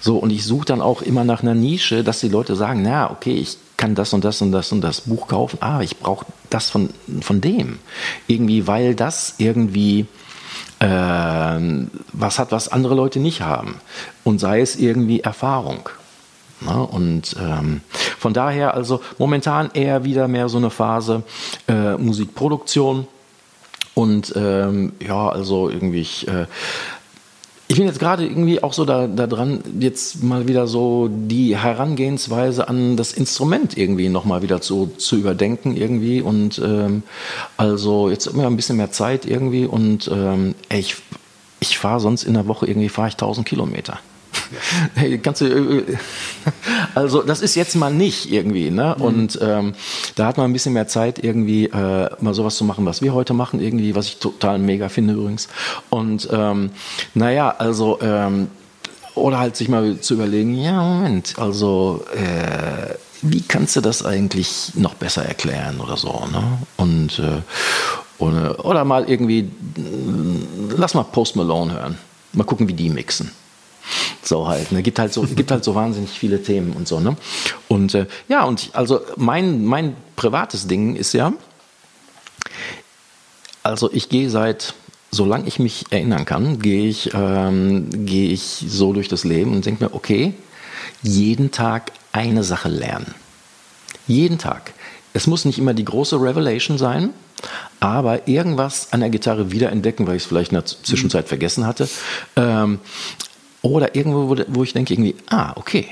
So, 0.00 0.18
und 0.18 0.30
ich 0.30 0.44
suche 0.44 0.66
dann 0.66 0.80
auch 0.80 1.02
immer 1.02 1.24
nach 1.24 1.42
einer 1.42 1.54
Nische, 1.54 2.04
dass 2.04 2.20
die 2.20 2.28
Leute 2.28 2.56
sagen, 2.56 2.82
na, 2.82 3.10
okay, 3.10 3.34
ich 3.34 3.58
kann 3.76 3.94
das 3.94 4.12
und 4.12 4.24
das 4.24 4.42
und 4.42 4.52
das 4.52 4.72
und 4.72 4.80
das 4.80 5.02
Buch 5.02 5.28
kaufen, 5.28 5.58
aber 5.60 5.82
ich 5.82 5.98
brauche 5.98 6.26
das 6.50 6.70
von, 6.70 6.90
von 7.20 7.40
dem. 7.40 7.78
Irgendwie, 8.26 8.66
weil 8.66 8.94
das 8.94 9.34
irgendwie 9.38 10.06
äh, 10.80 10.86
was 12.12 12.38
hat, 12.38 12.52
was 12.52 12.68
andere 12.68 12.94
Leute 12.94 13.20
nicht 13.20 13.42
haben. 13.42 13.80
Und 14.24 14.40
sei 14.40 14.60
es 14.60 14.76
irgendwie 14.76 15.20
Erfahrung. 15.20 15.88
Na, 16.60 16.80
und 16.80 17.36
ähm, 17.40 17.82
von 18.18 18.32
daher 18.32 18.74
also 18.74 19.00
momentan 19.18 19.70
eher 19.74 20.04
wieder 20.04 20.26
mehr 20.26 20.48
so 20.48 20.58
eine 20.58 20.70
Phase 20.70 21.22
äh, 21.68 21.96
Musikproduktion. 21.96 23.06
Und 23.94 24.32
ähm, 24.36 24.92
ja, 25.00 25.28
also 25.28 25.68
irgendwie, 25.68 26.00
ich, 26.00 26.28
äh, 26.28 26.46
ich 27.70 27.76
bin 27.76 27.86
jetzt 27.86 27.98
gerade 28.00 28.24
irgendwie 28.24 28.62
auch 28.62 28.72
so 28.72 28.86
da, 28.86 29.06
da 29.06 29.26
dran, 29.26 29.62
jetzt 29.78 30.22
mal 30.22 30.48
wieder 30.48 30.66
so 30.66 31.10
die 31.12 31.54
Herangehensweise 31.54 32.66
an 32.66 32.96
das 32.96 33.12
Instrument 33.12 33.76
irgendwie 33.76 34.08
nochmal 34.08 34.40
wieder 34.40 34.62
zu, 34.62 34.90
zu 34.96 35.16
überdenken 35.16 35.76
irgendwie. 35.76 36.22
Und 36.22 36.58
ähm, 36.64 37.02
also 37.58 38.08
jetzt 38.08 38.26
immer 38.26 38.46
ein 38.46 38.56
bisschen 38.56 38.78
mehr 38.78 38.90
Zeit 38.90 39.26
irgendwie 39.26 39.66
und 39.66 40.10
ähm, 40.12 40.54
ich, 40.70 40.96
ich 41.60 41.76
fahre 41.76 42.00
sonst 42.00 42.24
in 42.24 42.34
der 42.34 42.48
Woche 42.48 42.66
irgendwie 42.66 42.88
fahre 42.88 43.08
ich 43.08 43.14
1000 43.14 43.46
Kilometer. 43.46 44.00
Kannst 45.22 45.40
du, 45.40 45.46
äh, 45.46 45.96
also 46.94 47.22
das 47.22 47.40
ist 47.40 47.54
jetzt 47.54 47.76
mal 47.76 47.92
nicht 47.92 48.32
irgendwie, 48.32 48.70
ne? 48.70 48.94
Mhm. 48.98 49.04
Und 49.04 49.38
ähm, 49.42 49.74
da 50.14 50.26
hat 50.26 50.36
man 50.36 50.50
ein 50.50 50.52
bisschen 50.52 50.72
mehr 50.72 50.88
Zeit, 50.88 51.22
irgendwie 51.22 51.66
äh, 51.66 52.10
mal 52.20 52.34
sowas 52.34 52.56
zu 52.56 52.64
machen, 52.64 52.86
was 52.86 53.02
wir 53.02 53.14
heute 53.14 53.34
machen, 53.34 53.60
irgendwie, 53.60 53.94
was 53.94 54.06
ich 54.06 54.18
total 54.18 54.58
mega 54.58 54.88
finde 54.88 55.14
übrigens. 55.14 55.48
Und 55.90 56.28
ähm, 56.30 56.70
naja, 57.14 57.54
also 57.58 57.98
ähm, 58.00 58.48
oder 59.14 59.38
halt 59.38 59.56
sich 59.56 59.68
mal 59.68 60.00
zu 60.00 60.14
überlegen, 60.14 60.54
ja, 60.54 60.80
Moment, 60.82 61.34
also 61.38 62.04
äh, 62.14 62.94
wie 63.22 63.42
kannst 63.42 63.74
du 63.76 63.80
das 63.80 64.04
eigentlich 64.04 64.72
noch 64.74 64.94
besser 64.94 65.24
erklären 65.24 65.80
oder 65.80 65.96
so, 65.96 66.24
ne? 66.30 66.58
Und 66.76 67.18
äh, 67.18 67.42
oder, 68.18 68.64
oder 68.64 68.84
mal 68.84 69.08
irgendwie, 69.08 69.50
lass 70.76 70.94
mal 70.94 71.04
Post 71.04 71.36
Malone 71.36 71.72
hören. 71.72 71.98
Mal 72.32 72.44
gucken, 72.44 72.68
wie 72.68 72.74
die 72.74 72.90
mixen. 72.90 73.30
So 74.22 74.48
halt, 74.48 74.72
ne? 74.72 74.82
Gibt 74.82 74.98
halt 74.98 75.12
so, 75.12 75.22
gibt 75.22 75.50
halt 75.50 75.64
so 75.64 75.74
wahnsinnig 75.74 76.10
viele 76.10 76.42
Themen 76.42 76.72
und 76.72 76.88
so, 76.88 77.00
ne? 77.00 77.16
Und 77.68 77.94
äh, 77.94 78.06
ja, 78.28 78.44
und 78.44 78.70
also 78.72 79.00
mein, 79.16 79.64
mein 79.64 79.96
privates 80.16 80.66
Ding 80.66 80.96
ist 80.96 81.12
ja, 81.14 81.32
also 83.62 83.90
ich 83.92 84.08
gehe 84.08 84.30
seit, 84.30 84.74
solange 85.10 85.46
ich 85.46 85.58
mich 85.58 85.86
erinnern 85.90 86.24
kann, 86.24 86.58
gehe 86.58 86.88
ich, 86.88 87.10
ähm, 87.14 87.88
gehe 88.06 88.30
ich 88.30 88.64
so 88.66 88.92
durch 88.92 89.08
das 89.08 89.24
Leben 89.24 89.52
und 89.52 89.66
denke 89.66 89.84
mir, 89.84 89.94
okay, 89.94 90.34
jeden 91.02 91.50
Tag 91.50 91.92
eine 92.12 92.44
Sache 92.44 92.68
lernen. 92.68 93.14
Jeden 94.06 94.38
Tag. 94.38 94.72
Es 95.12 95.26
muss 95.26 95.44
nicht 95.44 95.58
immer 95.58 95.74
die 95.74 95.84
große 95.84 96.20
Revelation 96.20 96.78
sein, 96.78 97.10
aber 97.80 98.26
irgendwas 98.26 98.92
an 98.92 99.00
der 99.00 99.10
Gitarre 99.10 99.52
wiederentdecken, 99.52 100.06
weil 100.06 100.16
ich 100.16 100.22
es 100.22 100.28
vielleicht 100.28 100.52
in 100.52 100.56
der 100.56 100.64
Zwischenzeit 100.64 101.28
vergessen 101.28 101.66
hatte. 101.66 101.88
Ähm, 102.36 102.80
oder 103.62 103.94
irgendwo, 103.94 104.36
wo, 104.48 104.62
ich 104.62 104.72
denke, 104.72 104.94
irgendwie, 104.94 105.16
ah, 105.30 105.52
okay, 105.56 105.88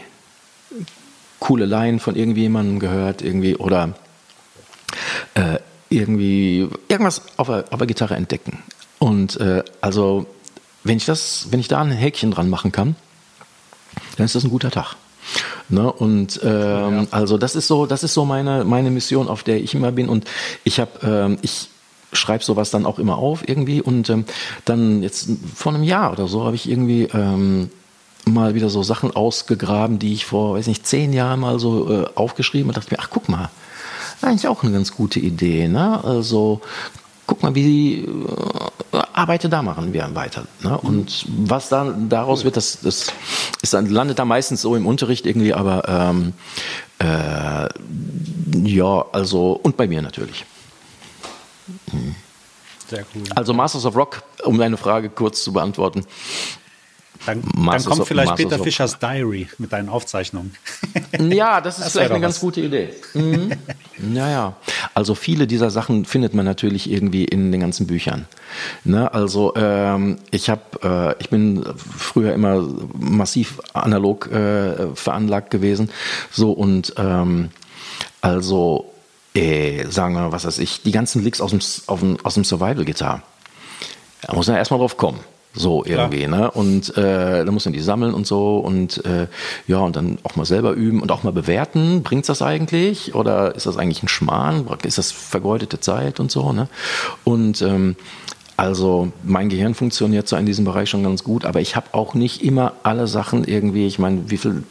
coole 1.40 1.66
Line 1.66 1.98
von 1.98 2.16
irgendjemandem 2.16 2.78
gehört, 2.78 3.22
irgendwie, 3.22 3.56
oder 3.56 3.94
äh, 5.34 5.58
irgendwie 5.88 6.68
irgendwas 6.88 7.22
auf 7.36 7.48
der, 7.48 7.64
auf 7.70 7.78
der 7.78 7.86
Gitarre 7.86 8.16
entdecken. 8.16 8.62
Und 8.98 9.38
äh, 9.40 9.62
also, 9.80 10.26
wenn 10.84 10.96
ich 10.96 11.04
das, 11.04 11.48
wenn 11.50 11.60
ich 11.60 11.68
da 11.68 11.80
ein 11.80 11.90
Häkchen 11.90 12.30
dran 12.30 12.48
machen 12.48 12.72
kann, 12.72 12.96
dann 14.16 14.24
ist 14.24 14.34
das 14.34 14.44
ein 14.44 14.50
guter 14.50 14.70
Tag. 14.70 14.96
Ne? 15.68 15.92
Und 15.92 16.40
ähm, 16.44 16.94
ja. 16.94 17.06
also 17.10 17.38
das 17.38 17.56
ist 17.56 17.66
so, 17.66 17.86
das 17.86 18.04
ist 18.04 18.14
so 18.14 18.24
meine, 18.24 18.64
meine 18.64 18.90
Mission, 18.90 19.28
auf 19.28 19.42
der 19.42 19.60
ich 19.60 19.74
immer 19.74 19.92
bin. 19.92 20.08
Und 20.08 20.24
ich 20.64 20.78
habe, 20.78 20.90
ähm, 21.02 21.38
ich 21.42 21.68
schreibe 22.16 22.44
sowas 22.44 22.70
dann 22.70 22.86
auch 22.86 22.98
immer 22.98 23.18
auf 23.18 23.48
irgendwie. 23.48 23.80
Und 23.80 24.10
ähm, 24.10 24.24
dann 24.64 25.02
jetzt 25.02 25.28
vor 25.54 25.74
einem 25.74 25.82
Jahr 25.82 26.12
oder 26.12 26.28
so 26.28 26.44
habe 26.44 26.56
ich 26.56 26.68
irgendwie 26.68 27.04
ähm, 27.12 27.70
mal 28.24 28.54
wieder 28.54 28.68
so 28.68 28.82
Sachen 28.82 29.14
ausgegraben, 29.14 29.98
die 29.98 30.12
ich 30.12 30.26
vor, 30.26 30.54
weiß 30.54 30.66
nicht, 30.66 30.86
zehn 30.86 31.12
Jahren 31.12 31.40
mal 31.40 31.58
so 31.58 31.90
äh, 31.92 32.06
aufgeschrieben 32.14 32.68
und 32.68 32.76
dachte 32.76 32.92
mir, 32.92 33.00
ach 33.00 33.10
guck 33.10 33.28
mal, 33.28 33.50
eigentlich 34.22 34.48
auch 34.48 34.62
eine 34.62 34.72
ganz 34.72 34.92
gute 34.92 35.20
Idee. 35.20 35.68
Ne? 35.68 36.02
Also 36.02 36.60
guck 37.26 37.42
mal, 37.42 37.54
wie 37.54 38.04
äh, 38.04 39.02
arbeite 39.12 39.48
da 39.48 39.62
machen 39.62 39.92
wir 39.92 40.08
weiter. 40.14 40.44
Ne? 40.62 40.76
Und 40.78 41.26
was 41.28 41.68
dann 41.68 42.08
daraus 42.08 42.44
wird, 42.44 42.56
das, 42.56 42.80
das 42.82 43.12
ist 43.62 43.74
dann, 43.74 43.86
landet 43.86 44.18
da 44.18 44.24
meistens 44.24 44.62
so 44.62 44.76
im 44.76 44.86
Unterricht 44.86 45.26
irgendwie, 45.26 45.54
aber 45.54 45.88
ähm, 45.88 46.32
äh, 46.98 47.68
ja, 48.68 49.04
also 49.12 49.52
und 49.52 49.76
bei 49.76 49.86
mir 49.86 50.02
natürlich. 50.02 50.44
Sehr 52.88 53.04
cool. 53.14 53.24
Also 53.34 53.52
Masters 53.52 53.84
of 53.84 53.96
Rock, 53.96 54.22
um 54.44 54.58
deine 54.58 54.76
Frage 54.76 55.08
kurz 55.10 55.42
zu 55.42 55.52
beantworten. 55.52 56.04
Dann, 57.24 57.42
dann 57.42 57.84
kommt 57.84 58.00
of, 58.00 58.08
vielleicht 58.08 58.30
Masters 58.30 58.50
Peter 58.50 58.62
Fischers 58.62 58.98
Diary 58.98 59.48
mit 59.58 59.72
deinen 59.72 59.88
Aufzeichnungen. 59.88 60.54
Ja, 61.18 61.60
das 61.62 61.78
ist 61.78 61.84
das 61.84 61.92
vielleicht 61.92 62.10
eine 62.10 62.20
ganz 62.20 62.40
gute 62.40 62.60
Idee. 62.60 62.90
Mhm. 63.14 63.52
Ja, 64.14 64.54
Also 64.92 65.14
viele 65.14 65.46
dieser 65.46 65.70
Sachen 65.70 66.04
findet 66.04 66.34
man 66.34 66.44
natürlich 66.44 66.90
irgendwie 66.90 67.24
in 67.24 67.52
den 67.52 67.60
ganzen 67.60 67.86
Büchern. 67.86 68.26
Ne? 68.84 69.12
Also 69.12 69.54
ähm, 69.56 70.18
ich 70.30 70.50
habe, 70.50 71.14
äh, 71.18 71.22
ich 71.22 71.30
bin 71.30 71.64
früher 71.76 72.34
immer 72.34 72.68
massiv 72.92 73.60
analog 73.72 74.30
äh, 74.30 74.94
veranlagt 74.94 75.50
gewesen. 75.50 75.90
So 76.30 76.52
und 76.52 76.94
ähm, 76.98 77.48
also 78.20 78.92
äh, 79.36 79.86
sagen 79.90 80.14
wir 80.14 80.22
mal, 80.22 80.32
was 80.32 80.46
weiß 80.46 80.58
ich, 80.58 80.82
die 80.82 80.92
ganzen 80.92 81.22
Licks 81.22 81.40
aus 81.40 81.50
dem, 81.50 81.60
aus 82.22 82.34
dem 82.34 82.44
Survival-Gitarre. 82.44 83.22
Da 84.22 84.34
muss 84.34 84.46
man 84.46 84.56
erstmal 84.56 84.80
drauf 84.80 84.96
kommen. 84.96 85.20
So 85.58 85.84
irgendwie, 85.86 86.24
Klar. 86.24 86.40
ne? 86.40 86.50
Und 86.50 86.96
äh, 86.98 87.44
da 87.44 87.50
muss 87.50 87.64
man 87.64 87.72
die 87.72 87.80
sammeln 87.80 88.12
und 88.12 88.26
so 88.26 88.58
und 88.58 89.02
äh, 89.06 89.26
ja, 89.66 89.78
und 89.78 89.96
dann 89.96 90.18
auch 90.22 90.36
mal 90.36 90.44
selber 90.44 90.72
üben 90.72 91.00
und 91.00 91.10
auch 91.10 91.22
mal 91.22 91.32
bewerten. 91.32 92.02
Bringt's 92.02 92.26
das 92.26 92.42
eigentlich? 92.42 93.14
Oder 93.14 93.54
ist 93.54 93.64
das 93.64 93.78
eigentlich 93.78 94.02
ein 94.02 94.08
Schmarrn? 94.08 94.66
Ist 94.82 94.98
das 94.98 95.12
vergeudete 95.12 95.80
Zeit 95.80 96.20
und 96.20 96.30
so, 96.30 96.52
ne? 96.52 96.68
Und 97.24 97.62
ähm, 97.62 97.96
also 98.58 99.12
mein 99.22 99.48
Gehirn 99.48 99.74
funktioniert 99.74 100.28
so 100.28 100.36
in 100.36 100.44
diesem 100.44 100.66
Bereich 100.66 100.90
schon 100.90 101.02
ganz 101.02 101.24
gut, 101.24 101.44
aber 101.44 101.60
ich 101.60 101.74
habe 101.74 101.88
auch 101.92 102.14
nicht 102.14 102.42
immer 102.42 102.72
alle 102.82 103.06
Sachen 103.06 103.44
irgendwie, 103.44 103.86
ich 103.86 103.98
meine, 103.98 104.30
wie 104.30 104.38
viel 104.38 104.62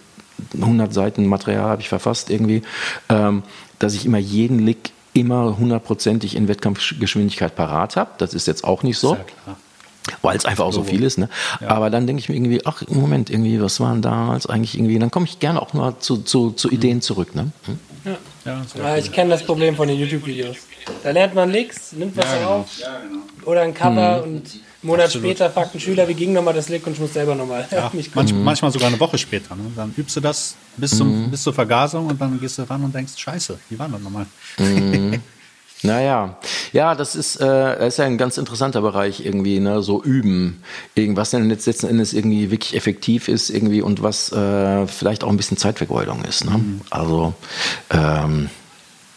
100 0.59 0.93
Seiten 0.93 1.25
Material 1.27 1.69
habe 1.69 1.81
ich 1.81 1.89
verfasst 1.89 2.29
irgendwie, 2.29 2.61
ähm, 3.09 3.43
dass 3.85 3.93
ich 3.93 4.05
immer 4.05 4.17
jeden 4.17 4.59
Lick 4.59 4.91
immer 5.13 5.57
hundertprozentig 5.57 6.35
in 6.35 6.47
Wettkampfgeschwindigkeit 6.47 7.55
parat 7.55 7.95
habe. 7.95 8.11
Das 8.17 8.33
ist 8.33 8.47
jetzt 8.47 8.63
auch 8.63 8.83
nicht 8.83 8.97
so. 8.97 9.15
Sehr 9.15 9.23
klar 9.23 9.57
weil 10.21 10.37
es 10.37 10.45
einfach 10.45 10.65
auch 10.65 10.73
so 10.73 10.83
viel 10.83 11.03
ist. 11.03 11.17
Ne? 11.17 11.29
Ja. 11.61 11.69
Aber 11.69 11.89
dann 11.89 12.07
denke 12.07 12.19
ich 12.19 12.29
mir 12.29 12.35
irgendwie, 12.35 12.61
ach, 12.65 12.83
Moment, 12.89 13.29
irgendwie, 13.29 13.59
was 13.61 13.79
waren 13.79 14.01
damals 14.01 14.45
eigentlich 14.45 14.75
irgendwie, 14.75 14.99
dann 14.99 15.11
komme 15.11 15.25
ich 15.25 15.39
gerne 15.39 15.61
auch 15.61 15.73
mal 15.73 15.97
zu, 15.99 16.17
zu, 16.17 16.51
zu 16.51 16.69
Ideen 16.69 17.01
zurück. 17.01 17.35
Ne? 17.35 17.51
Hm? 17.65 17.79
Ja. 18.05 18.61
Ja, 18.77 18.97
ich 18.97 19.11
kenne 19.11 19.31
das 19.31 19.43
Problem 19.43 19.75
von 19.75 19.87
den 19.87 19.97
YouTube-Videos. 19.97 20.57
Da 21.01 21.09
lernt 21.09 21.33
man 21.33 21.49
nichts, 21.49 21.93
nimmt 21.93 22.15
was 22.15 22.31
genau. 22.31 22.49
auf 22.49 22.77
genau. 22.77 23.49
oder 23.49 23.61
ein 23.61 23.73
Cover 23.73 24.23
mhm. 24.23 24.33
und 24.33 24.43
Monat 24.85 25.05
Absolut. 25.05 25.27
später 25.27 25.49
fragt 25.49 25.75
ein 25.75 25.79
Schüler, 25.79 26.07
wie 26.07 26.13
ging 26.13 26.33
nochmal 26.33 26.53
das 26.53 26.69
Lick 26.69 26.85
und 26.85 26.93
ich 26.93 26.99
muss 26.99 27.13
selber 27.13 27.35
nochmal 27.35 27.67
ja, 27.71 27.91
manch, 28.13 28.33
mhm. 28.33 28.43
Manchmal 28.43 28.71
sogar 28.71 28.87
eine 28.87 28.99
Woche 28.99 29.17
später. 29.17 29.55
Ne? 29.55 29.63
Dann 29.75 29.93
übst 29.97 30.15
du 30.15 30.21
das 30.21 30.55
bis, 30.77 30.97
zum, 30.97 31.25
mhm. 31.25 31.31
bis 31.31 31.43
zur 31.43 31.53
Vergasung 31.53 32.07
und 32.07 32.19
dann 32.19 32.39
gehst 32.39 32.57
du 32.57 32.63
ran 32.63 32.83
und 32.83 32.93
denkst, 32.93 33.13
scheiße, 33.17 33.57
wie 33.69 33.79
war 33.79 33.89
das 33.89 34.01
nochmal? 34.01 34.25
Mhm. 34.57 35.21
Naja, 35.85 36.37
ja, 36.73 36.95
das 36.95 37.15
ist, 37.15 37.39
äh, 37.39 37.87
ist 37.87 37.97
ja 37.97 38.05
ein 38.05 38.17
ganz 38.17 38.37
interessanter 38.37 38.81
Bereich 38.81 39.23
irgendwie, 39.23 39.59
ne? 39.59 39.83
so 39.83 40.01
üben, 40.01 40.63
irgendwas 40.95 41.29
denn 41.29 41.49
jetzt 41.49 41.67
letzten 41.67 41.87
Endes 41.87 42.13
irgendwie 42.13 42.49
wirklich 42.49 42.75
effektiv 42.75 43.27
ist 43.27 43.49
irgendwie 43.49 43.81
und 43.81 44.01
was 44.01 44.31
äh, 44.31 44.87
vielleicht 44.87 45.23
auch 45.23 45.29
ein 45.29 45.37
bisschen 45.37 45.57
Zeitvergeudung 45.57 46.23
ist. 46.23 46.45
Ne? 46.45 46.57
Mhm. 46.57 46.81
Also, 46.89 47.33
ähm, 47.91 48.49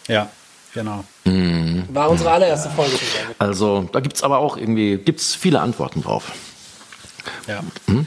ja, 0.09 0.31
genau. 0.75 1.05
Mh, 1.29 1.85
War 1.93 2.11
unsere 2.11 2.31
allererste 2.31 2.71
Folge. 2.71 2.93
Also, 3.39 3.89
da 3.93 4.01
gibt 4.01 4.17
es 4.17 4.23
aber 4.23 4.39
auch 4.39 4.57
irgendwie, 4.57 4.99
gibt 4.99 5.21
es 5.21 5.35
viele 5.35 5.61
Antworten 5.61 6.03
drauf. 6.03 6.33
Ja. 7.47 7.61
Hm? 7.87 8.07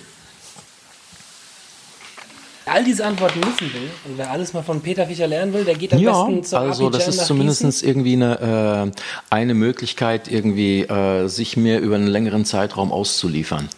all 2.72 2.84
diese 2.84 3.06
Antworten 3.06 3.40
wissen 3.42 3.74
will 3.74 3.90
und 4.06 4.18
wer 4.18 4.32
alles 4.32 4.54
mal 4.54 4.64
von 4.64 4.82
Peter 4.82 5.06
Fischer 5.06 5.28
lernen 5.28 5.54
will, 5.54 5.66
der 5.66 5.76
geht 5.76 5.94
am 5.94 6.00
ja, 6.00 6.12
besten 6.12 6.44
zur 6.44 6.60
also 6.60 6.90
das 6.90 7.08
ist 7.08 7.26
zumindest 7.26 7.84
irgendwie 7.84 8.14
eine, 8.14 8.92
äh, 8.94 9.02
eine 9.30 9.54
Möglichkeit, 9.54 10.32
irgendwie 10.32 10.82
äh, 10.84 11.28
sich 11.28 11.58
mir 11.58 11.80
über 11.80 11.96
einen 11.96 12.08
längeren 12.08 12.46
Zeitraum 12.46 12.92
auszuliefern. 12.92 13.70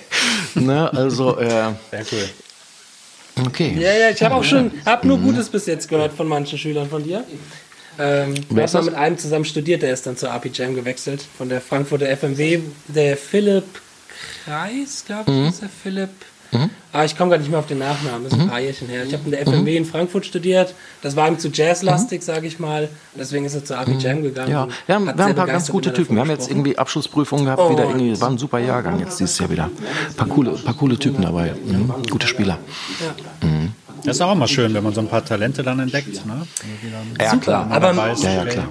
ne? 0.54 0.92
Also 0.92 1.38
äh, 1.38 1.48
sehr 1.90 2.04
cool. 2.12 2.28
Okay. 3.46 3.76
Ja, 3.78 3.92
ja, 3.94 4.10
ich 4.10 4.22
habe 4.22 4.34
auch 4.34 4.44
schon, 4.44 4.72
habe 4.84 5.06
nur 5.06 5.18
mhm. 5.18 5.24
Gutes 5.24 5.48
bis 5.48 5.66
jetzt 5.66 5.88
gehört 5.88 6.12
von 6.12 6.28
manchen 6.28 6.58
Schülern 6.58 6.88
von 6.88 7.02
dir. 7.02 7.24
Ähm, 7.98 8.34
Wer 8.48 8.64
ist 8.64 8.74
mit 8.74 8.94
einem 8.94 9.18
zusammen 9.18 9.44
studiert, 9.44 9.82
der 9.82 9.92
ist 9.92 10.06
dann 10.06 10.16
zur 10.16 10.30
RP 10.30 10.50
Jam 10.52 10.74
gewechselt, 10.74 11.24
von 11.36 11.48
der 11.48 11.60
Frankfurter 11.60 12.06
FMW, 12.16 12.60
der 12.88 13.16
Philipp 13.16 13.64
Kreis, 14.44 15.04
glaube 15.06 15.30
ich, 15.30 15.36
mhm. 15.36 15.48
ist 15.48 15.62
der 15.62 15.68
Philipp. 15.68 16.10
Mhm. 16.52 16.68
Aber 16.92 17.04
ich 17.06 17.16
komme 17.16 17.30
gar 17.30 17.38
nicht 17.38 17.50
mehr 17.50 17.58
auf 17.58 17.66
den 17.66 17.78
Nachnamen, 17.78 18.24
das 18.24 18.34
ist 18.34 18.38
ein 18.38 18.46
mhm. 18.46 18.50
paar 18.50 18.60
Jährchen 18.60 18.88
her. 18.88 19.04
Ich 19.06 19.14
habe 19.14 19.24
in 19.24 19.30
der 19.30 19.40
FMW 19.40 19.70
mhm. 19.70 19.76
in 19.78 19.84
Frankfurt 19.86 20.26
studiert, 20.26 20.74
das 21.00 21.16
war 21.16 21.26
ihm 21.28 21.38
zu 21.38 21.48
jazzlastig, 21.48 22.20
mhm. 22.20 22.24
sage 22.24 22.46
ich 22.46 22.58
mal. 22.58 22.90
Deswegen 23.14 23.46
ist 23.46 23.54
er 23.54 23.64
zur 23.64 23.78
API 23.78 23.96
Jam 23.98 24.22
gegangen. 24.22 24.50
Ja, 24.50 24.68
wir 24.86 24.94
haben, 24.94 25.06
wir 25.06 25.12
haben 25.12 25.20
ein 25.20 25.34
paar 25.34 25.46
ganz 25.46 25.70
gute 25.70 25.92
Typen. 25.92 26.16
Wir 26.16 26.20
haben 26.20 26.30
jetzt 26.30 26.50
irgendwie 26.50 26.76
Abschlussprüfungen 26.76 27.46
gehabt, 27.46 27.70
wieder 27.70 27.84
irgendwie, 27.84 28.20
war 28.20 28.28
ein 28.28 28.38
super 28.38 28.58
Jahrgang 28.58 29.00
jetzt 29.00 29.18
dieses 29.18 29.38
Jahr 29.38 29.50
wieder. 29.50 29.64
Ein 29.64 30.14
paar 30.14 30.28
coole, 30.28 30.50
paar 30.50 30.74
coole 30.74 30.98
Typen 30.98 31.22
dabei, 31.22 31.54
mhm. 31.64 31.90
gute 32.10 32.26
Spieler. 32.26 32.58
Ja. 33.00 33.48
Mhm. 33.48 33.72
Das 34.04 34.16
ist 34.16 34.22
auch 34.22 34.32
immer 34.32 34.48
schön, 34.48 34.74
wenn 34.74 34.82
man 34.82 34.92
so 34.92 35.00
ein 35.00 35.08
paar 35.08 35.24
Talente 35.24 35.62
dann 35.62 35.78
entdeckt. 35.78 36.26
Ne? 36.26 36.46
Ja, 37.20 37.30
Super, 37.30 37.42
klar. 37.42 37.70
Aber, 37.70 37.96
weiß, 37.96 38.22
ja, 38.22 38.32
ja, 38.32 38.44
klar. 38.44 38.68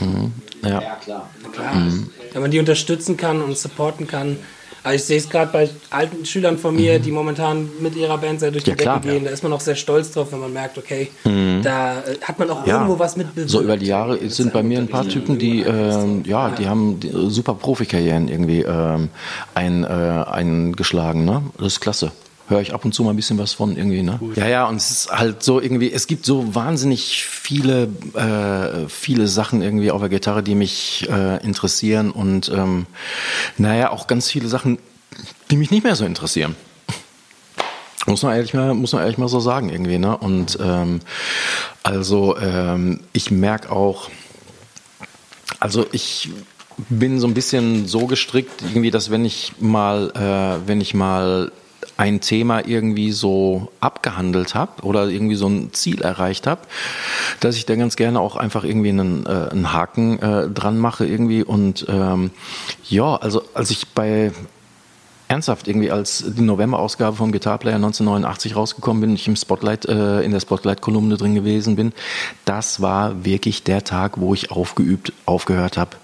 Mhm. 0.00 0.32
Ja. 0.62 0.68
ja, 0.68 0.80
klar. 0.96 1.30
klar. 1.52 1.74
Mhm. 1.74 2.10
Wenn 2.32 2.42
man 2.42 2.50
die 2.50 2.58
unterstützen 2.58 3.16
kann 3.16 3.40
und 3.40 3.56
supporten 3.56 4.06
kann, 4.06 4.36
Also 4.82 4.96
ich 4.96 5.04
sehe 5.04 5.16
es 5.18 5.30
gerade 5.30 5.50
bei 5.50 5.70
alten 5.90 6.26
Schülern 6.26 6.58
von 6.58 6.74
mir, 6.74 6.98
mhm. 6.98 7.02
die 7.02 7.10
momentan 7.12 7.70
mit 7.80 7.96
ihrer 7.96 8.18
Band 8.18 8.40
sehr 8.40 8.50
durch 8.50 8.64
die 8.64 8.70
ja, 8.70 8.76
Decke 8.76 8.90
klar, 8.90 9.00
gehen. 9.00 9.22
Ja. 9.22 9.28
Da 9.28 9.30
ist 9.30 9.42
man 9.42 9.52
auch 9.52 9.60
sehr 9.60 9.76
stolz 9.76 10.10
drauf, 10.10 10.32
wenn 10.32 10.40
man 10.40 10.52
merkt, 10.52 10.76
okay, 10.76 11.10
mhm. 11.24 11.60
da 11.62 12.00
äh, 12.00 12.18
hat 12.20 12.38
man 12.38 12.50
auch 12.50 12.66
ja. 12.66 12.74
irgendwo 12.74 12.98
was 12.98 13.16
mit. 13.16 13.28
So 13.46 13.62
über 13.62 13.76
die 13.76 13.86
Jahre 13.86 14.18
sind 14.28 14.52
bei 14.52 14.62
mir 14.62 14.78
ein 14.78 14.88
paar 14.88 15.08
Typen, 15.08 15.38
die 15.38 15.62
äh, 15.62 16.22
ja, 16.24 16.50
die 16.50 16.68
haben 16.68 17.00
die, 17.00 17.10
super 17.28 17.54
Profikarrieren 17.54 18.28
irgendwie 18.28 18.62
ähm, 18.62 19.08
ein, 19.54 19.84
äh, 19.84 19.86
eingeschlagen. 19.86 21.24
Ne? 21.24 21.42
Das 21.58 21.68
ist 21.68 21.80
klasse 21.80 22.12
höre 22.48 22.60
ich 22.60 22.74
ab 22.74 22.84
und 22.84 22.92
zu 22.94 23.02
mal 23.02 23.10
ein 23.10 23.16
bisschen 23.16 23.38
was 23.38 23.52
von 23.52 23.76
irgendwie. 23.76 24.02
Ne? 24.02 24.20
Ja, 24.36 24.46
ja, 24.46 24.66
und 24.66 24.76
es 24.76 24.90
ist 24.90 25.10
halt 25.10 25.42
so 25.42 25.60
irgendwie, 25.60 25.92
es 25.92 26.06
gibt 26.06 26.26
so 26.26 26.54
wahnsinnig 26.54 27.24
viele, 27.24 27.88
äh, 28.14 28.88
viele 28.88 29.28
Sachen 29.28 29.62
irgendwie 29.62 29.90
auf 29.90 30.00
der 30.00 30.10
Gitarre, 30.10 30.42
die 30.42 30.54
mich 30.54 31.08
äh, 31.10 31.42
interessieren 31.44 32.10
und 32.10 32.50
ähm, 32.50 32.86
naja, 33.56 33.90
auch 33.90 34.06
ganz 34.06 34.30
viele 34.30 34.48
Sachen, 34.48 34.78
die 35.50 35.56
mich 35.56 35.70
nicht 35.70 35.84
mehr 35.84 35.96
so 35.96 36.04
interessieren. 36.04 36.54
Muss 38.06 38.22
man 38.22 38.34
ehrlich 38.34 38.52
mal, 38.52 38.74
muss 38.74 38.92
man 38.92 39.02
ehrlich 39.02 39.16
mal 39.16 39.28
so 39.28 39.40
sagen 39.40 39.70
irgendwie, 39.70 39.98
ne? 39.98 40.16
Und 40.16 40.58
ähm, 40.60 41.00
also 41.82 42.36
ähm, 42.38 43.00
ich 43.14 43.30
merke 43.30 43.72
auch, 43.72 44.10
also 45.58 45.86
ich 45.92 46.28
bin 46.90 47.20
so 47.20 47.26
ein 47.26 47.34
bisschen 47.34 47.86
so 47.86 48.06
gestrickt 48.06 48.62
irgendwie, 48.62 48.90
dass 48.90 49.10
wenn 49.10 49.24
ich 49.24 49.52
mal, 49.58 50.10
äh, 50.14 50.68
wenn 50.68 50.82
ich 50.82 50.92
mal 50.92 51.50
ein 51.96 52.20
Thema 52.20 52.66
irgendwie 52.66 53.12
so 53.12 53.70
abgehandelt 53.80 54.54
habe 54.54 54.82
oder 54.82 55.08
irgendwie 55.08 55.36
so 55.36 55.46
ein 55.46 55.72
Ziel 55.72 56.02
erreicht 56.02 56.46
habe, 56.46 56.62
dass 57.40 57.56
ich 57.56 57.66
da 57.66 57.76
ganz 57.76 57.96
gerne 57.96 58.20
auch 58.20 58.36
einfach 58.36 58.64
irgendwie 58.64 58.88
einen, 58.88 59.26
äh, 59.26 59.50
einen 59.50 59.72
Haken 59.72 60.18
äh, 60.18 60.48
dran 60.48 60.78
mache 60.78 61.06
irgendwie. 61.06 61.44
Und 61.44 61.86
ähm, 61.88 62.30
ja, 62.88 63.16
also 63.16 63.42
als 63.54 63.70
ich 63.70 63.88
bei 63.88 64.32
ernsthaft 65.28 65.68
irgendwie 65.68 65.90
als 65.90 66.24
die 66.26 66.42
November-Ausgabe 66.42 67.16
vom 67.16 67.32
Guitar 67.32 67.58
Player 67.58 67.76
1989 67.76 68.56
rausgekommen 68.56 69.00
bin, 69.00 69.14
ich 69.14 69.26
im 69.26 69.36
Spotlight 69.36 69.86
äh, 69.86 70.20
in 70.22 70.32
der 70.32 70.40
Spotlight-Kolumne 70.40 71.16
drin 71.16 71.34
gewesen 71.34 71.76
bin, 71.76 71.92
das 72.44 72.82
war 72.82 73.24
wirklich 73.24 73.62
der 73.62 73.84
Tag, 73.84 74.20
wo 74.20 74.34
ich 74.34 74.50
aufgeübt, 74.50 75.12
aufgehört 75.26 75.76
habe, 75.76 75.96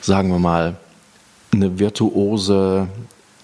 sagen 0.00 0.30
wir 0.30 0.38
mal, 0.38 0.76
eine 1.52 1.78
virtuose 1.78 2.88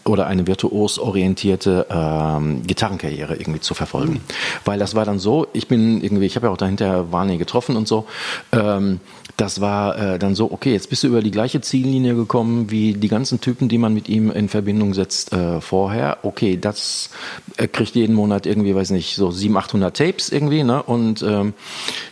oder 0.05 0.26
eine 0.26 0.46
virtuos 0.46 0.98
orientierte 0.98 1.86
ähm, 1.90 2.62
Gitarrenkarriere 2.66 3.36
irgendwie 3.36 3.61
zu 3.61 3.74
verfolgen. 3.74 4.14
Mhm. 4.14 4.20
Weil 4.64 4.78
das 4.78 4.94
war 4.94 5.05
dann 5.05 5.18
so, 5.18 5.46
ich 5.52 5.68
bin 5.68 6.02
irgendwie, 6.02 6.26
ich 6.26 6.36
habe 6.36 6.46
ja 6.46 6.52
auch 6.52 6.57
dahinter 6.57 7.11
Warney 7.11 7.38
getroffen 7.38 7.76
und 7.76 7.88
so, 7.88 8.07
ähm, 8.52 9.00
das 9.36 9.61
war 9.61 9.98
äh, 9.98 10.18
dann 10.18 10.34
so, 10.34 10.52
okay, 10.52 10.72
jetzt 10.72 10.90
bist 10.90 11.02
du 11.02 11.09
über 11.09 11.22
die 11.22 11.30
gleiche 11.30 11.61
Ziellinie 11.61 12.14
gekommen 12.14 12.70
wie 12.70 12.94
die 12.94 13.09
ganzen 13.09 13.40
Typen, 13.40 13.68
die 13.68 13.78
man 13.78 13.92
mit 13.92 14.09
ihm 14.09 14.30
in 14.30 14.48
Verbindung 14.48 14.94
setzt 14.94 15.32
äh, 15.32 15.61
vorher. 15.61 16.18
Okay, 16.22 16.57
das 16.61 17.11
äh, 17.57 17.66
kriegt 17.66 17.96
jeden 17.96 18.14
Monat 18.14 18.46
irgendwie, 18.46 18.74
weiß 18.74 18.90
nicht, 18.90 19.16
so 19.16 19.30
700, 19.30 19.64
800 19.64 19.96
Tapes 19.96 20.28
irgendwie, 20.30 20.62
ne? 20.62 20.82
Und 20.82 21.22
ähm, 21.22 21.55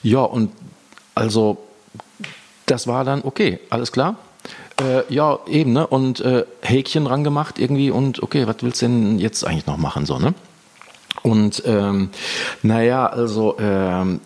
ja, 0.03 0.21
und 0.21 0.51
also 1.15 1.59
das 2.67 2.87
war 2.87 3.05
dann, 3.05 3.23
okay, 3.23 3.61
alles 3.71 3.93
klar, 3.93 4.17
äh, 4.81 5.13
ja, 5.13 5.39
eben, 5.47 5.73
ne? 5.73 5.87
Und 5.87 6.21
äh, 6.21 6.45
Häkchen 6.63 7.07
ran 7.07 7.25
gemacht 7.25 7.59
irgendwie 7.59 7.91
und 7.91 8.23
okay, 8.23 8.47
was 8.47 8.57
willst 8.61 8.83
du 8.83 8.87
denn 8.87 9.19
jetzt 9.19 9.45
eigentlich 9.45 9.67
noch 9.67 9.77
machen, 9.77 10.07
so, 10.07 10.19
ne? 10.19 10.35
Und 11.23 11.63
ähm, 11.67 12.11
naja, 12.63 13.07
also 13.07 13.57
ähm, 13.61 14.21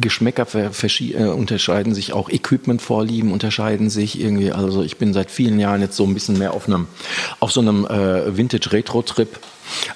Geschmäcker 0.00 0.46
äh, 0.54 1.24
unterscheiden 1.28 1.94
sich 1.94 2.12
auch, 2.12 2.28
Equipment-Vorlieben 2.28 3.32
unterscheiden 3.32 3.88
sich 3.88 4.20
irgendwie. 4.20 4.52
Also 4.52 4.82
ich 4.82 4.96
bin 4.96 5.12
seit 5.12 5.30
vielen 5.30 5.58
Jahren 5.58 5.80
jetzt 5.80 5.96
so 5.96 6.04
ein 6.04 6.14
bisschen 6.14 6.38
mehr 6.38 6.54
auf 6.54 6.68
einem, 6.68 6.86
auf 7.40 7.52
so 7.52 7.60
einem 7.60 7.86
äh, 7.86 8.36
Vintage-Retro-Trip 8.36 9.38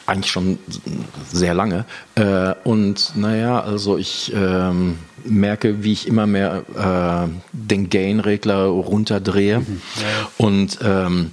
eigentlich 0.07 0.31
schon 0.31 0.59
sehr 1.33 1.55
lange. 1.55 1.85
Äh, 2.15 2.55
und 2.65 3.13
naja, 3.17 3.61
also 3.61 3.99
ich 3.99 4.33
ähm, 4.35 4.99
merke, 5.25 5.83
wie 5.83 5.93
ich 5.93 6.07
immer 6.07 6.27
mehr 6.27 6.65
äh, 6.77 7.29
den 7.53 7.91
Gain-Regler 7.91 8.65
runterdrehe. 8.65 9.61
Mhm. 9.61 9.83
Ja. 9.97 10.47
Und 10.47 10.79
ähm, 10.83 11.31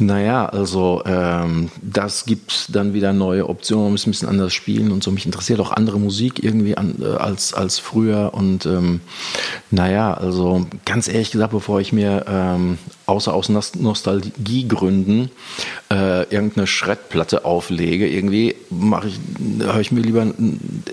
naja, 0.00 0.46
also 0.46 1.02
ähm, 1.06 1.70
das 1.82 2.24
gibt 2.24 2.74
dann 2.74 2.94
wieder 2.94 3.12
neue 3.12 3.48
Optionen, 3.48 3.84
man 3.84 3.92
muss 3.92 4.06
ein 4.06 4.12
bisschen 4.12 4.28
anders 4.28 4.54
spielen 4.54 4.92
und 4.92 5.02
so. 5.02 5.10
Mich 5.10 5.26
interessiert 5.26 5.58
auch 5.58 5.72
andere 5.72 5.98
Musik 5.98 6.42
irgendwie 6.42 6.76
an, 6.76 6.96
äh, 7.00 7.06
als, 7.06 7.52
als 7.52 7.80
früher. 7.80 8.32
Und 8.32 8.64
ähm, 8.64 9.00
naja, 9.72 10.14
also 10.14 10.66
ganz 10.84 11.08
ehrlich 11.08 11.32
gesagt, 11.32 11.50
bevor 11.50 11.80
ich 11.80 11.92
mir 11.92 12.24
ähm, 12.28 12.78
außer 13.06 13.34
aus 13.34 13.48
Nostalgiegründen 13.48 15.30
äh, 15.90 16.22
irgendeine 16.32 16.68
Schreddplatte 16.68 17.44
auflege, 17.44 18.08
irgendwie 18.08 18.54
mache 18.70 19.08
ich, 19.08 19.18
höre 19.60 19.80
ich 19.80 19.90
mir 19.90 20.00
lieber 20.00 20.26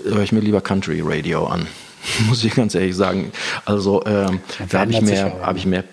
höre 0.04 0.22
ich 0.22 0.32
mir 0.32 0.40
lieber 0.40 0.60
Country 0.60 1.00
Radio 1.04 1.46
an. 1.46 1.68
Muss 2.28 2.44
ich 2.44 2.54
ganz 2.54 2.74
ehrlich 2.74 2.96
sagen. 2.96 3.32
Also 3.64 4.04
ähm, 4.06 4.40
da 4.68 4.80
habe 4.80 4.92
ich 4.92 5.00
mehr, 5.00 5.40
habe 5.42 5.58
ich 5.58 5.66
mehr. 5.66 5.84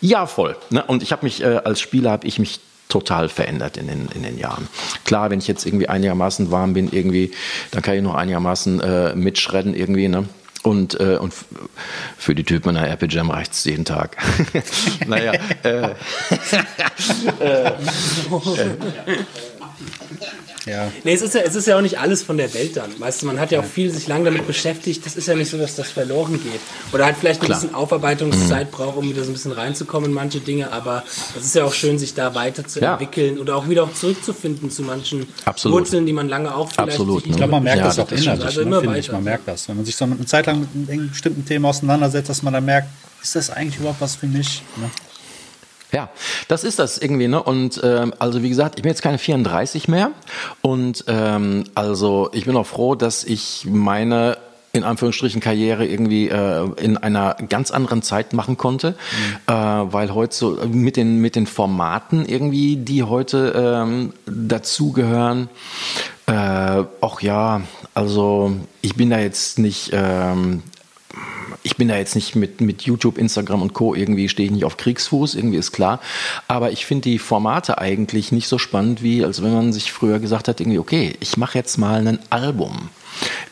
Ja, 0.00 0.26
voll. 0.26 0.56
Ne? 0.70 0.82
Und 0.84 1.02
ich 1.02 1.12
habe 1.12 1.24
mich 1.24 1.42
äh, 1.42 1.60
als 1.64 1.80
Spieler 1.80 2.10
habe 2.10 2.26
ich 2.26 2.38
mich 2.38 2.60
total 2.88 3.28
verändert 3.28 3.78
in 3.78 3.86
den, 3.86 4.08
in 4.14 4.22
den 4.22 4.38
Jahren. 4.38 4.68
Klar, 5.04 5.30
wenn 5.30 5.38
ich 5.38 5.48
jetzt 5.48 5.64
irgendwie 5.64 5.88
einigermaßen 5.88 6.50
warm 6.50 6.74
bin, 6.74 6.92
irgendwie, 6.92 7.32
dann 7.70 7.80
kann 7.80 7.94
ich 7.94 8.02
noch 8.02 8.14
einigermaßen 8.14 8.80
äh, 8.80 9.14
mitschredden 9.14 9.74
irgendwie, 9.74 10.08
ne? 10.08 10.28
Und, 10.62 11.00
äh, 11.00 11.16
und 11.16 11.34
für 12.16 12.36
die 12.36 12.44
Typen 12.44 12.76
einer 12.76 12.88
Apple 12.88 13.08
Jam 13.08 13.30
reicht 13.30 13.52
es 13.52 13.64
jeden 13.64 13.84
Tag. 13.84 14.16
naja. 15.06 15.32
Äh, 15.64 15.68
äh, 17.40 17.66
äh, 17.66 17.72
ja. 20.66 20.90
Nee, 21.04 21.14
es 21.14 21.22
ist 21.22 21.34
ja, 21.34 21.40
es 21.42 21.54
ist 21.54 21.66
ja 21.66 21.76
auch 21.76 21.80
nicht 21.80 21.98
alles 21.98 22.22
von 22.22 22.36
der 22.36 22.52
Welt 22.54 22.76
dann. 22.76 22.98
Weißt 22.98 23.22
du, 23.22 23.26
man 23.26 23.40
hat 23.40 23.50
ja 23.50 23.60
auch 23.60 23.64
viel 23.64 23.90
sich 23.90 24.06
lang 24.06 24.24
damit 24.24 24.46
beschäftigt. 24.46 25.04
Das 25.04 25.16
ist 25.16 25.26
ja 25.26 25.34
nicht 25.34 25.50
so, 25.50 25.58
dass 25.58 25.74
das 25.74 25.90
verloren 25.90 26.34
geht. 26.42 26.60
Oder 26.92 27.06
halt 27.06 27.16
vielleicht 27.18 27.40
ein 27.40 27.46
Klar. 27.46 27.60
bisschen 27.60 27.74
Aufarbeitungszeit 27.74 28.68
mhm. 28.68 28.76
braucht, 28.76 28.96
um 28.96 29.08
wieder 29.08 29.24
so 29.24 29.30
ein 29.30 29.32
bisschen 29.32 29.52
reinzukommen 29.52 30.10
in 30.10 30.14
manche 30.14 30.40
Dinge. 30.40 30.72
Aber 30.72 31.04
es 31.36 31.44
ist 31.44 31.54
ja 31.54 31.64
auch 31.64 31.74
schön, 31.74 31.98
sich 31.98 32.14
da 32.14 32.34
weiterzuentwickeln 32.34 33.36
ja. 33.36 33.40
oder 33.40 33.56
auch 33.56 33.68
wieder 33.68 33.84
auch 33.84 33.92
zurückzufinden 33.92 34.70
zu 34.70 34.82
manchen 34.82 35.26
Absolut. 35.44 35.80
Wurzeln, 35.80 36.06
die 36.06 36.12
man 36.12 36.28
lange 36.28 36.54
auch 36.54 36.70
vielleicht... 36.70 36.90
Absolut. 36.90 37.26
Ich 37.26 37.36
glaube, 37.36 37.52
man 37.52 37.62
merkt 37.64 37.78
ja, 37.78 37.84
das 37.86 37.98
auch 37.98 38.08
das 38.08 38.20
innerlich. 38.20 38.44
Also 38.44 38.60
ne, 38.60 38.66
immer 38.66 38.86
weiter. 38.86 38.98
Ich, 38.98 39.12
man 39.12 39.24
merkt 39.24 39.48
das. 39.48 39.68
Wenn 39.68 39.76
man 39.76 39.84
sich 39.84 39.96
so 39.96 40.04
eine 40.04 40.24
Zeit 40.26 40.46
lang 40.46 40.60
mit 40.60 40.90
einem 40.90 41.10
bestimmten 41.10 41.44
Thema 41.44 41.68
auseinandersetzt, 41.70 42.28
dass 42.28 42.42
man 42.42 42.52
dann 42.52 42.64
merkt, 42.64 42.88
ist 43.22 43.36
das 43.36 43.50
eigentlich 43.50 43.78
überhaupt 43.78 44.00
was 44.00 44.16
für 44.16 44.26
mich? 44.26 44.62
Ne? 44.76 44.90
Ja, 45.92 46.08
das 46.48 46.64
ist 46.64 46.78
das 46.78 46.96
irgendwie, 46.98 47.28
ne? 47.28 47.42
Und 47.42 47.80
ähm, 47.84 48.14
also 48.18 48.42
wie 48.42 48.48
gesagt, 48.48 48.76
ich 48.76 48.82
bin 48.82 48.90
jetzt 48.90 49.02
keine 49.02 49.18
34 49.18 49.88
mehr 49.88 50.10
und 50.62 51.04
ähm, 51.06 51.64
also 51.74 52.30
ich 52.32 52.46
bin 52.46 52.56
auch 52.56 52.66
froh, 52.66 52.94
dass 52.94 53.24
ich 53.24 53.66
meine 53.68 54.38
in 54.72 54.84
Anführungsstrichen 54.84 55.42
Karriere 55.42 55.86
irgendwie 55.86 56.28
äh, 56.28 56.66
in 56.80 56.96
einer 56.96 57.36
ganz 57.48 57.70
anderen 57.70 58.00
Zeit 58.00 58.32
machen 58.32 58.56
konnte, 58.56 58.92
mhm. 58.92 59.54
äh, 59.54 59.92
weil 59.92 60.14
heute 60.14 60.34
so 60.34 60.58
mit 60.66 60.96
den 60.96 61.18
mit 61.18 61.36
den 61.36 61.46
Formaten 61.46 62.24
irgendwie, 62.24 62.76
die 62.76 63.02
heute 63.02 63.52
ähm, 63.54 64.14
dazugehören, 64.24 65.50
äh, 66.26 66.84
auch 67.02 67.20
ja, 67.20 67.60
also 67.92 68.52
ich 68.80 68.94
bin 68.94 69.10
da 69.10 69.18
jetzt 69.18 69.58
nicht 69.58 69.90
ähm, 69.92 70.62
ich 71.62 71.76
bin 71.76 71.88
da 71.88 71.96
jetzt 71.96 72.14
nicht 72.14 72.34
mit, 72.34 72.60
mit 72.60 72.82
YouTube, 72.82 73.18
Instagram 73.18 73.62
und 73.62 73.72
Co. 73.72 73.94
irgendwie 73.94 74.28
stehe 74.28 74.46
ich 74.46 74.52
nicht 74.52 74.64
auf 74.64 74.76
Kriegsfuß, 74.76 75.34
irgendwie 75.34 75.58
ist 75.58 75.72
klar. 75.72 76.00
Aber 76.48 76.72
ich 76.72 76.86
finde 76.86 77.02
die 77.02 77.18
Formate 77.18 77.78
eigentlich 77.78 78.32
nicht 78.32 78.48
so 78.48 78.58
spannend, 78.58 79.02
wie 79.02 79.24
als 79.24 79.42
wenn 79.42 79.52
man 79.52 79.72
sich 79.72 79.92
früher 79.92 80.18
gesagt 80.18 80.48
hat, 80.48 80.60
irgendwie, 80.60 80.78
okay, 80.78 81.14
ich 81.20 81.36
mache 81.36 81.58
jetzt 81.58 81.78
mal 81.78 82.06
ein 82.06 82.18
Album. 82.30 82.90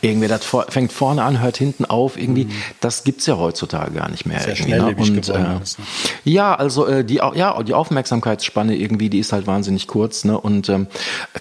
Irgendwie, 0.01 0.29
das 0.29 0.45
fängt 0.69 0.93
vorne 0.93 1.23
an, 1.23 1.41
hört 1.41 1.59
hinten 1.59 1.85
auf, 1.85 2.17
irgendwie, 2.17 2.47
mhm. 2.47 2.53
das 2.81 3.05
gibt's 3.05 3.27
ja 3.27 3.37
heutzutage 3.37 3.93
gar 3.93 4.11
nicht 4.11 4.25
mehr. 4.25 4.41
Sehr 4.41 4.59
irgendwie, 4.59 5.11
ne? 5.11 5.17
und, 5.19 5.29
äh, 5.29 5.63
ist, 5.63 5.79
ne? 5.79 5.85
Ja, 6.25 6.55
also 6.55 6.87
äh, 6.87 7.05
die, 7.05 7.17
ja, 7.17 7.63
die 7.63 7.75
Aufmerksamkeitsspanne 7.75 8.75
irgendwie, 8.75 9.11
die 9.11 9.19
ist 9.19 9.33
halt 9.33 9.47
wahnsinnig 9.47 9.87
kurz. 9.87 10.25
Ne? 10.25 10.41
Und 10.41 10.69
ähm, 10.71 10.87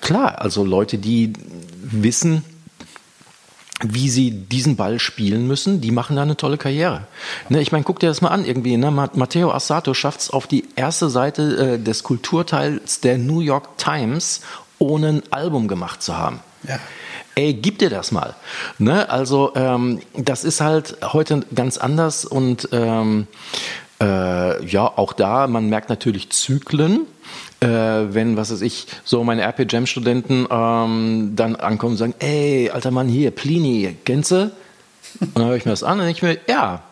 klar, 0.01 0.41
also 0.41 0.65
Leute, 0.65 0.97
die 0.97 1.33
wissen, 1.81 2.43
wie 3.83 4.09
sie 4.09 4.31
diesen 4.31 4.75
Ball 4.75 4.99
spielen 4.99 5.47
müssen, 5.47 5.81
die 5.81 5.91
machen 5.91 6.15
da 6.15 6.23
eine 6.23 6.35
tolle 6.35 6.57
Karriere. 6.57 7.03
Ne, 7.47 7.61
ich 7.61 7.71
meine, 7.71 7.83
guck 7.83 7.99
dir 7.99 8.07
das 8.07 8.21
mal 8.21 8.29
an 8.29 8.45
irgendwie. 8.45 8.75
Ne? 8.77 8.91
Matteo 8.91 9.51
Assato 9.51 9.93
schafft 9.93 10.21
es 10.21 10.29
auf 10.29 10.47
die 10.47 10.65
erste 10.75 11.09
Seite 11.09 11.75
äh, 11.75 11.79
des 11.79 12.03
Kulturteils 12.03 12.99
der 12.99 13.17
New 13.17 13.39
York 13.39 13.77
Times, 13.77 14.41
ohne 14.79 15.07
ein 15.09 15.23
Album 15.31 15.67
gemacht 15.67 16.01
zu 16.03 16.17
haben. 16.17 16.39
Ja. 16.67 16.79
Ey, 17.35 17.53
gib 17.53 17.79
dir 17.79 17.89
das 17.89 18.11
mal. 18.11 18.35
Ne? 18.79 19.09
Also 19.09 19.53
ähm, 19.55 20.01
das 20.17 20.43
ist 20.43 20.59
halt 20.59 20.97
heute 21.13 21.41
ganz 21.55 21.77
anders 21.77 22.25
und 22.25 22.67
ähm, 22.73 23.27
äh, 24.01 24.65
ja, 24.65 24.85
auch 24.85 25.13
da, 25.13 25.47
man 25.47 25.69
merkt 25.69 25.89
natürlich 25.89 26.31
Zyklen 26.31 27.01
äh, 27.61 27.67
wenn, 27.67 28.37
was 28.37 28.51
weiß 28.51 28.61
ich, 28.61 28.87
so 29.03 29.23
meine 29.23 29.43
RP 29.43 29.71
Jam 29.71 29.85
Studenten 29.85 30.47
ähm, 30.49 31.33
dann 31.35 31.55
ankommen 31.55 31.93
und 31.93 31.97
sagen, 31.97 32.15
ey, 32.19 32.69
alter 32.69 32.91
Mann, 32.91 33.07
hier, 33.07 33.31
Plini, 33.31 33.97
kennst 34.05 34.31
du? 34.31 34.51
Und 35.19 35.37
dann 35.37 35.47
höre 35.47 35.55
ich 35.55 35.65
mir 35.65 35.71
das 35.71 35.83
an 35.83 35.99
und 35.99 36.05
denke 36.05 36.17
ich 36.17 36.21
mir, 36.21 36.37
ja, 36.47 36.83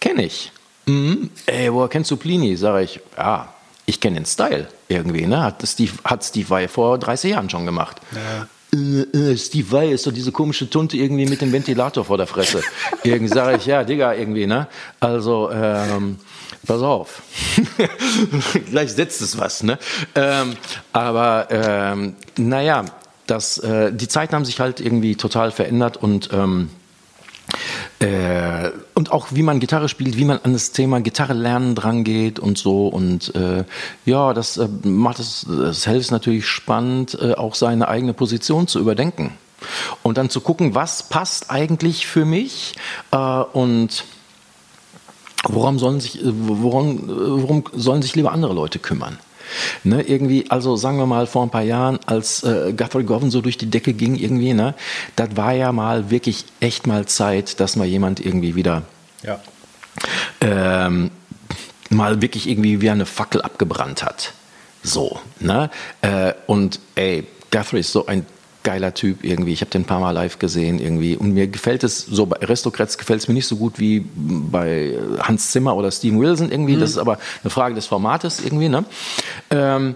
kenne 0.00 0.24
ich. 0.24 0.52
Mhm. 0.86 1.30
Ey, 1.46 1.72
woher 1.72 1.88
kennst 1.88 2.10
du 2.10 2.16
Plini? 2.16 2.56
Sage 2.56 2.84
ich, 2.84 3.00
ja, 3.16 3.52
ich 3.86 4.00
kenne 4.00 4.16
den 4.16 4.26
Style 4.26 4.68
irgendwie, 4.88 5.26
ne? 5.26 5.42
Hat 5.42 5.66
Steve, 5.66 5.92
hat 6.04 6.24
Steve 6.24 6.48
Vai 6.48 6.68
vor 6.68 6.98
30 6.98 7.32
Jahren 7.32 7.50
schon 7.50 7.66
gemacht. 7.66 8.00
Ja. 8.14 8.46
Äh, 8.78 9.32
äh, 9.32 9.36
Steve 9.36 9.70
Vai 9.70 9.88
ist 9.88 10.04
so 10.04 10.10
diese 10.10 10.32
komische 10.32 10.68
Tunte 10.68 10.96
irgendwie 10.96 11.26
mit 11.26 11.40
dem 11.40 11.52
Ventilator 11.52 12.04
vor 12.04 12.16
der 12.16 12.26
Fresse. 12.26 12.62
irgendwie 13.02 13.32
sage 13.32 13.56
ich, 13.56 13.66
ja, 13.66 13.84
Digga, 13.84 14.14
irgendwie, 14.14 14.46
ne? 14.46 14.68
Also, 15.00 15.50
ähm, 15.50 16.18
pass 16.66 16.82
auf. 16.82 17.22
Gleich 18.70 18.92
setzt 18.92 19.22
es 19.22 19.38
was, 19.38 19.62
ne? 19.62 19.78
Ähm, 20.14 20.56
aber, 20.92 21.48
ähm, 21.50 22.16
naja, 22.36 22.84
das, 23.26 23.58
äh, 23.58 23.92
die 23.92 24.08
Zeiten 24.08 24.34
haben 24.34 24.44
sich 24.44 24.60
halt 24.60 24.80
irgendwie 24.80 25.16
total 25.16 25.50
verändert 25.50 25.96
und, 25.96 26.30
ähm, 26.32 26.70
äh, 27.98 28.70
und 28.94 29.12
auch 29.12 29.28
wie 29.30 29.42
man 29.42 29.60
Gitarre 29.60 29.88
spielt, 29.88 30.16
wie 30.16 30.24
man 30.24 30.40
an 30.42 30.52
das 30.52 30.72
Thema 30.72 31.00
Gitarre 31.00 31.32
lernen 31.32 31.74
dran 31.74 32.04
geht 32.04 32.38
und 32.38 32.58
so. 32.58 32.88
Und 32.88 33.34
äh, 33.34 33.64
ja, 34.04 34.34
das 34.34 34.56
äh, 34.56 34.68
macht 34.84 35.18
es, 35.18 35.46
das 35.48 35.86
es 35.86 36.10
natürlich 36.10 36.46
spannend, 36.46 37.16
äh, 37.20 37.34
auch 37.34 37.54
seine 37.54 37.88
eigene 37.88 38.14
Position 38.14 38.66
zu 38.66 38.78
überdenken. 38.78 39.32
Und 40.02 40.18
dann 40.18 40.28
zu 40.28 40.40
gucken, 40.40 40.74
was 40.74 41.08
passt 41.08 41.50
eigentlich 41.50 42.06
für 42.06 42.24
mich 42.24 42.74
äh, 43.10 43.16
und 43.16 44.04
worum 45.48 45.78
sollen 45.78 46.00
sich, 46.00 46.20
worum, 46.22 47.02
worum 47.08 47.64
sollen 47.74 48.02
sich 48.02 48.14
lieber 48.16 48.32
andere 48.32 48.52
Leute 48.52 48.78
kümmern. 48.78 49.18
Ne, 49.84 50.02
irgendwie, 50.02 50.50
also 50.50 50.74
sagen 50.74 50.98
wir 50.98 51.06
mal 51.06 51.28
vor 51.28 51.44
ein 51.44 51.50
paar 51.50 51.62
Jahren, 51.62 52.00
als 52.06 52.42
äh, 52.42 52.74
Guthrie 52.76 53.04
Govan 53.04 53.30
so 53.30 53.40
durch 53.40 53.56
die 53.56 53.70
Decke 53.70 53.92
ging, 53.92 54.16
irgendwie, 54.16 54.54
ne, 54.54 54.74
das 55.14 55.36
war 55.36 55.52
ja 55.52 55.70
mal 55.70 56.10
wirklich 56.10 56.46
echt 56.58 56.88
mal 56.88 57.06
Zeit, 57.06 57.60
dass 57.60 57.76
mal 57.76 57.86
jemand 57.86 58.18
irgendwie 58.18 58.56
wieder 58.56 58.82
ja. 59.22 59.38
ähm, 60.40 61.12
mal 61.90 62.22
wirklich 62.22 62.48
irgendwie 62.48 62.80
wie 62.80 62.90
eine 62.90 63.06
Fackel 63.06 63.40
abgebrannt 63.40 64.02
hat. 64.02 64.32
So, 64.82 65.20
ne? 65.38 65.70
Äh, 66.02 66.32
und 66.46 66.80
ey, 66.96 67.26
Guthrie 67.50 67.80
ist 67.80 67.92
so 67.92 68.06
ein 68.06 68.26
geiler 68.66 68.94
Typ 68.94 69.22
irgendwie. 69.22 69.52
Ich 69.52 69.60
habe 69.60 69.70
den 69.70 69.82
ein 69.82 69.86
paar 69.86 70.00
Mal 70.00 70.10
live 70.10 70.40
gesehen 70.40 70.80
irgendwie. 70.80 71.16
Und 71.16 71.32
mir 71.32 71.46
gefällt 71.46 71.84
es, 71.84 72.00
so 72.00 72.26
bei 72.26 72.42
Aristocrats 72.42 72.98
gefällt 72.98 73.20
es 73.20 73.28
mir 73.28 73.34
nicht 73.34 73.46
so 73.46 73.56
gut 73.56 73.78
wie 73.78 74.04
bei 74.14 74.98
Hans 75.20 75.52
Zimmer 75.52 75.76
oder 75.76 75.92
Steven 75.92 76.18
Wilson 76.18 76.50
irgendwie. 76.50 76.74
Mhm. 76.74 76.80
Das 76.80 76.90
ist 76.90 76.98
aber 76.98 77.20
eine 77.44 77.50
Frage 77.50 77.76
des 77.76 77.86
Formates 77.86 78.40
irgendwie. 78.44 78.68
Ne? 78.68 78.84
Ähm, 79.50 79.94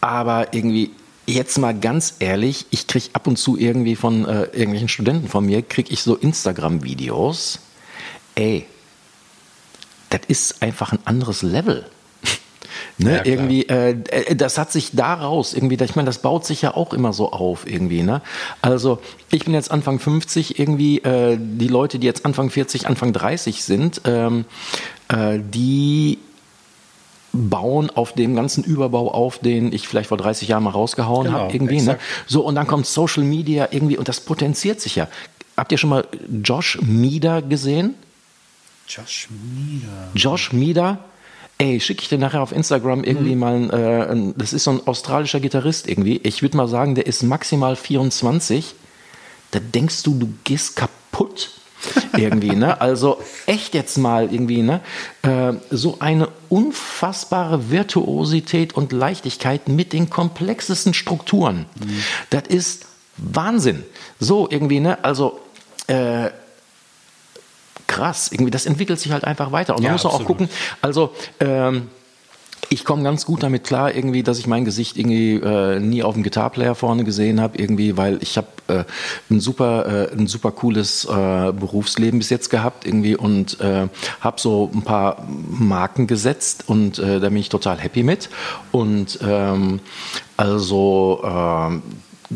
aber 0.00 0.54
irgendwie 0.54 0.92
jetzt 1.26 1.58
mal 1.58 1.74
ganz 1.76 2.14
ehrlich, 2.20 2.66
ich 2.70 2.86
kriege 2.86 3.06
ab 3.14 3.26
und 3.26 3.36
zu 3.36 3.58
irgendwie 3.58 3.96
von 3.96 4.24
äh, 4.26 4.44
irgendwelchen 4.44 4.88
Studenten 4.88 5.26
von 5.26 5.44
mir, 5.44 5.62
kriege 5.62 5.92
ich 5.92 6.02
so 6.02 6.14
Instagram-Videos. 6.14 7.58
Ey, 8.36 8.66
das 10.10 10.20
ist 10.28 10.62
einfach 10.62 10.92
ein 10.92 11.00
anderes 11.04 11.42
Level. 11.42 11.84
Ne, 12.96 13.16
ja, 13.16 13.24
irgendwie, 13.24 13.68
äh, 13.68 13.96
äh, 14.10 14.36
das 14.36 14.56
hat 14.56 14.70
sich 14.70 14.92
daraus 14.92 15.52
irgendwie, 15.52 15.82
ich 15.82 15.96
meine, 15.96 16.06
das 16.06 16.18
baut 16.18 16.46
sich 16.46 16.62
ja 16.62 16.74
auch 16.74 16.92
immer 16.92 17.12
so 17.12 17.32
auf 17.32 17.68
irgendwie. 17.68 18.04
Ne? 18.04 18.20
Also 18.62 19.00
ich 19.32 19.44
bin 19.44 19.52
jetzt 19.52 19.72
Anfang 19.72 19.98
50 19.98 20.60
irgendwie, 20.60 20.98
äh, 20.98 21.36
die 21.38 21.66
Leute, 21.66 21.98
die 21.98 22.06
jetzt 22.06 22.24
Anfang 22.24 22.50
40, 22.50 22.86
Anfang 22.86 23.12
30 23.12 23.64
sind, 23.64 24.02
ähm, 24.04 24.44
äh, 25.08 25.40
die 25.40 26.18
bauen 27.32 27.90
auf 27.90 28.12
dem 28.12 28.36
ganzen 28.36 28.62
Überbau 28.62 29.10
auf, 29.10 29.38
den 29.38 29.72
ich 29.72 29.88
vielleicht 29.88 30.08
vor 30.08 30.18
30 30.18 30.46
Jahren 30.46 30.62
mal 30.62 30.70
rausgehauen 30.70 31.26
genau, 31.26 31.38
habe 31.38 31.52
irgendwie. 31.52 31.80
Ne? 31.80 31.98
So 32.26 32.42
und 32.42 32.54
dann 32.54 32.68
kommt 32.68 32.86
Social 32.86 33.24
Media 33.24 33.68
irgendwie 33.72 33.96
und 33.96 34.08
das 34.08 34.20
potenziert 34.20 34.80
sich 34.80 34.94
ja. 34.94 35.08
Habt 35.56 35.72
ihr 35.72 35.78
schon 35.78 35.90
mal 35.90 36.06
Josh 36.44 36.80
Mieder 36.82 37.42
gesehen? 37.42 37.94
Josh 38.86 39.28
Mieder. 39.30 40.10
Josh 40.14 40.52
Mieder 40.52 40.98
ey, 41.58 41.80
schicke 41.80 42.02
ich 42.02 42.08
dir 42.08 42.18
nachher 42.18 42.42
auf 42.42 42.52
Instagram 42.52 43.04
irgendwie 43.04 43.34
mhm. 43.34 43.40
mal, 43.40 43.54
ein, 43.54 43.70
äh, 43.70 44.06
ein, 44.10 44.34
das 44.36 44.52
ist 44.52 44.64
so 44.64 44.72
ein 44.72 44.86
australischer 44.86 45.40
Gitarrist 45.40 45.88
irgendwie. 45.88 46.20
Ich 46.22 46.42
würde 46.42 46.56
mal 46.56 46.68
sagen, 46.68 46.94
der 46.94 47.06
ist 47.06 47.22
maximal 47.22 47.76
24. 47.76 48.74
Da 49.50 49.60
denkst 49.60 50.02
du, 50.02 50.18
du 50.18 50.28
gehst 50.44 50.76
kaputt 50.76 51.50
irgendwie, 52.16 52.56
ne? 52.56 52.80
Also 52.80 53.20
echt 53.46 53.74
jetzt 53.74 53.98
mal 53.98 54.32
irgendwie, 54.32 54.62
ne? 54.62 54.80
Äh, 55.22 55.54
so 55.70 55.98
eine 56.00 56.28
unfassbare 56.48 57.70
Virtuosität 57.70 58.72
und 58.74 58.92
Leichtigkeit 58.92 59.68
mit 59.68 59.92
den 59.92 60.10
komplexesten 60.10 60.94
Strukturen. 60.94 61.66
Mhm. 61.78 62.02
Das 62.30 62.44
ist 62.48 62.86
Wahnsinn. 63.16 63.84
So 64.18 64.48
irgendwie, 64.50 64.80
ne? 64.80 65.04
Also 65.04 65.40
äh, 65.86 66.30
krass. 67.94 68.30
Irgendwie, 68.32 68.50
das 68.50 68.66
entwickelt 68.66 68.98
sich 68.98 69.12
halt 69.12 69.24
einfach 69.24 69.52
weiter. 69.52 69.74
Und 69.74 69.82
man 69.82 69.86
ja, 69.86 69.92
muss 69.92 70.04
auch 70.04 70.24
gucken, 70.24 70.48
also 70.82 71.12
ähm, 71.40 71.88
ich 72.70 72.84
komme 72.84 73.02
ganz 73.02 73.24
gut 73.24 73.42
damit 73.42 73.64
klar, 73.64 73.94
irgendwie, 73.94 74.22
dass 74.22 74.38
ich 74.38 74.46
mein 74.46 74.64
Gesicht 74.64 74.96
irgendwie 74.96 75.34
äh, 75.34 75.78
nie 75.78 76.02
auf 76.02 76.14
dem 76.14 76.22
Gitarplayer 76.22 76.74
vorne 76.74 77.04
gesehen 77.04 77.40
habe, 77.40 77.58
irgendwie, 77.58 77.96
weil 77.96 78.18
ich 78.22 78.36
habe 78.36 78.48
äh, 78.68 78.84
ein 79.30 79.40
super, 79.40 80.10
äh, 80.10 80.12
ein 80.12 80.26
super 80.26 80.50
cooles 80.50 81.04
äh, 81.04 81.08
Berufsleben 81.52 82.18
bis 82.18 82.30
jetzt 82.30 82.50
gehabt, 82.50 82.86
irgendwie 82.86 83.16
und 83.16 83.60
äh, 83.60 83.88
habe 84.20 84.40
so 84.40 84.70
ein 84.74 84.82
paar 84.82 85.26
Marken 85.48 86.06
gesetzt 86.06 86.64
und 86.66 86.98
äh, 86.98 87.20
da 87.20 87.28
bin 87.28 87.38
ich 87.38 87.48
total 87.48 87.78
happy 87.78 88.02
mit. 88.02 88.28
Und 88.72 89.18
ähm, 89.22 89.80
also 90.36 91.20
äh, 91.22 91.78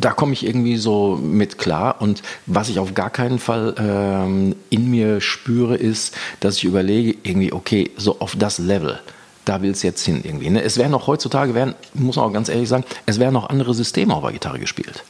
da 0.01 0.11
komme 0.11 0.33
ich 0.33 0.47
irgendwie 0.47 0.77
so 0.77 1.19
mit 1.21 1.59
klar. 1.59 2.01
Und 2.01 2.23
was 2.47 2.69
ich 2.69 2.79
auf 2.79 2.95
gar 2.95 3.11
keinen 3.11 3.39
Fall 3.39 3.75
ähm, 3.79 4.57
in 4.71 4.91
mir 4.91 5.21
spüre, 5.21 5.77
ist, 5.77 6.15
dass 6.41 6.57
ich 6.57 6.65
überlege, 6.65 7.17
irgendwie, 7.23 7.53
okay, 7.53 7.91
so 7.97 8.21
auf 8.21 8.37
das 8.37 8.59
Level, 8.59 8.99
da 9.45 9.63
will 9.63 9.71
es 9.71 9.83
jetzt 9.83 10.05
hin 10.05 10.21
irgendwie. 10.23 10.51
Ne? 10.51 10.63
Es 10.63 10.77
werden 10.77 10.95
auch 10.95 11.07
heutzutage, 11.07 11.55
werden, 11.55 11.75
muss 11.95 12.17
man 12.17 12.27
auch 12.27 12.33
ganz 12.33 12.49
ehrlich 12.49 12.69
sagen, 12.69 12.85
es 13.07 13.19
werden 13.19 13.37
auch 13.37 13.49
andere 13.49 13.75
Systeme 13.75 14.15
auf 14.15 14.23
der 14.23 14.33
Gitarre 14.33 14.59
gespielt. 14.59 15.05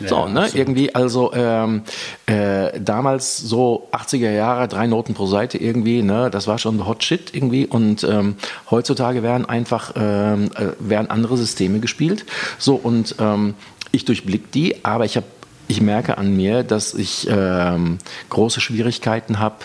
Ja, 0.00 0.08
so, 0.08 0.26
ne, 0.26 0.48
irgendwie, 0.54 0.94
also 0.94 1.32
ähm, 1.34 1.82
äh, 2.26 2.80
damals 2.80 3.38
so 3.38 3.88
80er 3.92 4.30
Jahre, 4.30 4.68
drei 4.68 4.86
Noten 4.86 5.14
pro 5.14 5.26
Seite 5.26 5.58
irgendwie, 5.58 6.02
ne, 6.02 6.30
das 6.30 6.46
war 6.46 6.58
schon 6.58 6.86
Hot 6.86 7.04
Shit 7.04 7.34
irgendwie 7.34 7.66
und 7.66 8.04
ähm, 8.04 8.36
heutzutage 8.70 9.22
werden 9.22 9.46
einfach 9.46 9.92
ähm, 9.96 10.50
äh, 10.56 10.68
werden 10.78 11.10
andere 11.10 11.36
Systeme 11.36 11.80
gespielt. 11.80 12.24
So 12.58 12.74
und 12.74 13.16
ähm, 13.18 13.54
ich 13.92 14.04
durchblicke 14.04 14.48
die, 14.52 14.84
aber 14.84 15.04
ich, 15.04 15.16
hab, 15.16 15.24
ich 15.68 15.80
merke 15.80 16.18
an 16.18 16.36
mir, 16.36 16.62
dass 16.62 16.94
ich 16.94 17.26
ähm, 17.30 17.98
große 18.30 18.60
Schwierigkeiten 18.60 19.38
habe, 19.38 19.56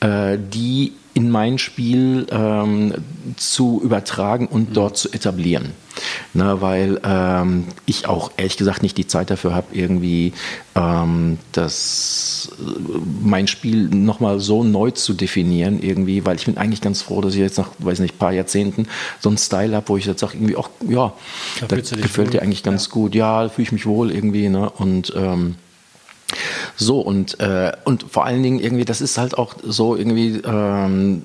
äh, 0.00 0.38
die 0.38 0.92
in 1.16 1.30
mein 1.30 1.56
Spiel 1.56 2.26
ähm, 2.30 2.92
zu 3.36 3.80
übertragen 3.82 4.48
und 4.48 4.68
mhm. 4.68 4.74
dort 4.74 4.98
zu 4.98 5.10
etablieren. 5.10 5.72
Na, 6.34 6.60
weil 6.60 7.00
ähm, 7.04 7.68
ich 7.86 8.06
auch 8.06 8.32
ehrlich 8.36 8.58
gesagt 8.58 8.82
nicht 8.82 8.98
die 8.98 9.06
Zeit 9.06 9.30
dafür 9.30 9.54
habe, 9.54 9.68
irgendwie 9.72 10.34
ähm, 10.74 11.38
das, 11.52 12.50
mein 13.22 13.48
Spiel 13.48 13.88
nochmal 13.88 14.40
so 14.40 14.62
neu 14.62 14.90
zu 14.90 15.14
definieren, 15.14 15.82
irgendwie, 15.82 16.26
weil 16.26 16.36
ich 16.36 16.44
bin 16.44 16.58
eigentlich 16.58 16.82
ganz 16.82 17.00
froh, 17.00 17.22
dass 17.22 17.32
ich 17.32 17.40
jetzt 17.40 17.56
nach, 17.56 17.70
weiß 17.78 18.00
nicht, 18.00 18.18
paar 18.18 18.32
Jahrzehnten 18.32 18.86
so 19.18 19.30
einen 19.30 19.38
Style 19.38 19.74
habe, 19.74 19.88
wo 19.88 19.96
ich 19.96 20.04
jetzt 20.04 20.22
auch 20.22 20.34
irgendwie 20.34 20.56
auch, 20.56 20.68
ja, 20.86 21.14
da 21.66 21.76
das 21.76 21.92
gefällt 21.92 22.34
dir 22.34 22.42
eigentlich 22.42 22.62
ganz 22.62 22.88
ja. 22.88 22.92
gut, 22.92 23.14
ja, 23.14 23.48
fühle 23.48 23.62
ich 23.64 23.72
mich 23.72 23.86
wohl 23.86 24.10
irgendwie, 24.10 24.50
ne? 24.50 24.68
Und 24.68 25.14
ähm, 25.16 25.54
so, 26.76 27.00
und, 27.00 27.40
äh, 27.40 27.72
und 27.84 28.04
vor 28.10 28.24
allen 28.24 28.42
Dingen 28.42 28.60
irgendwie, 28.60 28.84
das 28.84 29.00
ist 29.00 29.18
halt 29.18 29.38
auch 29.38 29.54
so 29.62 29.96
irgendwie, 29.96 30.40
ähm, 30.44 31.22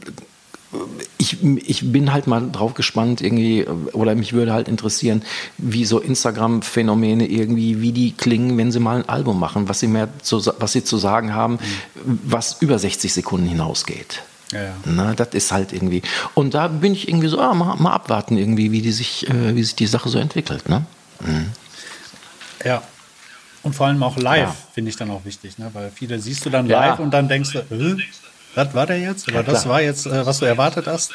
ich, 1.18 1.44
ich 1.44 1.92
bin 1.92 2.14
halt 2.14 2.28
mal 2.28 2.50
drauf 2.50 2.74
gespannt 2.74 3.22
irgendwie, 3.22 3.66
oder 3.94 4.16
mich 4.16 4.34
würde 4.34 4.54
halt 4.54 4.68
interessieren, 4.68 5.24
wie 5.58 5.86
so 5.86 6.00
Instagram-Phänomene 6.00 7.28
irgendwie, 7.28 7.82
wie 7.82 7.92
die 7.92 8.14
klingen, 8.14 8.58
wenn 8.58 8.72
sie 8.72 8.80
mal 8.80 8.98
ein 8.98 9.10
Album 9.10 9.40
machen, 9.40 9.68
was 9.68 9.80
sie 9.80 9.88
mehr 9.88 10.08
zu, 10.22 10.44
was 10.60 10.72
sie 10.72 10.84
zu 10.84 10.98
sagen 10.98 11.34
haben, 11.34 11.60
was 12.04 12.62
über 12.62 12.80
60 12.80 13.12
Sekunden 13.12 13.48
hinausgeht. 13.48 14.24
Ja, 14.52 14.64
ja. 14.64 14.74
Na, 14.86 15.14
das 15.14 15.30
ist 15.34 15.52
halt 15.52 15.74
irgendwie. 15.74 16.02
Und 16.34 16.54
da 16.54 16.68
bin 16.68 16.94
ich 16.94 17.08
irgendwie 17.08 17.28
so, 17.28 17.40
ah, 17.40 17.54
mal, 17.54 17.76
mal 17.78 17.94
abwarten 17.94 18.38
irgendwie, 18.38 18.72
wie 18.72 18.82
die 18.82 18.92
sich, 18.92 19.30
äh, 19.30 19.56
wie 19.56 19.64
sich 19.64 19.76
die 19.76 19.88
Sache 19.88 20.10
so 20.10 20.20
entwickelt. 20.20 20.68
Ne? 20.70 20.86
Mhm. 21.22 21.48
Ja, 22.64 22.84
und 23.64 23.74
vor 23.74 23.88
allem 23.88 24.02
auch 24.04 24.18
live 24.18 24.50
ja. 24.50 24.56
finde 24.74 24.90
ich 24.90 24.98
dann 24.98 25.10
auch 25.12 25.26
wichtig, 25.26 25.58
ne? 25.58 25.70
weil 25.74 25.92
viele 25.94 26.20
siehst 26.20 26.46
du 26.46 26.50
dann 26.50 26.68
live 26.68 26.98
ja. 26.98 27.04
und 27.04 27.12
dann 27.12 27.28
denkst 27.28 27.52
du, 27.52 27.60
äh, 27.60 27.98
das 28.56 28.74
war 28.74 28.86
der 28.86 29.00
jetzt 29.00 29.28
oder 29.28 29.38
ja, 29.38 29.44
das 29.44 29.68
war 29.68 29.82
jetzt, 29.82 30.06
äh, 30.06 30.26
was 30.26 30.40
du 30.40 30.46
erwartet 30.46 30.88
hast. 30.88 31.12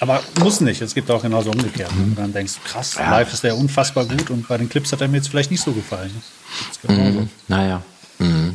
Aber 0.00 0.22
muss 0.38 0.60
nicht. 0.60 0.80
Es 0.80 0.94
gibt 0.94 1.10
auch 1.10 1.22
genauso 1.22 1.50
umgekehrt. 1.50 1.92
Mhm. 1.94 2.04
Und 2.04 2.18
dann 2.18 2.32
denkst 2.32 2.54
du, 2.54 2.68
krass, 2.68 2.94
live 2.96 3.32
ist 3.32 3.42
der 3.42 3.56
unfassbar 3.56 4.04
gut 4.04 4.30
und 4.30 4.46
bei 4.46 4.56
den 4.56 4.68
Clips 4.68 4.92
hat 4.92 5.00
er 5.00 5.08
mir 5.08 5.16
jetzt 5.16 5.28
vielleicht 5.28 5.50
nicht 5.50 5.62
so 5.62 5.72
gefallen. 5.72 6.22
Mhm. 6.86 7.28
Naja. 7.48 7.82
Mhm. 8.18 8.54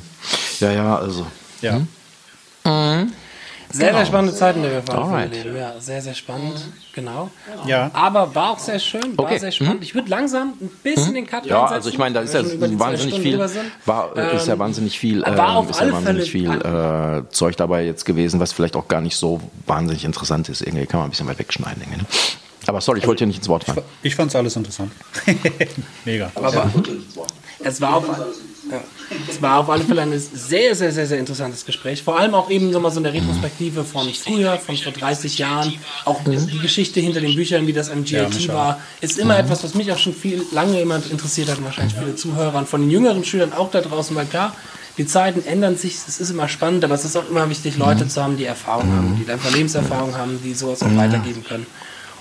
Ja, 0.59 0.71
ja, 0.71 0.97
also. 0.97 1.27
Ja. 1.61 1.81
Mhm. 2.63 3.13
Sehr, 3.73 3.87
genau. 3.87 3.97
sehr 3.97 4.05
spannende 4.05 4.35
Zeiten, 4.35 4.61
die 4.61 4.69
wir 4.69 4.83
fahren 4.83 5.31
Ja, 5.57 5.73
sehr, 5.79 5.99
sehr 5.99 6.13
spannend, 6.13 6.63
genau. 6.93 7.31
Ja. 7.65 7.89
Aber 7.93 8.35
war 8.35 8.51
auch 8.51 8.59
sehr 8.59 8.77
schön, 8.77 9.17
war 9.17 9.25
okay. 9.25 9.39
sehr 9.39 9.51
spannend. 9.51 9.77
Mhm. 9.77 9.81
Ich 9.81 9.95
würde 9.95 10.11
langsam 10.11 10.53
ein 10.61 10.69
bisschen 10.83 11.09
mhm. 11.09 11.15
den 11.15 11.27
Cut 11.27 11.47
Ja, 11.47 11.65
also 11.65 11.89
ich 11.89 11.97
meine, 11.97 12.13
da 12.13 12.21
ist 12.21 12.35
ja 12.35 12.43
wahnsinnig 12.77 13.19
viel, 13.19 13.39
war, 13.85 14.15
ähm, 14.15 14.37
ist 14.37 14.47
ja 14.47 14.59
wahnsinnig 14.59 14.99
viel, 14.99 15.23
äh, 15.23 15.37
war 15.37 15.55
auf 15.55 15.71
ist 15.71 15.81
ja 15.81 15.91
wahnsinnig 15.91 16.29
viel 16.29 16.51
äh, 16.51 17.23
Zeug 17.31 17.57
dabei 17.57 17.83
jetzt 17.83 18.05
gewesen, 18.05 18.39
was 18.39 18.53
vielleicht 18.53 18.75
auch 18.75 18.87
gar 18.87 19.01
nicht 19.01 19.15
so 19.15 19.41
wahnsinnig 19.65 20.05
interessant 20.05 20.49
ist. 20.49 20.61
Irgendwie 20.61 20.85
kann 20.85 20.99
man 20.99 21.07
ein 21.07 21.09
bisschen 21.09 21.27
weit 21.27 21.39
wegschneiden. 21.39 21.81
Ne? 21.89 21.97
Aber 22.67 22.79
sorry, 22.79 22.99
ich 22.99 23.07
wollte 23.07 23.23
dir 23.23 23.27
nicht 23.27 23.39
ins 23.39 23.49
Wort 23.49 23.63
fallen. 23.63 23.81
Ich, 24.03 24.11
ich 24.11 24.15
fand 24.15 24.29
es 24.29 24.35
alles 24.35 24.55
interessant. 24.55 24.91
Mega. 26.05 26.31
Aber 26.35 26.71
es 27.59 27.81
war 27.81 28.01
ja, 28.01 28.25
es 29.29 29.41
war 29.41 29.59
auf 29.59 29.69
alle 29.69 29.83
Fälle 29.83 30.01
ein 30.01 30.17
sehr, 30.17 30.75
sehr, 30.75 30.91
sehr, 30.91 31.05
sehr 31.05 31.19
interessantes 31.19 31.65
Gespräch. 31.65 32.01
Vor 32.01 32.17
allem 32.17 32.33
auch 32.33 32.49
eben 32.49 32.71
nochmal 32.71 32.91
so 32.91 32.99
eine 32.99 33.13
Retrospektive 33.13 33.83
von 33.83 34.11
früher, 34.13 34.57
von 34.57 34.77
vor 34.77 34.91
30 34.91 35.37
Jahren. 35.37 35.73
Auch 36.05 36.21
die 36.23 36.59
Geschichte 36.59 36.99
hinter 36.99 37.21
den 37.21 37.35
Büchern, 37.35 37.67
wie 37.67 37.73
das 37.73 37.89
am 37.89 38.03
GLT 38.03 38.39
Ja, 38.39 38.53
war, 38.53 38.81
ist 39.01 39.17
immer 39.17 39.37
etwas, 39.37 39.63
was 39.63 39.73
mich 39.75 39.91
auch 39.91 39.97
schon 39.97 40.13
viel 40.13 40.43
lange 40.51 40.79
immer 40.79 40.95
interessiert 41.09 41.49
hat 41.49 41.57
und 41.57 41.65
wahrscheinlich 41.65 41.95
viele 41.95 42.15
Zuhörer 42.15 42.57
und 42.57 42.69
von 42.69 42.81
den 42.81 42.89
jüngeren 42.89 43.23
Schülern 43.23 43.53
auch 43.53 43.69
da 43.69 43.81
draußen, 43.81 44.15
weil 44.15 44.25
klar, 44.25 44.55
die 44.97 45.07
Zeiten 45.07 45.43
ändern 45.45 45.75
sich, 45.75 45.95
es 46.07 46.19
ist 46.19 46.29
immer 46.29 46.47
spannend, 46.47 46.83
aber 46.85 46.93
es 46.93 47.03
ist 47.03 47.17
auch 47.17 47.27
immer 47.29 47.49
wichtig, 47.49 47.77
Leute 47.77 48.07
zu 48.07 48.21
haben, 48.21 48.37
die 48.37 48.45
Erfahrung 48.45 48.91
haben, 48.91 49.19
die 49.19 49.29
einfach 49.31 49.51
Lebenserfahrung 49.51 50.15
haben, 50.15 50.39
die 50.43 50.53
sowas 50.53 50.83
auch 50.83 50.95
weitergeben 50.95 51.43
können. 51.43 51.65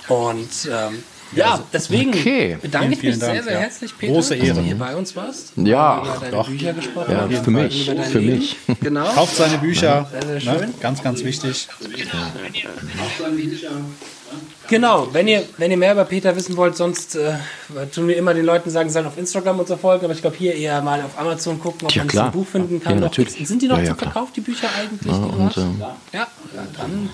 Und 0.09 0.49
ähm, 0.70 1.03
ja, 1.35 1.61
deswegen 1.72 2.11
Okay. 2.11 2.59
bedanke 2.61 2.87
ich 2.87 2.91
mich 2.91 3.01
vielen 3.01 3.20
sehr, 3.20 3.28
Dank, 3.35 3.45
sehr 3.45 3.53
ja. 3.55 3.59
herzlich, 3.61 3.97
Peter, 3.99 4.12
Große 4.12 4.37
dass 4.37 4.47
Ehre. 4.47 4.59
du 4.59 4.62
hier 4.64 4.74
bei 4.78 4.95
uns 4.97 5.16
warst. 5.16 5.53
Ja, 5.57 6.01
über 6.03 6.16
deine 6.20 6.30
doch. 6.33 6.49
Bücher 6.49 6.72
gesprochen. 6.72 7.12
Ja, 7.30 7.43
für 7.43 7.51
mich, 7.51 7.85
für 8.11 8.18
Leben. 8.18 8.39
mich. 8.39 8.57
Genau. 8.80 9.05
Kauft 9.12 9.37
seine 9.37 9.59
Bücher. 9.59 10.09
Sehr, 10.11 10.41
sehr 10.41 10.53
Ne? 10.55 10.59
schön. 10.61 10.74
Ganz, 10.80 11.03
ganz 11.03 11.22
wichtig. 11.24 11.68
Genau, 14.68 15.09
wenn 15.12 15.28
ihr, 15.28 15.43
wenn 15.59 15.70
ihr 15.70 15.76
mehr 15.76 15.93
über 15.93 16.05
Peter 16.07 16.35
wissen 16.35 16.57
wollt, 16.57 16.76
sonst 16.76 17.16
äh, 17.16 17.35
tun 17.95 18.09
wir 18.09 18.16
immer 18.16 18.33
den 18.33 18.47
Leuten 18.47 18.70
sagen, 18.70 18.89
sie 18.89 18.95
sollen 18.95 19.07
auf 19.07 19.18
Instagram 19.18 19.59
und 19.61 19.68
so 19.68 19.76
folgen, 19.76 20.05
aber 20.07 20.14
ich 20.14 20.22
glaube 20.22 20.37
hier 20.39 20.55
eher 20.55 20.80
mal 20.80 21.03
auf 21.03 21.18
Amazon 21.18 21.61
gucken, 21.61 21.83
ob 21.83 21.89
Tja, 21.91 22.03
man 22.03 22.09
klar. 22.09 22.26
ein 22.26 22.33
Buch 22.33 22.47
finden 22.47 22.80
kann. 22.83 22.95
Ja, 22.95 23.01
Noch. 23.01 23.09
natürlich. 23.09 23.47
Sind 23.47 23.61
die 23.61 23.66
noch 23.68 23.76
Ja, 23.76 23.83
ja, 23.83 23.89
zum 23.91 23.97
klar. 23.99 24.12
Verkauf, 24.12 24.33
die 24.33 24.41
Bücher 24.41 24.68
eigentlich, 24.78 25.12
Ja, 25.12 25.18
die 25.18 25.24
und, 25.37 25.57
ähm, 25.59 25.76
ja, 25.80 25.97
ja, 26.14 26.26
dann, 26.78 27.11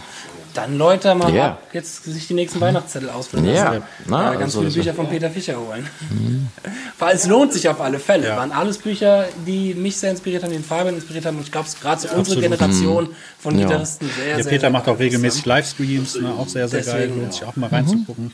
dann 0.61 0.77
Leute 0.79 1.15
mal 1.15 1.33
Ja. 1.35 1.47
ab, 1.51 1.63
jetzt 1.73 2.05
sich 2.05 2.27
die 2.27 2.35
nächsten 2.35 2.61
Weihnachtszettel 2.61 3.11
ausfüllen 3.11 3.47
Ja, 3.47 3.65
lassen. 3.73 3.83
na, 4.07 4.29
äh, 4.35 4.39
ganz 4.39 4.43
also 4.57 4.61
viele 4.61 4.73
Bücher 4.73 4.95
von 4.95 5.09
Peter 5.09 5.31
Fischer 5.31 5.57
holen. 5.59 5.89
Weil 6.99 7.15
es 7.17 7.27
lohnt 7.27 7.53
sich 7.53 7.69
auf 7.69 7.81
alle 7.81 7.99
Fälle. 7.99 8.29
Ja. 8.29 8.37
Waren 8.37 8.53
alles 8.53 8.79
Bücher, 8.79 9.27
die 9.47 9.75
mich 9.75 9.97
sehr 9.97 10.11
inspiriert 10.11 10.43
haben, 10.43 10.53
den 10.53 10.65
Fabian 10.65 10.95
inspiriert 10.97 11.27
haben. 11.27 11.37
Und 11.37 11.45
ich 11.45 11.53
glaube, 11.53 11.69
gerade 11.81 12.01
so 12.01 12.09
unsere 12.09 12.21
Absolut. 12.21 12.43
Generation 12.43 13.09
von 13.39 13.59
Ja. 13.59 13.67
Gitarristen 13.67 14.11
sehr, 14.17 14.35
Der 14.35 14.45
sehr, 14.45 14.51
Peter 14.51 14.61
sehr 14.63 14.71
macht 14.71 14.89
auch 14.89 14.99
regelmäßig. 14.99 15.47
Livestreams, 15.47 16.21
ne? 16.21 16.33
auch 16.39 16.49
sehr, 16.49 16.69
sehr 16.69 16.83
geil. 16.83 17.03
Deswegen, 17.03 17.21
Lohnt 17.21 17.33
sich 17.33 17.45
auch 17.45 17.57
mal 17.57 17.69
reinzugucken. 17.71 18.33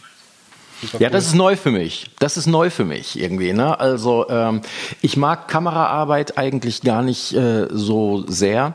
Super 0.82 1.02
Ja, 1.02 1.08
das 1.08 1.26
ist 1.26 1.34
neu 1.34 1.56
für 1.56 1.70
mich. 1.70 2.10
Das 2.18 2.36
ist 2.36 2.46
neu 2.46 2.68
für 2.68 2.84
mich 2.84 3.18
irgendwie. 3.18 3.52
Ne? 3.52 3.78
Also 3.78 4.28
ähm, 4.28 4.60
ich 5.02 5.16
mag 5.16 5.48
Kameraarbeit 5.48 6.36
eigentlich 6.36 6.82
gar 6.82 7.02
nicht 7.02 7.32
äh, 7.34 7.68
so 7.70 8.24
sehr. 8.28 8.74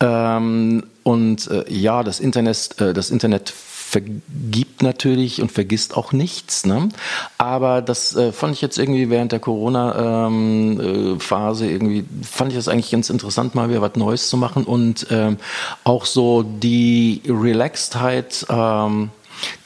Ähm, 0.00 0.84
und 1.08 1.50
äh, 1.50 1.64
ja, 1.72 2.02
das 2.02 2.20
Internet, 2.20 2.78
äh, 2.82 2.92
das 2.92 3.08
Internet 3.08 3.48
vergibt 3.48 4.82
natürlich 4.82 5.40
und 5.40 5.50
vergisst 5.50 5.96
auch 5.96 6.12
nichts. 6.12 6.66
Ne? 6.66 6.90
Aber 7.38 7.80
das 7.80 8.14
äh, 8.14 8.30
fand 8.30 8.52
ich 8.52 8.60
jetzt 8.60 8.76
irgendwie 8.76 9.08
während 9.08 9.32
der 9.32 9.40
Corona-Phase 9.40 11.66
irgendwie, 11.66 12.04
fand 12.22 12.52
ich 12.52 12.58
das 12.58 12.68
eigentlich 12.68 12.90
ganz 12.90 13.08
interessant, 13.08 13.54
mal 13.54 13.70
wieder 13.70 13.80
was 13.80 13.96
Neues 13.96 14.28
zu 14.28 14.36
machen 14.36 14.64
und 14.64 15.06
ähm, 15.10 15.38
auch 15.82 16.04
so 16.04 16.42
die 16.42 17.22
Relaxedheit, 17.26 18.44
ähm, 18.50 19.08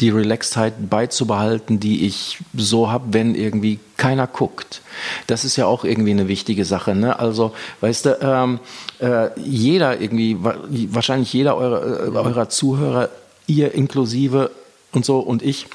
die 0.01 0.11
Relaxedheit 0.11 0.91
beizubehalten, 0.91 1.81
die 1.81 2.07
ich 2.07 2.39
so 2.57 2.91
habe, 2.91 3.07
wenn 3.13 3.35
irgendwie 3.35 3.79
keiner 3.97 4.27
guckt. 4.27 4.83
Das 5.27 5.45
ist 5.45 5.57
ja 5.57 5.67
auch 5.67 5.85
irgendwie 5.85 6.11
eine 6.11 6.29
wichtige 6.29 6.65
Sache. 6.65 6.95
Ne? 6.95 7.19
Also, 7.19 7.53
weißt 7.81 8.07
du, 8.07 8.19
ähm, 8.21 8.61
äh, 9.01 9.29
jeder 9.41 10.01
irgendwie, 10.01 10.43
wa- 10.43 10.57
wahrscheinlich 10.91 11.33
jeder 11.33 11.57
eurer, 11.57 12.07
äh, 12.07 12.11
eurer 12.11 12.49
Zuhörer, 12.49 13.09
ihr 13.47 13.75
inklusive 13.75 14.51
und 14.93 15.05
so 15.05 15.19
und 15.21 15.43
ich, 15.43 15.67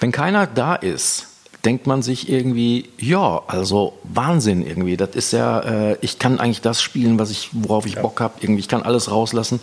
wenn 0.00 0.12
keiner 0.12 0.46
da 0.46 0.74
ist, 0.74 1.26
denkt 1.64 1.86
man 1.86 2.02
sich 2.02 2.28
irgendwie, 2.30 2.88
ja, 2.98 3.42
also 3.46 3.92
Wahnsinn 4.04 4.66
irgendwie. 4.66 4.96
Das 4.96 5.10
ist 5.10 5.32
ja, 5.32 5.60
äh, 5.60 5.96
ich 6.00 6.18
kann 6.18 6.40
eigentlich 6.40 6.62
das 6.62 6.80
spielen, 6.82 7.18
was 7.18 7.30
ich, 7.30 7.50
worauf 7.52 7.84
ich 7.84 7.96
Bock 7.96 8.20
habe. 8.20 8.34
Irgendwie, 8.40 8.60
ich 8.60 8.68
kann 8.68 8.82
alles 8.82 9.10
rauslassen. 9.10 9.60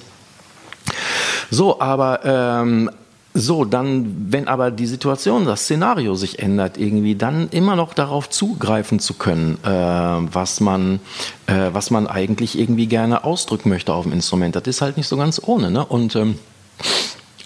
So, 1.50 1.80
aber 1.82 2.20
ähm, 2.24 2.92
so, 3.34 3.66
dann, 3.66 4.32
wenn 4.32 4.48
aber 4.48 4.72
die 4.72 4.88
Situation, 4.88 5.46
das 5.46 5.62
Szenario 5.62 6.16
sich 6.16 6.40
ändert, 6.40 6.78
irgendwie, 6.78 7.16
dann 7.16 7.50
immer 7.50 7.76
noch 7.76 7.94
darauf 7.94 8.30
zugreifen 8.30 9.00
zu 9.00 9.14
können, 9.14 9.60
äh, 9.64 9.70
was 9.70 10.60
man, 10.60 11.00
äh, 11.46 11.70
was 11.72 11.92
man 11.92 12.08
eigentlich 12.08 12.58
irgendwie 12.58 12.88
gerne 12.88 13.24
ausdrücken 13.24 13.70
möchte 13.70 13.94
auf 13.94 14.04
dem 14.04 14.14
Instrument. 14.14 14.56
Das 14.56 14.64
ist 14.66 14.82
halt 14.82 14.98
nicht 14.98 15.08
so 15.08 15.18
ganz 15.18 15.40
ohne, 15.46 15.70
ne? 15.70 15.86
Und 15.86 16.16
ähm, 16.16 16.40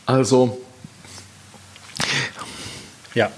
also, 0.05 0.57
Ja. 3.13 3.29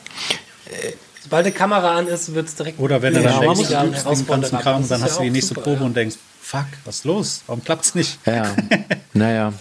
Sobald 1.21 1.45
die 1.45 1.51
Kamera 1.51 1.95
an 1.95 2.07
ist, 2.07 2.33
wird 2.33 2.47
es 2.47 2.55
direkt. 2.55 2.79
Oder 2.79 3.01
wenn 3.01 3.13
du 3.13 3.21
Ja, 3.21 3.39
dann 3.39 3.41
denkst, 3.41 3.69
du 3.69 4.09
übst 4.09 4.21
den 4.21 4.27
ganzen 4.27 4.59
Kram, 4.59 4.87
dann 4.87 5.01
hast 5.01 5.19
du 5.19 5.23
die 5.23 5.29
nächste 5.29 5.55
super, 5.55 5.61
Probe 5.61 5.79
ja. 5.79 5.85
und 5.85 5.95
denkst, 5.95 6.17
fuck, 6.43 6.65
was 6.85 6.97
ist 6.97 7.05
los? 7.05 7.41
Warum 7.47 7.63
klappt's 7.63 7.95
nicht? 7.95 8.19
Ja, 8.25 8.53
naja. 9.13 9.53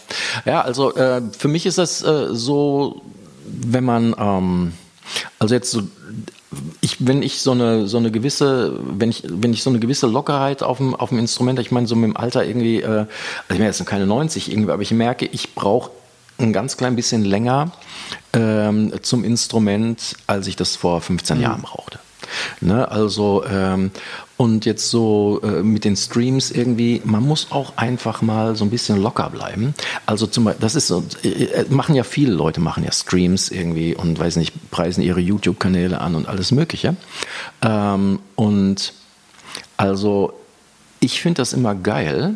Ja, 0.45 0.63
also 0.63 0.95
äh, 0.95 1.23
für 1.37 1.49
mich 1.49 1.65
ist 1.65 1.79
das 1.79 2.03
äh, 2.03 2.35
so, 2.35 3.03
wenn 3.47 3.85
man, 3.85 4.15
ähm, 4.19 4.73
also 5.39 5.55
jetzt 5.55 5.71
so, 5.71 5.83
ich, 6.81 7.07
wenn 7.07 7.23
ich 7.23 7.41
so 7.41 7.53
eine, 7.53 7.87
so 7.87 7.97
eine 7.99 8.11
gewisse, 8.11 8.79
wenn 8.83 9.11
ich, 9.11 9.23
wenn 9.27 9.53
ich 9.53 9.63
so 9.63 9.71
eine 9.71 9.79
gewisse 9.79 10.07
Lockerheit 10.07 10.63
auf 10.63 10.79
dem, 10.79 10.95
auf 10.95 11.11
dem 11.11 11.19
Instrument, 11.19 11.59
ich 11.61 11.71
meine, 11.71 11.87
so 11.87 11.95
mit 11.95 12.11
dem 12.11 12.17
Alter 12.17 12.45
irgendwie, 12.45 12.83
äh, 12.83 12.87
also 12.87 13.07
ich 13.49 13.57
bin 13.57 13.63
jetzt 13.63 13.79
noch 13.79 13.87
keine 13.87 14.07
90 14.07 14.51
irgendwie, 14.51 14.73
aber 14.73 14.83
ich 14.83 14.91
merke, 14.91 15.27
ich 15.27 15.55
brauche 15.55 15.91
ein 16.39 16.53
ganz 16.53 16.77
klein 16.77 16.97
bisschen 16.97 17.25
länger 17.25 17.71
ähm, 18.33 18.93
zum 19.03 19.23
Instrument, 19.23 20.17
als 20.27 20.49
ich 20.49 20.57
das 20.57 20.75
vor 20.75 21.01
15 21.01 21.41
Jahren 21.41 21.63
brauchte. 21.63 22.01
Ne, 22.61 22.91
also 22.91 23.45
ähm, 23.47 23.91
und 24.43 24.65
jetzt 24.65 24.91
so 24.91 25.41
äh, 25.45 25.63
mit 25.63 25.85
den 25.85 25.95
Streams 25.95 26.51
irgendwie, 26.51 27.01
man 27.05 27.23
muss 27.23 27.53
auch 27.53 27.77
einfach 27.77 28.23
mal 28.23 28.57
so 28.57 28.65
ein 28.65 28.71
bisschen 28.71 29.01
locker 29.01 29.31
bleiben. 29.31 29.73
Also 30.05 30.27
zum 30.27 30.43
Beispiel, 30.43 30.61
das 30.63 30.75
ist 30.75 30.89
so, 30.89 31.05
äh, 31.23 31.29
äh, 31.29 31.67
machen 31.69 31.95
ja 31.95 32.03
viele 32.03 32.33
Leute 32.33 32.61
machen 32.61 32.83
ja 32.83 32.91
Streams 32.91 33.51
irgendwie 33.51 33.95
und 33.95 34.19
weiß 34.19 34.35
nicht, 34.35 34.73
preisen 34.73 35.01
ihre 35.01 35.21
YouTube-Kanäle 35.21 36.01
an 36.01 36.17
und 36.17 36.27
alles 36.27 36.51
Mögliche. 36.51 36.97
Ähm, 37.63 38.19
und 38.35 38.95
also 39.77 40.33
ich 40.99 41.21
finde 41.21 41.43
das 41.43 41.53
immer 41.53 41.77
geil, 41.77 42.35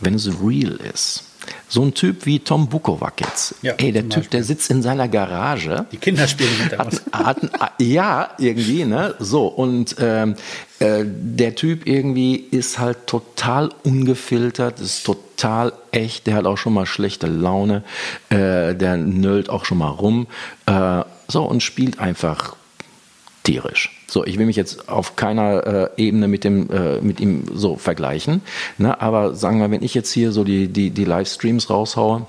wenn 0.00 0.16
es 0.16 0.28
real 0.44 0.78
ist. 0.92 1.24
So 1.68 1.82
ein 1.82 1.94
Typ 1.94 2.26
wie 2.26 2.40
Tom 2.40 2.68
Bukovac 2.68 3.20
jetzt. 3.22 3.54
Ja, 3.62 3.72
Ey, 3.78 3.90
der 3.90 4.08
Typ, 4.08 4.30
der 4.30 4.44
sitzt 4.44 4.70
in 4.70 4.82
seiner 4.82 5.08
Garage 5.08 5.86
Die 5.90 5.96
Kinder 5.96 6.28
spielen 6.28 6.54
Hintergrund. 6.54 7.02
hat, 7.10 7.38
hat, 7.52 7.72
ja, 7.80 8.30
irgendwie, 8.38 8.84
ne? 8.84 9.14
So, 9.18 9.46
und 9.46 9.96
ähm, 9.98 10.34
äh, 10.82 11.04
der 11.06 11.54
Typ 11.54 11.86
irgendwie 11.86 12.34
ist 12.34 12.80
halt 12.80 13.06
total 13.06 13.70
ungefiltert, 13.84 14.80
ist 14.80 15.04
total 15.04 15.72
echt, 15.92 16.26
der 16.26 16.34
hat 16.34 16.44
auch 16.44 16.58
schon 16.58 16.74
mal 16.74 16.86
schlechte 16.86 17.28
Laune, 17.28 17.84
äh, 18.30 18.74
der 18.74 18.96
nölt 18.96 19.48
auch 19.48 19.64
schon 19.64 19.78
mal 19.78 19.90
rum. 19.90 20.26
Äh, 20.66 21.04
so, 21.28 21.44
und 21.44 21.62
spielt 21.62 22.00
einfach 22.00 22.56
tierisch. 23.44 24.04
So, 24.08 24.24
ich 24.26 24.38
will 24.38 24.46
mich 24.46 24.56
jetzt 24.56 24.88
auf 24.88 25.14
keiner 25.14 25.66
äh, 25.96 26.02
Ebene 26.02 26.26
mit 26.26 26.42
dem 26.42 26.68
äh, 26.70 27.00
mit 27.00 27.20
ihm 27.20 27.44
so 27.54 27.76
vergleichen, 27.76 28.42
ne? 28.76 29.00
aber 29.00 29.34
sagen 29.34 29.60
wir, 29.60 29.70
wenn 29.70 29.82
ich 29.82 29.94
jetzt 29.94 30.12
hier 30.12 30.32
so 30.32 30.44
die 30.44 30.68
die 30.68 30.90
die 30.90 31.04
Livestreams 31.04 31.70
raushaue, 31.70 32.26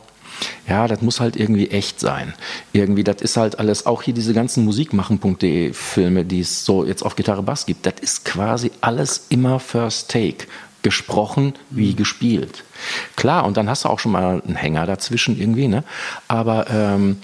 ja, 0.68 0.88
das 0.88 1.02
muss 1.02 1.20
halt 1.20 1.36
irgendwie 1.36 1.70
echt 1.70 2.00
sein. 2.00 2.34
Irgendwie, 2.72 3.04
das 3.04 3.22
ist 3.22 3.38
halt 3.38 3.60
alles, 3.60 3.86
auch 3.86 4.02
hier 4.02 4.14
diese 4.14 4.34
ganzen 4.34 4.66
Musikmachen.de 4.66 5.74
Filme, 5.74 6.26
die 6.26 6.41
es 6.41 6.66
so 6.66 6.86
jetzt 6.86 7.04
auf 7.04 7.16
Gitarre 7.16 7.44
Bass 7.44 7.66
gibt, 7.66 7.86
das 7.86 7.96
ist 8.02 8.26
quasi 8.26 8.72
alles 8.82 9.28
immer 9.30 9.60
First 9.60 10.12
Take. 10.12 10.46
Gesprochen 10.84 11.54
wie 11.70 11.96
gespielt. 11.96 12.66
Klar, 13.16 13.46
und 13.46 13.56
dann 13.56 13.70
hast 13.70 13.86
du 13.86 13.89
auch 13.89 14.00
schon 14.00 14.12
mal 14.12 14.41
einen 14.46 14.56
Hänger 14.56 14.86
dazwischen 14.86 15.39
irgendwie, 15.39 15.70
ne? 15.70 15.86
Aber 16.28 16.70
ähm, 16.70 17.20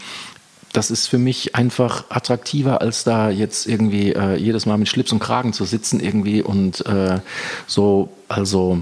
das 0.73 0.91
ist 0.91 1.07
für 1.07 1.17
mich 1.17 1.55
einfach 1.55 2.05
attraktiver, 2.09 2.81
als 2.81 3.03
da 3.03 3.29
jetzt 3.29 3.67
irgendwie 3.67 4.13
äh, 4.13 4.35
jedes 4.35 4.65
Mal 4.65 4.77
mit 4.77 4.87
Schlips 4.87 5.11
und 5.11 5.19
Kragen 5.19 5.53
zu 5.53 5.65
sitzen 5.65 5.99
irgendwie 5.99 6.41
und 6.41 6.85
äh, 6.85 7.19
so, 7.67 8.09
also 8.27 8.79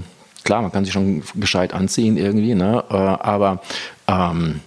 klar, 0.48 0.62
man 0.62 0.72
kann 0.72 0.86
sich 0.86 0.94
schon 0.94 1.22
gescheit 1.34 1.74
anziehen 1.74 2.16
irgendwie, 2.16 2.54
ne? 2.54 2.82
Äh, 2.88 2.94
aber 2.94 3.60
ähm, 4.06 4.60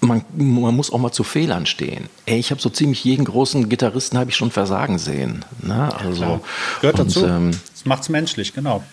man, 0.00 0.24
man 0.36 0.76
muss 0.76 0.92
auch 0.92 0.98
mal 0.98 1.10
zu 1.10 1.24
Fehlern 1.24 1.66
stehen. 1.66 2.08
Ey, 2.26 2.38
ich 2.38 2.52
habe 2.52 2.60
so 2.60 2.70
ziemlich 2.70 3.02
jeden 3.02 3.24
großen 3.24 3.68
Gitarristen 3.68 4.18
habe 4.18 4.30
ich 4.30 4.36
schon 4.36 4.52
versagen 4.52 4.98
sehen. 4.98 5.44
Ne? 5.60 5.92
Also 5.98 6.40
Gehört 6.80 7.00
und, 7.00 7.08
dazu. 7.08 7.26
ähm, 7.26 7.50
das 7.72 7.84
macht's 7.86 8.08
menschlich, 8.08 8.54
genau. 8.54 8.84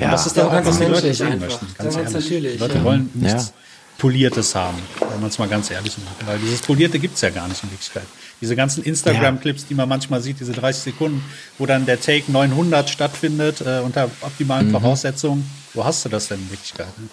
ja, 0.00 0.12
das 0.12 0.26
ist 0.26 0.36
Ja, 0.36 0.44
dann 0.44 0.60
auch, 0.60 0.64
ganz 0.64 0.78
Leute 0.78 0.90
menschlich 0.90 1.18
sehen 1.18 1.32
einfach. 1.32 1.60
Ganz 1.78 1.96
Ganz 1.96 2.12
natürlich, 2.12 2.52
Die 2.54 2.58
Leute 2.58 2.78
ja. 2.78 2.84
wollen 2.84 3.10
nichts 3.14 3.46
Ja. 3.46 3.52
Poliertes 3.98 4.54
haben, 4.54 4.78
wenn 5.00 5.20
man 5.20 5.30
es 5.30 5.38
mal 5.38 5.48
ganz 5.48 5.70
ehrlich 5.70 5.96
macht. 5.98 6.26
Weil 6.26 6.38
dieses 6.38 6.60
Polierte 6.60 6.98
gibt's 6.98 7.20
ja 7.22 7.30
gar 7.30 7.48
nicht 7.48 7.62
in 7.62 7.70
Wirklichkeit. 7.70 8.06
Diese 8.40 8.54
ganzen 8.54 8.84
Instagram-Clips, 8.84 9.66
die 9.66 9.74
man 9.74 9.88
manchmal 9.88 10.20
sieht, 10.20 10.38
diese 10.40 10.52
30 10.52 10.82
Sekunden, 10.82 11.24
wo 11.58 11.64
dann 11.64 11.86
der 11.86 12.00
Take 12.00 12.30
900 12.30 12.90
stattfindet, 12.90 13.62
äh, 13.62 13.80
unter 13.80 14.10
optimalen 14.20 14.70
Voraussetzungen. 14.70 15.50
Wo 15.72 15.84
hast 15.84 16.04
du 16.04 16.10
das 16.10 16.28
denn 16.28 16.40
in 16.40 16.50
Wirklichkeit? 16.50 16.88
Ne? 16.98 17.08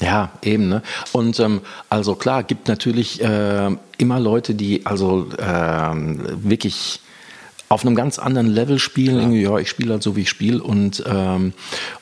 Ja, 0.00 0.32
eben. 0.42 0.68
Ne? 0.68 0.82
Und 1.12 1.38
ähm, 1.40 1.60
also 1.88 2.16
klar, 2.16 2.42
gibt 2.42 2.68
natürlich 2.68 3.22
äh, 3.22 3.70
immer 3.98 4.20
Leute, 4.20 4.54
die 4.54 4.84
also 4.84 5.28
äh, 5.38 5.44
wirklich 5.44 7.00
auf 7.68 7.84
einem 7.84 7.94
ganz 7.94 8.18
anderen 8.18 8.46
Level 8.46 8.78
spielen. 8.78 9.16
Ja, 9.16 9.22
irgendwie, 9.22 9.42
ja 9.42 9.58
ich 9.58 9.68
spiele 9.68 9.92
halt 9.92 10.02
so, 10.02 10.16
wie 10.16 10.22
ich 10.22 10.28
spiele. 10.28 10.62
Und, 10.62 11.02
ähm, 11.06 11.52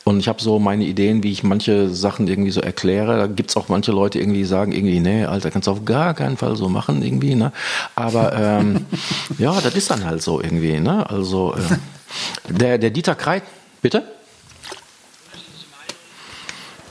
und 0.05 0.21
ich 0.21 0.29
habe 0.29 0.43
so 0.43 0.59
meine 0.59 0.85
Ideen, 0.85 1.23
wie 1.23 1.33
ich 1.33 1.43
manche 1.43 1.89
Sachen 1.89 2.29
irgendwie 2.29 2.51
so 2.51 2.61
erkläre. 2.61 3.17
Da 3.17 3.27
gibt's 3.27 3.57
auch 3.57 3.69
manche 3.69 3.93
Leute, 3.93 4.19
irgendwie 4.19 4.39
die 4.39 4.45
sagen, 4.45 4.73
irgendwie, 4.73 5.01
nee, 5.01 5.25
Alter, 5.25 5.51
kannst 5.51 5.69
du 5.69 5.73
auf 5.73 5.85
gar 5.85 6.15
keinen 6.15 6.37
Fall 6.37 6.57
so 6.57 6.69
machen, 6.69 7.03
irgendwie. 7.03 7.35
Ne? 7.35 7.53
Aber 7.95 8.33
ähm, 8.35 8.87
ja, 9.39 9.61
das 9.61 9.75
ist 9.75 9.91
dann 9.91 10.05
halt 10.05 10.23
so 10.23 10.41
irgendwie. 10.41 10.81
Ne? 10.81 11.09
Also 11.09 11.55
äh, 11.55 12.53
der, 12.53 12.79
der 12.79 12.91
Dieter 12.91 13.15
Kreit, 13.15 13.45
bitte? 13.81 14.03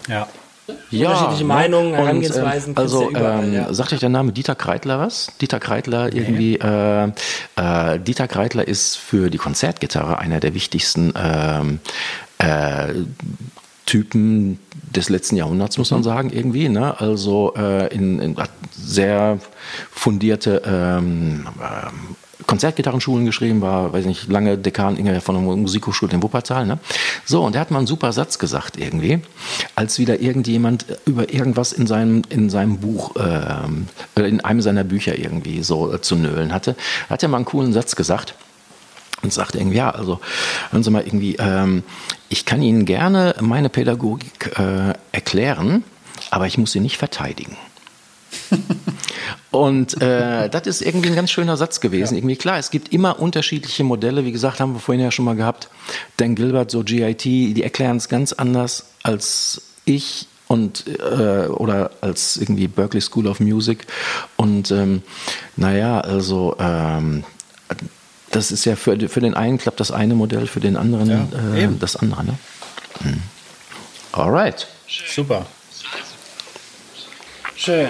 Ja 0.07 0.27
ja, 0.91 1.09
unterschiedliche 1.09 1.43
ne? 1.43 1.47
Meinungen, 1.47 1.91
ne? 1.91 1.97
Herangehensweisen. 1.97 2.73
Und, 2.73 2.77
ähm, 2.77 2.83
also, 2.83 3.11
ähm, 3.15 3.53
ja. 3.53 3.73
sagt 3.73 3.93
euch 3.93 3.99
der 3.99 4.09
Name 4.09 4.31
Dieter 4.31 4.55
Kreitler 4.55 4.99
was? 4.99 5.31
Dieter 5.41 5.59
Kreitler 5.59 6.09
nee. 6.09 6.19
irgendwie, 6.19 6.55
äh, 6.57 7.11
äh, 7.55 7.99
Dieter 7.99 8.27
Kreitler 8.27 8.67
ist 8.67 8.97
für 8.97 9.29
die 9.29 9.37
Konzertgitarre 9.37 10.19
einer 10.19 10.39
der 10.39 10.53
wichtigsten 10.53 11.13
ähm, 11.15 11.79
äh, 12.37 12.93
Typen 13.85 14.59
des 14.95 15.09
letzten 15.09 15.35
Jahrhunderts, 15.35 15.77
muss 15.77 15.91
man 15.91 16.01
mhm. 16.01 16.05
sagen, 16.05 16.29
irgendwie. 16.31 16.69
Ne? 16.69 16.99
Also 16.99 17.53
äh, 17.57 17.93
in, 17.93 18.19
in 18.19 18.35
sehr 18.71 19.39
fundierte 19.91 20.61
ähm, 20.65 21.47
Konzertgitarrenschulen 22.47 23.25
geschrieben, 23.25 23.61
war, 23.61 23.93
weiß 23.93 24.05
nicht, 24.05 24.29
lange 24.29 24.57
Dekan 24.57 24.97
Inge 24.97 25.21
von 25.21 25.35
der 25.35 25.43
Musikhochschule 25.43 26.13
in 26.13 26.23
Wuppertal. 26.23 26.65
Ne? 26.65 26.79
So, 27.25 27.43
und 27.43 27.55
er 27.55 27.61
hat 27.61 27.71
mal 27.71 27.79
einen 27.79 27.87
super 27.87 28.13
Satz 28.13 28.39
gesagt 28.39 28.77
irgendwie, 28.77 29.21
als 29.75 29.99
wieder 29.99 30.19
irgendjemand 30.19 30.85
über 31.05 31.33
irgendwas 31.33 31.73
in 31.73 31.87
seinem, 31.87 32.21
in 32.29 32.49
seinem 32.49 32.77
Buch, 32.77 33.15
äh, 33.15 34.21
in 34.27 34.41
einem 34.41 34.61
seiner 34.61 34.83
Bücher 34.83 35.17
irgendwie 35.17 35.63
so 35.63 35.93
äh, 35.93 36.01
zu 36.01 36.15
nölen 36.15 36.53
hatte, 36.53 36.75
hat 37.09 37.23
er 37.23 37.29
mal 37.29 37.37
einen 37.37 37.45
coolen 37.45 37.73
Satz 37.73 37.95
gesagt 37.95 38.35
und 39.23 39.33
sagte 39.33 39.57
irgendwie, 39.57 39.77
ja, 39.77 39.89
also 39.89 40.19
hören 40.71 40.83
Sie 40.83 40.91
mal 40.91 41.03
irgendwie, 41.05 41.35
ähm, 41.37 41.83
ich 42.29 42.45
kann 42.45 42.61
Ihnen 42.61 42.85
gerne 42.85 43.35
meine 43.39 43.69
Pädagogik 43.69 44.57
äh, 44.59 44.93
erklären, 45.11 45.83
aber 46.29 46.47
ich 46.47 46.57
muss 46.57 46.71
sie 46.73 46.79
nicht 46.79 46.97
verteidigen. 46.97 47.57
Und 49.53 50.01
äh, 50.01 50.49
das 50.49 50.65
ist 50.65 50.81
irgendwie 50.81 51.09
ein 51.09 51.15
ganz 51.15 51.29
schöner 51.29 51.57
Satz 51.57 51.79
gewesen. 51.79 52.15
Ja. 52.15 52.17
Irgendwie 52.17 52.37
klar, 52.37 52.57
es 52.57 52.71
gibt 52.71 52.91
immer 52.91 53.19
unterschiedliche 53.19 53.83
Modelle. 53.83 54.25
Wie 54.25 54.31
gesagt, 54.31 54.59
haben 54.59 54.73
wir 54.73 54.79
vorhin 54.79 55.03
ja 55.03 55.11
schon 55.11 55.25
mal 55.25 55.35
gehabt. 55.35 55.69
Dan 56.17 56.33
Gilbert, 56.33 56.71
so 56.71 56.83
GIT, 56.83 57.23
die 57.23 57.61
erklären 57.61 57.97
es 57.97 58.09
ganz 58.09 58.33
anders 58.33 58.87
als 59.03 59.61
ich 59.85 60.27
und 60.47 60.85
äh, 60.87 61.45
oder 61.49 61.91
als 62.01 62.37
irgendwie 62.37 62.67
Berkeley 62.67 62.99
School 62.99 63.27
of 63.27 63.39
Music. 63.39 63.85
Und 64.37 64.71
ähm, 64.71 65.03
naja, 65.55 66.01
also 66.01 66.55
ähm, 66.57 67.23
das 68.31 68.51
ist 68.51 68.65
ja 68.65 68.75
für, 68.75 69.07
für 69.07 69.19
den 69.19 69.35
einen 69.35 69.59
klappt 69.59 69.79
das 69.79 69.91
eine 69.91 70.15
Modell, 70.15 70.47
für 70.47 70.61
den 70.61 70.77
anderen 70.77 71.09
ja, 71.09 71.27
äh, 71.55 71.69
das 71.79 71.95
andere. 71.95 72.23
Ne? 72.23 72.39
Hm. 73.03 73.21
Alright. 74.13 74.67
Super. 74.87 75.45
Schön. 77.55 77.89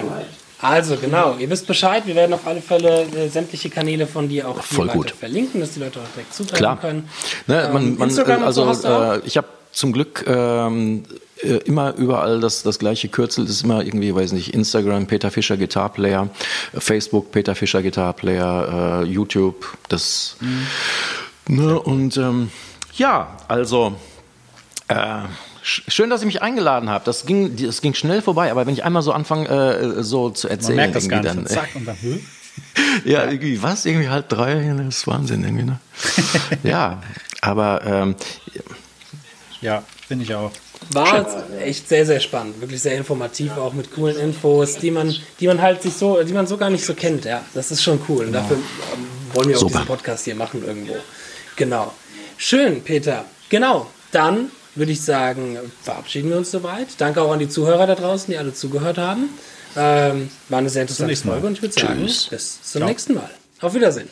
Also 0.60 0.96
genau, 0.96 1.36
ihr 1.38 1.50
wisst 1.50 1.66
Bescheid. 1.66 2.06
Wir 2.06 2.14
werden 2.14 2.32
auf 2.32 2.46
alle 2.46 2.62
Fälle 2.62 3.02
äh, 3.02 3.28
sämtliche 3.28 3.70
Kanäle 3.70 4.06
von 4.06 4.28
dir 4.28 4.48
auch 4.48 4.62
Voll 4.62 4.88
gut. 4.88 5.10
verlinken, 5.10 5.60
dass 5.60 5.72
die 5.72 5.80
Leute 5.80 6.00
auch 6.00 6.14
direkt 6.14 6.34
zugreifen 6.34 6.80
können. 6.80 7.08
Ne, 7.46 7.70
man, 7.72 7.82
ähm, 7.82 7.98
man, 7.98 8.08
Instagram 8.08 8.44
also 8.44 8.72
so 8.72 8.88
äh, 8.88 9.20
ich 9.26 9.36
habe 9.36 9.48
zum 9.72 9.92
Glück 9.92 10.24
ähm, 10.26 11.04
äh, 11.42 11.56
immer 11.64 11.94
überall 11.94 12.40
das, 12.40 12.62
das 12.62 12.78
gleiche 12.78 13.08
Kürzel. 13.08 13.44
Das 13.44 13.56
ist 13.56 13.64
immer 13.64 13.84
irgendwie, 13.84 14.14
weiß 14.14 14.32
nicht, 14.32 14.54
Instagram, 14.54 15.06
Peter 15.06 15.30
Fischer 15.30 15.56
Guitar 15.56 15.92
Player, 15.92 16.28
Facebook, 16.72 17.32
Peter 17.32 17.54
Fischer 17.54 17.82
Guitar 17.82 18.12
Player, 18.12 19.02
äh, 19.02 19.06
YouTube, 19.06 19.76
das. 19.88 20.36
Mhm. 20.40 20.66
Ne, 21.46 21.78
und 21.78 22.16
ähm, 22.16 22.50
ja, 22.96 23.36
also 23.48 23.96
äh, 24.88 25.22
Schön, 25.66 26.10
dass 26.10 26.20
ihr 26.20 26.26
mich 26.26 26.42
eingeladen 26.42 26.90
habt. 26.90 27.06
Das 27.06 27.24
ging, 27.24 27.56
das 27.56 27.80
ging 27.80 27.94
schnell 27.94 28.20
vorbei, 28.20 28.50
aber 28.50 28.66
wenn 28.66 28.74
ich 28.74 28.84
einmal 28.84 29.00
so 29.00 29.12
anfange, 29.12 29.48
äh, 29.48 30.02
so 30.02 30.28
zu 30.28 30.46
erzählen, 30.46 30.76
Man 30.76 30.90
merkt 30.90 30.96
das 30.96 31.08
gar 31.08 31.22
nicht. 31.22 31.34
Dann, 31.34 31.46
zack, 31.46 31.70
und 31.74 31.86
dann, 31.86 31.96
hm? 32.02 32.20
ja, 33.06 33.24
irgendwie, 33.24 33.62
was? 33.62 33.86
Irgendwie 33.86 34.10
halb 34.10 34.28
drei, 34.28 34.74
das 34.76 34.98
ist 34.98 35.06
Wahnsinn 35.06 35.42
irgendwie, 35.42 35.64
ne? 35.64 35.80
ja, 36.64 37.02
aber 37.40 37.80
ähm, 37.82 38.14
ja, 39.62 39.82
finde 40.06 40.24
ich 40.24 40.34
auch. 40.34 40.52
War 40.90 41.26
echt 41.62 41.88
sehr, 41.88 42.04
sehr 42.04 42.20
spannend, 42.20 42.60
wirklich 42.60 42.82
sehr 42.82 42.98
informativ, 42.98 43.56
auch 43.56 43.72
mit 43.72 43.90
coolen 43.90 44.18
Infos, 44.18 44.76
die 44.76 44.90
man, 44.90 45.14
die 45.40 45.46
man 45.46 45.62
halt 45.62 45.80
sich 45.80 45.94
so, 45.94 46.22
die 46.22 46.34
man 46.34 46.46
so 46.46 46.58
gar 46.58 46.68
nicht 46.68 46.84
so 46.84 46.92
kennt, 46.92 47.24
ja. 47.24 47.42
Das 47.54 47.70
ist 47.70 47.82
schon 47.82 47.98
cool. 48.06 48.26
Und 48.26 48.32
genau. 48.32 48.40
dafür 48.40 48.58
ähm, 48.58 49.06
wollen 49.32 49.48
wir 49.48 49.56
auch 49.56 49.60
Super. 49.60 49.72
diesen 49.78 49.86
Podcast 49.86 50.24
hier 50.26 50.34
machen 50.34 50.62
irgendwo. 50.62 50.96
Genau. 51.56 51.94
Schön, 52.36 52.82
Peter. 52.82 53.24
Genau. 53.48 53.90
Dann 54.12 54.50
würde 54.74 54.92
ich 54.92 55.02
sagen, 55.02 55.58
verabschieden 55.82 56.30
wir 56.30 56.36
uns 56.36 56.50
soweit. 56.50 56.88
Danke 56.98 57.22
auch 57.22 57.32
an 57.32 57.38
die 57.38 57.48
Zuhörer 57.48 57.86
da 57.86 57.94
draußen, 57.94 58.30
die 58.32 58.38
alle 58.38 58.54
zugehört 58.54 58.98
haben. 58.98 59.28
Ähm, 59.76 60.30
war 60.48 60.58
eine 60.58 60.70
sehr 60.70 60.82
interessante 60.82 61.16
Folge 61.16 61.46
und 61.46 61.54
ich 61.54 61.62
würde 61.62 61.74
sagen, 61.74 62.04
bis 62.04 62.28
zum 62.30 62.80
Ciao. 62.80 62.88
nächsten 62.88 63.14
Mal. 63.14 63.30
Auf 63.60 63.74
Wiedersehen. 63.74 64.08